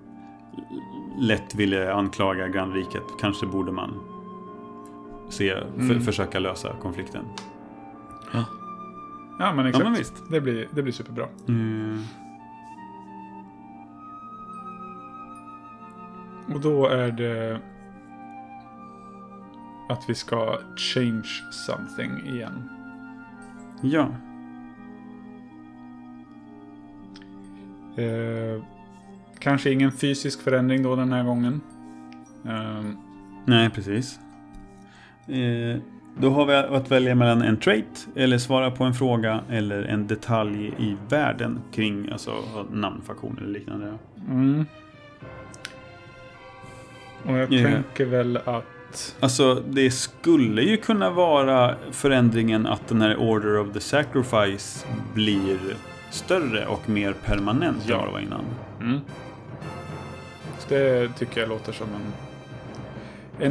[1.20, 3.02] lätt ville anklaga grannriket.
[3.20, 3.90] Kanske borde man
[5.30, 6.00] se, för, Mm.
[6.00, 7.24] försöka lösa konflikten.
[8.32, 8.44] Ja,
[9.54, 9.84] men Ja, exakt.
[9.84, 10.14] men visst.
[10.30, 11.26] Det, blir, det blir superbra.
[11.48, 12.02] Mm.
[16.54, 17.60] Och då är det
[19.88, 22.70] att vi ska change something igen.
[23.82, 24.08] Ja.
[28.02, 28.62] Eh,
[29.38, 31.60] kanske ingen fysisk förändring då den här gången.
[32.44, 32.84] Eh,
[33.44, 34.20] Nej, precis.
[35.26, 35.80] Eh,
[36.18, 40.06] då har vi att välja mellan en trait, eller svara på en fråga, eller en
[40.06, 42.32] detalj i världen kring alltså,
[42.70, 43.94] namnfaktioner eller liknande.
[44.28, 44.66] mm.
[47.26, 47.68] Och jag Ja.
[47.68, 49.16] tänker väl att...
[49.20, 55.58] Alltså, det skulle ju kunna vara förändringen att den här Order of the Sacrifice blir
[56.10, 57.94] större och mer permanent Ja.
[57.94, 58.44] än vad det var innan.
[58.80, 59.00] Mm.
[60.68, 62.12] Det tycker jag låter som en,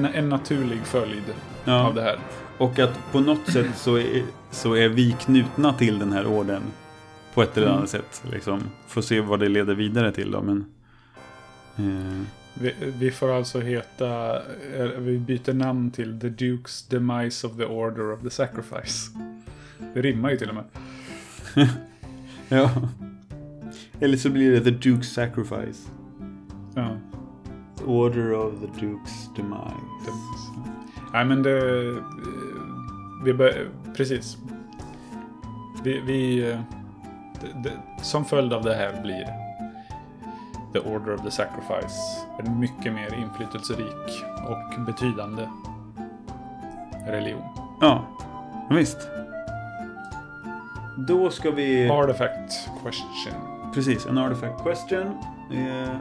[0.06, 1.24] en, en naturlig följd
[1.66, 1.88] Ja.
[1.88, 2.20] av det här.
[2.58, 6.62] Och att på något sätt så är, så är vi knutna till den här orden
[7.34, 7.78] på ett eller Mm.
[7.78, 8.24] annat sätt.
[8.32, 8.62] Liksom.
[8.88, 10.42] Får se vad det leder vidare till då.
[10.42, 10.66] Men,
[11.78, 12.22] eh,
[12.60, 14.36] Vi, vi får alltså heta...
[14.78, 19.12] eh, Vi byter namn till The Duke's Demise of the Order of the Sacrifice.
[19.94, 20.64] Det rimmar ju till och med.
[22.50, 22.72] ja.
[24.00, 25.90] Eller så blir det The Duke's Sacrifice.
[26.76, 26.98] Ja.
[27.86, 29.82] Order of the Duke's Demise.
[30.06, 30.72] Demise.
[31.14, 31.88] Nej men det...
[31.90, 31.96] eh,
[33.26, 34.38] Vi bör, precis.
[35.84, 36.00] Vi...
[36.06, 36.60] vi eh,
[37.42, 39.45] det, det, som följd av det här blir
[40.76, 45.50] The Order of the Sacrifice en mycket mer inflytelserik och betydande
[47.08, 47.42] religion.
[47.82, 48.04] Ja,
[48.70, 48.98] visst.
[51.08, 51.90] Då ska vi...
[51.90, 53.34] Artifact question.
[53.74, 55.08] Precis, en artifact question.
[55.54, 55.96] Eh,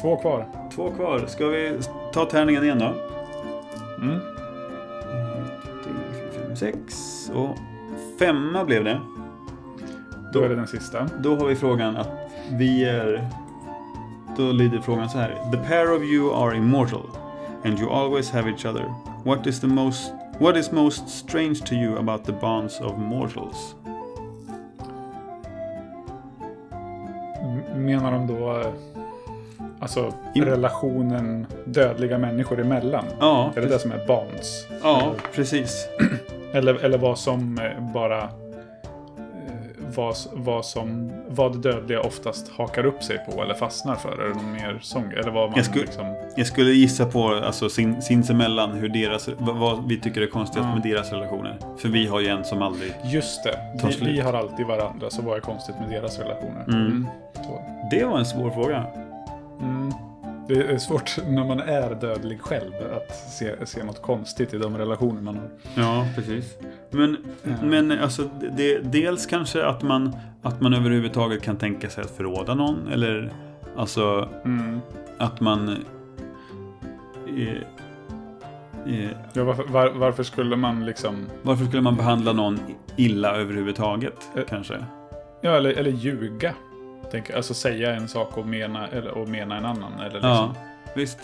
[0.00, 0.46] Två kvar.
[0.74, 1.24] två kvar.
[1.26, 1.78] Ska vi
[2.12, 2.94] ta tärningen igen då?
[4.02, 4.18] Mm.
[5.84, 5.92] Tre,
[6.42, 7.56] fem, sex och
[8.18, 9.00] femma blev det.
[10.32, 11.08] Då är det den sista.
[11.18, 12.08] Då har vi frågan att
[12.50, 13.28] vi är...
[14.36, 15.36] Då lyder frågan så här.
[15.52, 17.02] The pair of you are immortal
[17.64, 18.84] and you always have each other.
[19.24, 20.12] What is the most...
[20.38, 23.74] What is most strange to you about the bonds of mortals?
[27.76, 28.66] Menar de då eh,
[29.80, 33.04] alltså In- relationen dödliga människor emellan?
[33.20, 34.66] Ja, Är det det som är bonds?
[34.82, 35.88] ja precis.
[36.52, 38.28] Eller, eller vad som eh, bara...
[39.96, 41.12] Vad, vad som...
[41.28, 44.18] Vad dödliga oftast hakar upp sig på eller fastnar för?
[44.24, 45.12] Är det någon mer sång?
[45.12, 46.06] Eller vad man Jag skulle- liksom...
[46.36, 50.68] Jag skulle gissa på alltså, sin, sinsemellan hur deras, vad, vad vi tycker är konstigast
[50.68, 50.74] Ja.
[50.74, 51.58] med deras relationer.
[51.78, 52.92] För vi har ju en som aldrig...
[53.04, 53.58] Just det.
[54.00, 56.64] Vi, vi har alltid varandra, så vad är konstigt med deras relationer?
[56.68, 57.06] Mm.
[57.34, 57.62] Så.
[57.90, 58.86] Det var en svår fråga.
[60.48, 60.66] Mm.
[60.66, 64.78] Det är svårt när man är dödlig själv att se, se något konstigt i de
[64.78, 65.48] relationer man har.
[65.82, 66.54] Ja, precis.
[66.90, 67.50] Men, Ja.
[67.62, 72.54] men alltså, det, dels kanske att man, att man överhuvudtaget kan tänka sig att förråda
[72.54, 72.88] någon.
[72.92, 73.32] Eller
[73.76, 74.80] alltså Mm.
[75.18, 75.68] att man...
[77.28, 77.48] Eh,
[78.94, 81.16] eh, Ja, varför, var, varför skulle man liksom...
[81.42, 82.58] varför skulle man behandla någon
[82.96, 84.30] illa överhuvudtaget?
[84.36, 84.42] Eh.
[84.48, 84.74] Kanske.
[85.40, 86.54] Ja, eller, eller ljuga.
[87.12, 89.92] Tänk, alltså säga en sak och mena, eller, och mena en annan.
[90.00, 90.30] Eller liksom.
[90.30, 90.54] Ja,
[90.94, 91.18] visst.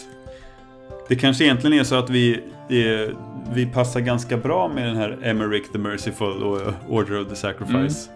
[1.09, 2.35] Det kanske egentligen är så att vi,
[2.69, 3.16] eh,
[3.52, 8.10] vi passar ganska bra med den här Emmerich the Merciful och Order of the Sacrifice.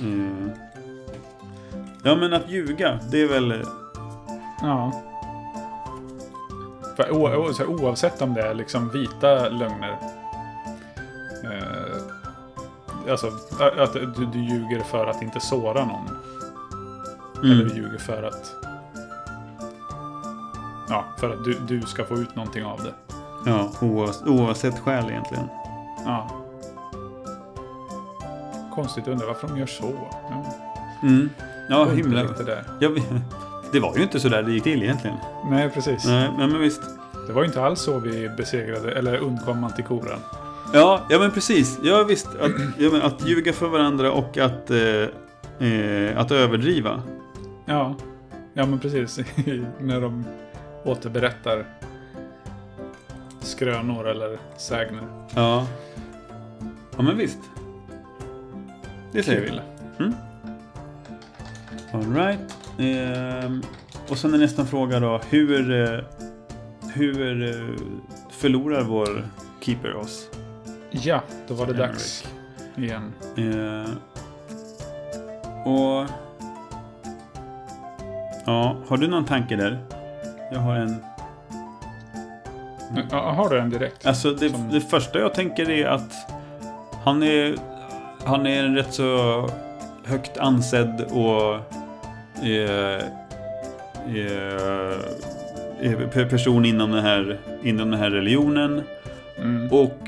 [0.00, 0.50] Mm.
[2.04, 3.62] Ja, men att ljuga, det är väl...
[4.62, 5.02] ja.
[6.96, 9.96] För, o, o, så här, oavsett om det är liksom vita lögner.
[11.44, 13.26] Eh, alltså
[13.60, 16.08] att- att du, du ljuger för att inte såra någon.
[17.42, 17.68] Eller Mm.
[17.68, 18.54] du ljuger för att...
[20.88, 22.92] Ja, för att du, du ska få ut någonting av det.
[23.46, 25.44] Ja, oavs- oavsett skäl egentligen.
[26.06, 26.30] Ja.
[28.74, 29.94] Konstigt, undrar varför de gör så.
[30.30, 30.44] Ja,
[31.02, 31.30] Mm.
[31.68, 32.22] Ja, himla...
[32.22, 32.64] lite där.
[32.80, 32.90] Ja.
[33.72, 35.16] Det var ju inte så där det gick till egentligen.
[35.50, 36.04] Nej, precis.
[36.06, 36.82] Nej, men, visst.
[37.26, 40.18] Det var ju inte alls så vi besegrade, eller undkom Mantikoran.
[40.72, 41.78] Ja, ja men precis.
[41.82, 42.26] Ja, visst.
[42.26, 47.02] Att, ja, men att ljuga för varandra och att, eh, eh, att överdriva.
[47.68, 47.94] Ja,
[48.54, 49.18] ja men precis.
[49.80, 50.24] När de
[50.84, 51.64] återberättar
[53.40, 55.02] skrönor eller sägner.
[55.34, 55.66] Ja.
[56.96, 57.38] Ja, men visst.
[59.12, 59.48] Det säger vi.
[59.98, 60.12] Kul.
[61.92, 62.56] All right.
[62.78, 63.62] Ehm,
[64.08, 65.20] och sen är nästa fråga då.
[65.30, 66.00] Hur, eh,
[66.94, 67.76] hur eh,
[68.30, 69.28] förlorar vår
[69.60, 70.28] keeper oss?
[70.90, 71.90] Ja, då var det Henrik.
[71.90, 72.24] dags
[72.76, 73.12] igen.
[73.36, 73.90] Eh,
[75.66, 76.27] och...
[78.48, 79.78] Ja, har du någon tanke där?
[80.52, 80.96] Jag har en...
[83.10, 84.06] Ja, har du en direkt?
[84.06, 86.12] Alltså det, Som- det första jag tänker är att
[87.04, 87.54] han är,
[88.24, 89.48] han är en rätt så
[90.04, 91.54] högt ansedd och
[92.46, 93.02] eh,
[94.06, 94.92] eh,
[95.80, 98.82] eh, pe- person inom den, här, inom den här religionen.
[99.38, 99.68] Mm.
[99.72, 99.98] Och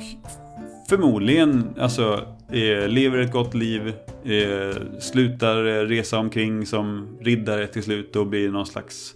[0.90, 3.92] förmodligen alltså, eh, lever ett gott liv.
[4.24, 9.14] Eh, slutar eh, resa omkring som riddare till slut och blir någon slags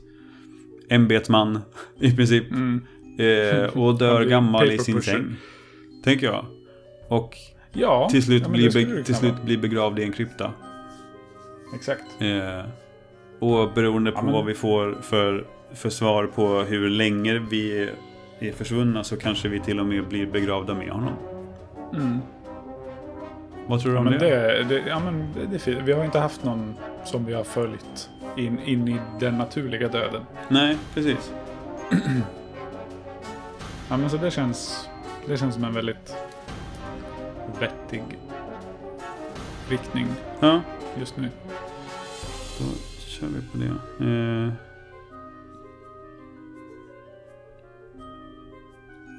[0.91, 1.61] ämbetsman
[2.01, 2.51] i princip.
[2.51, 2.81] Mm.
[3.19, 5.37] Eh, och dör gammal i sin säng.
[6.05, 6.45] Tänker jag.
[7.09, 7.37] Och
[7.73, 10.53] Ja, till slut, ja, blir, till slut blir begravd i en krypta.
[11.75, 12.05] Exakt.
[13.41, 17.83] Och beroende på Ja, men- vad vi får för, för svar på hur länge vi
[17.83, 17.91] är,
[18.41, 21.34] är försvunna så kanske vi till och med blir begravda med honom.
[21.97, 22.21] Mm.
[23.67, 24.29] Vad tror du Ja, om men det?
[24.29, 25.81] det, det, ja, men det, det är fint.
[25.85, 30.23] Vi har inte haft någon som vi har följt in, in i den naturliga döden.
[30.49, 31.33] Nej, precis.
[33.89, 34.89] Ja, men så det känns,
[35.27, 36.17] det känns som en väldigt
[37.61, 38.03] vettig
[39.69, 40.07] riktning
[40.41, 40.61] Ja,
[40.99, 41.29] just nu.
[42.59, 42.65] då
[43.07, 44.05] kör vi på det.
[44.45, 44.53] Eh,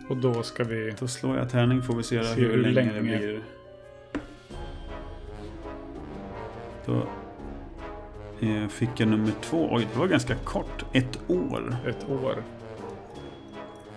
[0.09, 0.93] Och då ska vi...
[0.99, 3.17] då slår jag tärning får vi se, Se hur, hur länge, det länge.
[3.17, 3.39] blir.
[6.85, 7.07] Då
[8.47, 9.69] eh, fick jag nummer två.
[9.71, 10.85] Oj, det var ganska kort.
[10.93, 11.75] Ett år.
[11.87, 12.43] Ett år.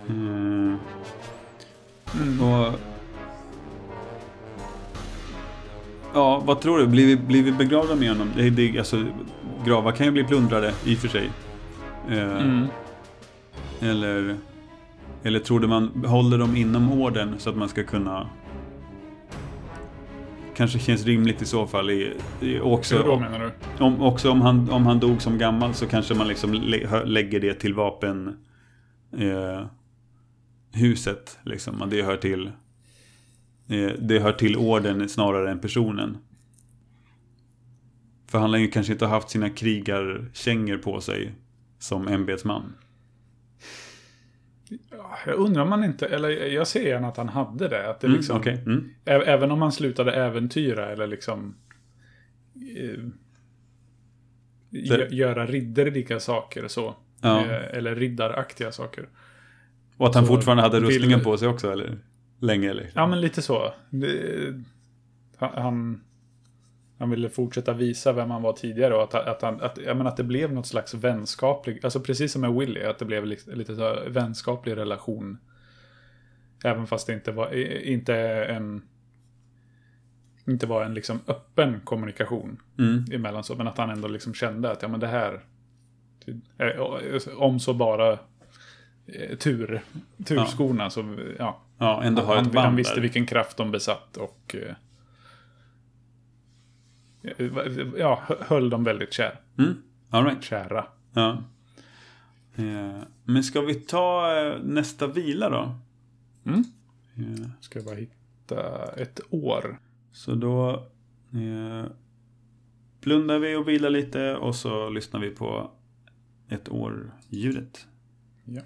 [0.09, 0.77] Mm.
[2.41, 2.73] och...
[6.13, 6.87] Ja, vad tror du?
[6.87, 8.31] Blir vi, blir vi begravda med honom?
[8.35, 9.05] Det, det, alltså,
[9.65, 11.29] gravar kan ju bli plundrade i och för sig.
[12.09, 12.67] Eh, Mm.
[13.81, 14.35] Eller,
[15.23, 18.29] eller tror du man håller dem inom orden så att man ska kunna...
[20.55, 21.89] Kanske känns rimligt i så fall.
[21.89, 23.83] I, i Hur också, då menar du?
[23.83, 27.39] om, också om han, om han dog som gammal så kanske man liksom lä, lägger
[27.39, 28.37] det till vapen...
[29.17, 29.65] Eh,
[30.71, 31.83] huset liksom.
[31.89, 32.47] Det hör till...
[33.67, 36.17] Eh, det hör till orden snarare än personen.
[38.27, 41.35] För han lär ju kanske inte ha haft sina krigarkängor på sig
[41.79, 42.73] som ämbetsman.
[44.91, 47.89] Ja, Jag undrar om man inte, eller jag ser gärna att han hade det.
[47.89, 48.41] Att det Mm, liksom.
[48.43, 48.89] Mm.
[49.05, 51.55] ä- Även om han slutade äventyra eller liksom
[52.77, 52.99] eh,
[54.71, 56.95] gö- göra ridderliga saker så.
[57.21, 57.45] Ja.
[57.45, 59.07] Eh, eller riddaraktiga saker.
[59.97, 61.97] Och att han Så fortfarande hade vill- rustningen på sig också, eller?
[62.39, 62.89] Länge, eller?
[62.95, 63.73] Ja, men lite så.
[63.89, 64.63] Det,
[65.37, 66.01] han-
[66.99, 70.11] han, ville fortsätta visa vem han var tidigare och att, att, han, att, jag menar,
[70.11, 73.75] att det blev något slags vänskaplig, alltså precis som med Willy, att det blev lite,
[73.75, 75.37] så vänskaplig relation.
[76.63, 77.53] Även fast det inte var,
[77.83, 78.15] inte
[78.45, 78.81] en,
[80.47, 83.05] inte var en liksom öppen kommunikation Mm.
[83.11, 85.41] emellan så, men att han ändå liksom kände att ja men det här,
[87.35, 88.11] om så bara
[89.05, 89.81] eh, tur,
[90.25, 91.61] turskorna så, ja.
[91.77, 94.75] Ja, ändå ha ett band han visste vilken kraft de besatt och eh,
[97.97, 99.73] ja, höll dem väldigt kär, Mm.
[100.09, 100.43] All right.
[100.43, 100.85] kära.
[101.13, 101.43] Ja.
[102.55, 105.75] Eh, Men ska vi ta eh, nästa vila då?
[106.45, 106.63] Mm.
[107.15, 109.79] Eh, Ska jag bara hitta ett år.
[110.11, 110.69] Så då
[111.33, 111.85] eh,
[113.01, 115.71] blundar vi och vilar lite och så lyssnar vi på
[116.49, 117.87] ett år-ljudet.
[118.43, 118.61] Ja.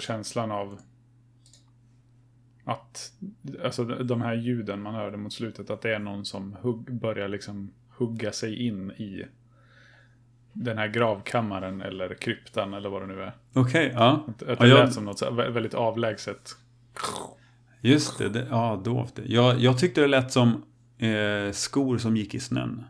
[0.00, 0.78] Ändå känslan av
[2.64, 3.12] att
[3.64, 7.28] alltså de här ljuden man hörde mot slutet, att det är någon som hugg, börjar
[7.28, 9.24] liksom hugga sig in i
[10.52, 13.32] den här gravkammaren eller kryptan eller vad det nu är.
[13.52, 14.24] Okej, ja.
[14.28, 16.56] Att, att Ja, det jag- lät som något så väldigt avlägset.
[17.80, 19.18] Just det, det ja dovt.
[19.26, 20.62] Jag, jag tyckte det lät som
[20.98, 22.84] eh, skor som gick i snön.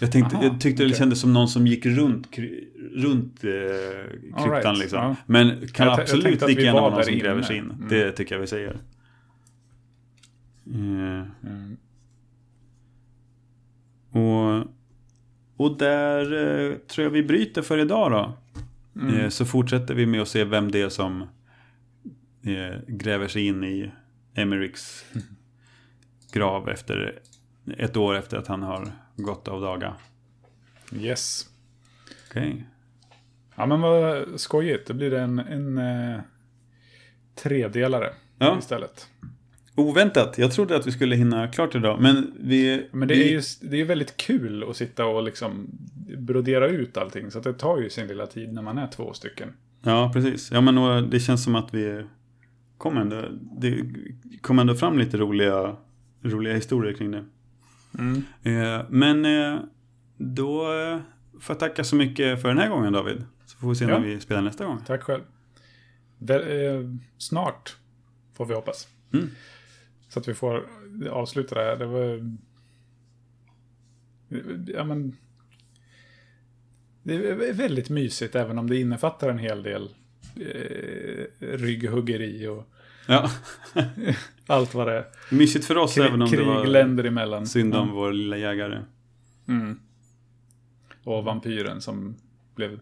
[0.00, 0.98] Jag, tänkte, Aha, jag tyckte det okej.
[0.98, 2.28] kändes som någon som gick runt,
[2.94, 3.50] runt eh,
[4.36, 4.98] kryptan right, liksom.
[4.98, 5.16] ja.
[5.26, 7.64] Men kan Jag absolut lika gärna var vara någon som gräver sig in.
[7.64, 7.88] Mm.
[7.88, 8.80] Det tycker jag vi säger.
[10.66, 11.76] Eh, Mm.
[14.10, 14.66] och,
[15.56, 16.22] och där
[16.70, 18.36] eh, tror jag vi bryter för idag då.
[19.00, 19.14] Mm.
[19.14, 21.22] Eh, så fortsätter vi med att se vem det är som
[22.42, 23.90] eh, gräver sig in i
[24.34, 25.04] Emeriks
[26.32, 27.18] grav efter
[27.78, 28.92] ett år efter att han har
[29.22, 29.94] gått av daga.
[30.96, 31.46] Yes.
[32.30, 32.64] Okej.
[33.56, 34.86] Ja men vad skojigt.
[34.86, 36.20] Det blir en, en eh,
[37.34, 38.58] tredelare Ja.
[38.58, 39.08] istället.
[39.74, 40.38] Oväntat.
[40.38, 42.00] Jag trodde att vi skulle hinna klart idag.
[42.00, 42.88] Men vi...
[42.92, 45.66] Men det vi, är ju det är väldigt kul att sitta och liksom
[46.18, 47.30] brodera ut allting.
[47.30, 49.52] Så det tar ju sin lilla tid när man är två stycken.
[49.82, 50.50] Ja, precis.
[50.52, 52.04] Ja, men det känns som att vi
[52.78, 53.24] kom ändå,
[53.60, 53.84] det
[54.40, 55.76] kom ändå fram lite roliga,
[56.22, 57.24] roliga historier kring det.
[57.98, 58.22] Mm.
[58.42, 59.60] Eh, men eh,
[60.16, 61.00] då eh,
[61.40, 63.24] får jag tacka så mycket för den här gången David.
[63.46, 63.98] Så får vi se när Ja.
[63.98, 64.80] vi spelar nästa gång.
[64.86, 65.22] Tack själv.
[66.18, 67.76] Väl, snart
[68.34, 68.88] får vi hoppas.
[69.12, 69.28] Mm.
[70.08, 70.66] Så att vi får
[71.10, 71.76] avsluta det här.
[71.76, 72.36] Det var...
[74.74, 75.16] Ja, men...
[77.02, 79.90] Det är väldigt mysigt även om det innefattar en hel del
[80.36, 82.68] eh, rygghuggeri och
[83.10, 83.30] Ja,
[84.46, 85.04] allt vad det är.
[85.30, 87.46] mysigt för oss även Krig, om det krig var länder emellan.
[87.46, 87.94] synd om Ja.
[87.94, 88.82] vår lilla jägare.
[89.48, 89.80] Mm.
[91.04, 92.16] Och vampyren som
[92.54, 92.80] blev...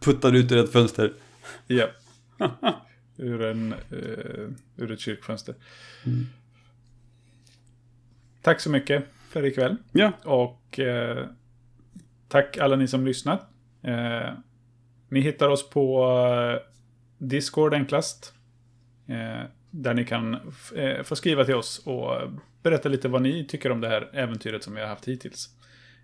[0.00, 1.12] Puttade ut ur ett fönster.
[1.66, 1.88] Ja.
[3.16, 5.54] ur, en, eh, ur ett kyrkfönster.
[6.06, 6.26] Mm.
[8.42, 9.76] Tack så mycket för ikväll.
[9.92, 11.26] Ja, Och eh,
[12.28, 13.50] tack alla ni som lyssnat.
[13.82, 14.30] Eh,
[15.08, 16.08] ni hittar oss på
[17.18, 18.32] Discord enklast.
[19.06, 20.34] Eh, där ni kan
[20.76, 22.30] eh, få skriva till oss och
[22.62, 25.50] berätta lite vad ni tycker om det här äventyret som vi har haft hittills.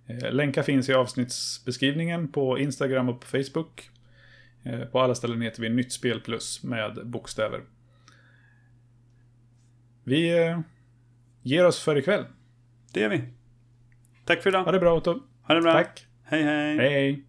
[0.07, 3.89] Eh, länkar finns i avsnittsbeskrivningen på Instagram och på Facebook.
[4.93, 7.61] På alla ställen heter vi Nytt Spel Plus med bokstäver.
[10.05, 10.55] Vi
[11.43, 12.25] ger oss för ikväll.
[12.93, 13.23] det gör vi.
[14.25, 14.65] Tack för idag.
[14.65, 15.21] Ha det bra Otto.
[15.43, 15.73] Ha det bra.
[15.73, 16.07] Tack.
[16.25, 16.77] Hej hej.
[16.77, 17.25] Hej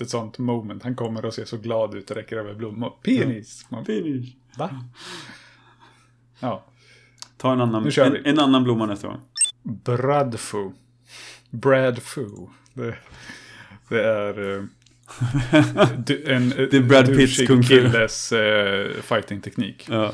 [0.00, 0.82] litet sånt moment.
[0.82, 2.92] Han kommer och ser så glad ut och räcker över blommor.
[3.02, 3.66] Penis!
[3.68, 4.36] Man, Finish.
[4.58, 4.84] va?
[6.40, 6.64] Ja.
[7.36, 9.20] Ta en annan, en, en annan blomma nästa gång.
[9.62, 10.70] Bradfu.
[11.50, 12.28] Bradfu.
[12.74, 12.96] Det,
[13.88, 14.58] det är...
[14.58, 14.64] eh,
[16.06, 19.86] du, en Det är Brad Pitts kung killes uh, fighting-teknik.
[19.90, 20.12] Ja.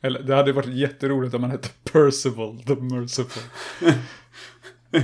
[0.00, 3.42] Eller det hade varit jätteroligt om man hette Percival the Merciful.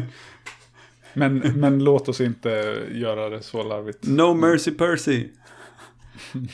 [1.14, 2.48] men, men låt oss inte
[2.92, 3.98] göra det så larvigt.
[4.06, 5.28] No Mercy Percy.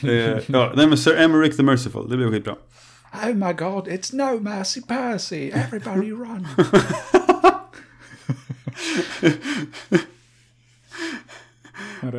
[0.03, 2.09] Eh, ja, nej men Sir Emerick the Merciful.
[2.09, 2.55] Det blir skitbra.
[3.13, 5.51] Oh my god, it's no mercy Percy.
[5.51, 6.47] Everybody run.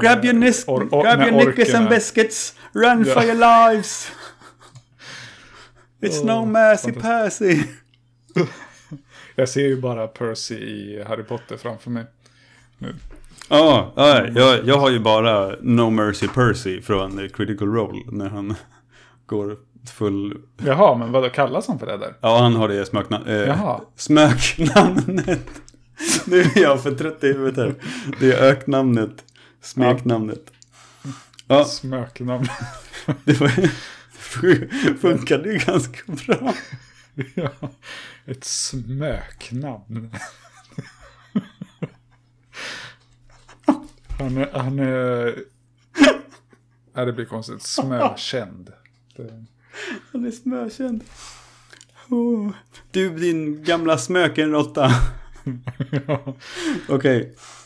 [0.00, 2.54] Grab your, nis- Or- or- grab your knickers and biscuits.
[2.72, 3.14] Run Ja.
[3.14, 4.10] for your lives.
[6.02, 6.92] It's no Åh, mercy.
[6.92, 7.62] Percy.
[9.36, 12.04] Jag ser ju bara Percy i Harry Potter framför mig.
[12.80, 12.94] Nu.
[13.48, 18.54] Ja, ja, jag, jag har ju bara No Mercy Percy från Critical Role när han
[19.26, 19.56] går
[19.94, 20.36] full...
[20.64, 22.14] Jaha, men vad kallas han för det där?
[22.20, 23.80] Ja, han har det smökna, eh, Jaha.
[23.96, 25.48] smöknamnet.
[26.26, 27.74] Nu är jag för trött i huvudet här.
[28.20, 29.24] Det är öknamnet,
[29.62, 30.52] smeknamnet.
[31.46, 32.46] Ja, Smöknamn.
[33.24, 33.50] det var,
[35.00, 36.54] funkade ju ganska bra.
[37.34, 37.50] ja,
[38.26, 40.10] ett smöknamn.
[44.20, 44.50] Han är...
[44.52, 45.34] Han är...
[46.92, 47.62] Nej, det blir konstigt.
[47.62, 48.72] Smökänd.
[49.16, 49.44] Det...
[50.12, 51.04] Han är smökänd.
[52.08, 52.50] Oh.
[52.90, 54.90] Du, din gamla smökenråtta.
[56.06, 56.34] ja.
[56.88, 57.34] Okej.